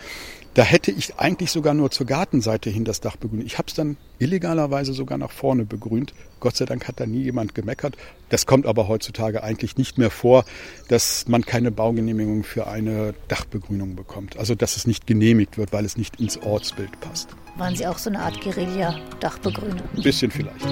Da 0.53 0.63
hätte 0.63 0.91
ich 0.91 1.17
eigentlich 1.17 1.49
sogar 1.49 1.73
nur 1.73 1.91
zur 1.91 2.05
Gartenseite 2.05 2.69
hin 2.69 2.83
das 2.83 2.99
Dach 2.99 3.15
begrünt. 3.15 3.45
Ich 3.45 3.57
habe 3.57 3.67
es 3.69 3.73
dann 3.73 3.95
illegalerweise 4.19 4.91
sogar 4.91 5.17
nach 5.17 5.31
vorne 5.31 5.63
begrünt. 5.63 6.13
Gott 6.41 6.57
sei 6.57 6.65
Dank 6.65 6.89
hat 6.89 6.99
da 6.99 7.05
nie 7.05 7.21
jemand 7.21 7.55
gemeckert. 7.55 7.95
Das 8.27 8.45
kommt 8.45 8.65
aber 8.65 8.89
heutzutage 8.89 9.43
eigentlich 9.43 9.77
nicht 9.77 9.97
mehr 9.97 10.09
vor, 10.09 10.43
dass 10.89 11.25
man 11.29 11.45
keine 11.45 11.71
Baugenehmigung 11.71 12.43
für 12.43 12.67
eine 12.67 13.13
Dachbegrünung 13.29 13.95
bekommt. 13.95 14.37
Also 14.37 14.53
dass 14.53 14.75
es 14.75 14.85
nicht 14.85 15.07
genehmigt 15.07 15.57
wird, 15.57 15.71
weil 15.71 15.85
es 15.85 15.95
nicht 15.95 16.19
ins 16.19 16.37
Ortsbild 16.37 16.99
passt. 16.99 17.29
Waren 17.55 17.75
Sie 17.75 17.87
auch 17.87 17.97
so 17.97 18.09
eine 18.09 18.19
Art 18.19 18.41
Guerilla-Dachbegrüner? 18.41 19.83
Ein 19.95 20.03
bisschen 20.03 20.31
vielleicht. 20.31 20.67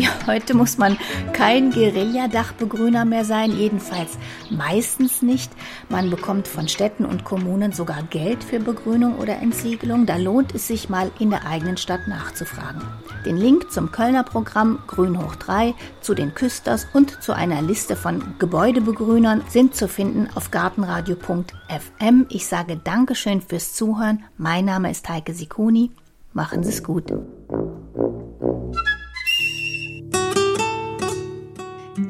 Ja, 0.00 0.08
heute 0.26 0.54
muss 0.54 0.78
man 0.78 0.96
kein 1.34 1.72
Guerilladachbegrüner 1.72 3.04
mehr 3.04 3.26
sein, 3.26 3.52
jedenfalls 3.52 4.16
meistens 4.48 5.20
nicht. 5.20 5.52
Man 5.90 6.08
bekommt 6.08 6.48
von 6.48 6.68
Städten 6.68 7.04
und 7.04 7.24
Kommunen 7.24 7.72
sogar 7.72 8.02
Geld 8.04 8.42
für 8.42 8.60
Begrünung 8.60 9.18
oder 9.18 9.36
Entsiegelung. 9.36 10.06
Da 10.06 10.16
lohnt 10.16 10.54
es 10.54 10.68
sich 10.68 10.88
mal 10.88 11.10
in 11.18 11.28
der 11.28 11.46
eigenen 11.46 11.76
Stadt 11.76 12.08
nachzufragen. 12.08 12.80
Den 13.26 13.36
Link 13.36 13.70
zum 13.70 13.92
Kölner 13.92 14.22
Programm 14.24 14.78
Grün 14.86 15.22
hoch 15.22 15.36
3, 15.36 15.74
zu 16.00 16.14
den 16.14 16.32
Küsters 16.32 16.86
und 16.94 17.22
zu 17.22 17.34
einer 17.34 17.60
Liste 17.60 17.94
von 17.94 18.22
Gebäudebegrünern 18.38 19.44
sind 19.50 19.76
zu 19.76 19.86
finden 19.86 20.30
auf 20.34 20.50
gartenradio.fm. 20.50 22.26
Ich 22.30 22.46
sage 22.46 22.80
Dankeschön 22.82 23.42
fürs 23.42 23.74
Zuhören. 23.74 24.24
Mein 24.38 24.64
Name 24.64 24.90
ist 24.90 25.06
Heike 25.10 25.34
Sikuni. 25.34 25.90
Machen 26.32 26.62
Sie 26.62 26.70
es 26.70 26.82
gut. 26.82 27.12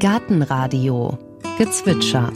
Gartenradio 0.01 1.19
Gezwitscher 1.59 2.33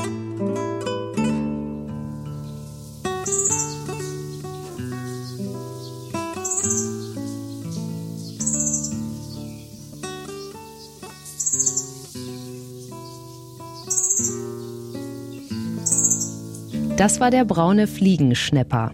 Das 16.99 17.19
war 17.19 17.31
der 17.31 17.47
braune 17.47 17.87
Fliegenschnepper. 17.87 18.93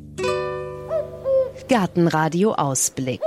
Gartenradio 1.68 2.52
Ausblick. 2.54 3.20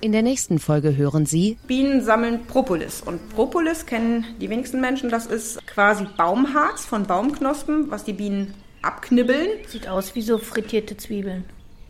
In 0.00 0.12
der 0.12 0.22
nächsten 0.22 0.60
Folge 0.60 0.96
hören 0.96 1.26
Sie 1.26 1.58
Bienen 1.66 2.04
sammeln 2.04 2.46
Propolis. 2.46 3.02
Und 3.02 3.30
Propolis 3.30 3.84
kennen 3.84 4.24
die 4.40 4.48
wenigsten 4.48 4.80
Menschen. 4.80 5.10
Das 5.10 5.26
ist 5.26 5.66
quasi 5.66 6.06
Baumharz 6.16 6.84
von 6.84 7.04
Baumknospen, 7.04 7.90
was 7.90 8.04
die 8.04 8.12
Bienen 8.12 8.54
abknibbeln. 8.80 9.48
Sieht 9.66 9.88
aus 9.88 10.14
wie 10.14 10.22
so 10.22 10.38
frittierte 10.38 10.96
Zwiebeln. 10.96 11.44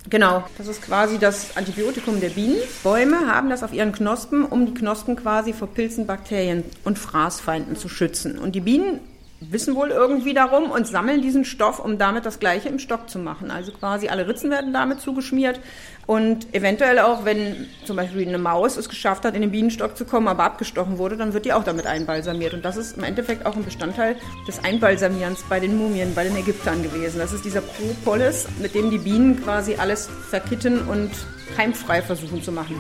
Genau, 0.09 0.43
das 0.57 0.69
ist 0.69 0.81
quasi 0.81 1.19
das 1.19 1.55
Antibiotikum 1.59 2.19
der 2.19 2.31
Bienen. 2.31 2.57
Bäume 2.83 3.27
haben 3.27 3.51
das 3.51 3.63
auf 3.63 3.75
ihren 3.75 3.93
Knospen, 3.93 4.47
um 4.47 4.65
die 4.65 4.73
Knospen 4.73 5.15
quasi 5.17 5.53
vor 5.53 5.69
Pilzen, 5.69 6.07
Bakterien 6.07 6.65
und 6.85 6.99
Fraßfeinden 6.99 7.77
zu 7.77 7.91
schützen. 7.91 8.39
Und 8.39 8.55
die 8.55 8.61
Bienen 8.61 9.01
wissen 9.41 9.77
wohl 9.77 9.91
irgendwie 9.91 10.35
darum 10.35 10.71
und 10.71 10.87
sammeln 10.87 11.23
diesen 11.23 11.45
Stoff, 11.45 11.79
um 11.79 11.99
damit 11.99 12.27
das 12.27 12.41
Gleiche 12.41 12.69
im 12.69 12.79
Stock 12.79 13.09
zu 13.09 13.19
machen. 13.19 13.51
Also 13.51 13.73
quasi 13.73 14.09
alle 14.09 14.27
Ritzen 14.27 14.51
werden 14.51 14.73
damit 14.73 15.01
zugeschmiert 15.01 15.61
und 16.07 16.55
eventuell 16.55 16.99
auch, 16.99 17.25
wenn 17.25 17.69
zum 17.85 17.97
Beispiel 17.97 18.27
eine 18.27 18.39
Maus 18.39 18.77
es 18.77 18.89
geschafft 18.89 19.25
hat, 19.25 19.35
in 19.35 19.43
den 19.43 19.51
Bienenstock 19.51 19.97
zu 19.97 20.07
kommen, 20.07 20.27
aber 20.27 20.45
abgestochen 20.45 20.99
wurde, 20.99 21.17
dann 21.17 21.35
wird 21.35 21.45
die 21.45 21.53
auch 21.53 21.65
damit 21.65 21.87
einbalsamiert. 21.87 22.55
Und 22.55 22.65
das 22.65 22.77
ist 22.77 22.97
im 22.97 23.05
Endeffekt 23.05 23.47
auch 23.47 23.55
ein 23.55 23.65
Bestandteil 23.65 24.17
des 24.47 24.65
Einbalsamierens 24.65 25.45
bei 25.49 25.61
den 25.61 25.77
Mumien, 25.77 26.15
bei 26.15 26.25
den 26.25 26.35
Ägyptern 26.37 26.83
gewesen. 26.83 27.19
Das 27.19 27.33
ist 27.33 27.45
dieser 27.45 27.61
Propolis, 27.61 28.47
mit 28.59 28.75
dem 28.75 28.91
die 28.91 28.99
Bienen 28.99 29.43
quasi 29.43 29.77
alles 29.77 30.09
verkitten 30.31 30.89
und 30.89 31.11
keimfrei 31.57 32.01
versuchen 32.01 32.43
zu 32.43 32.53
machen. 32.53 32.77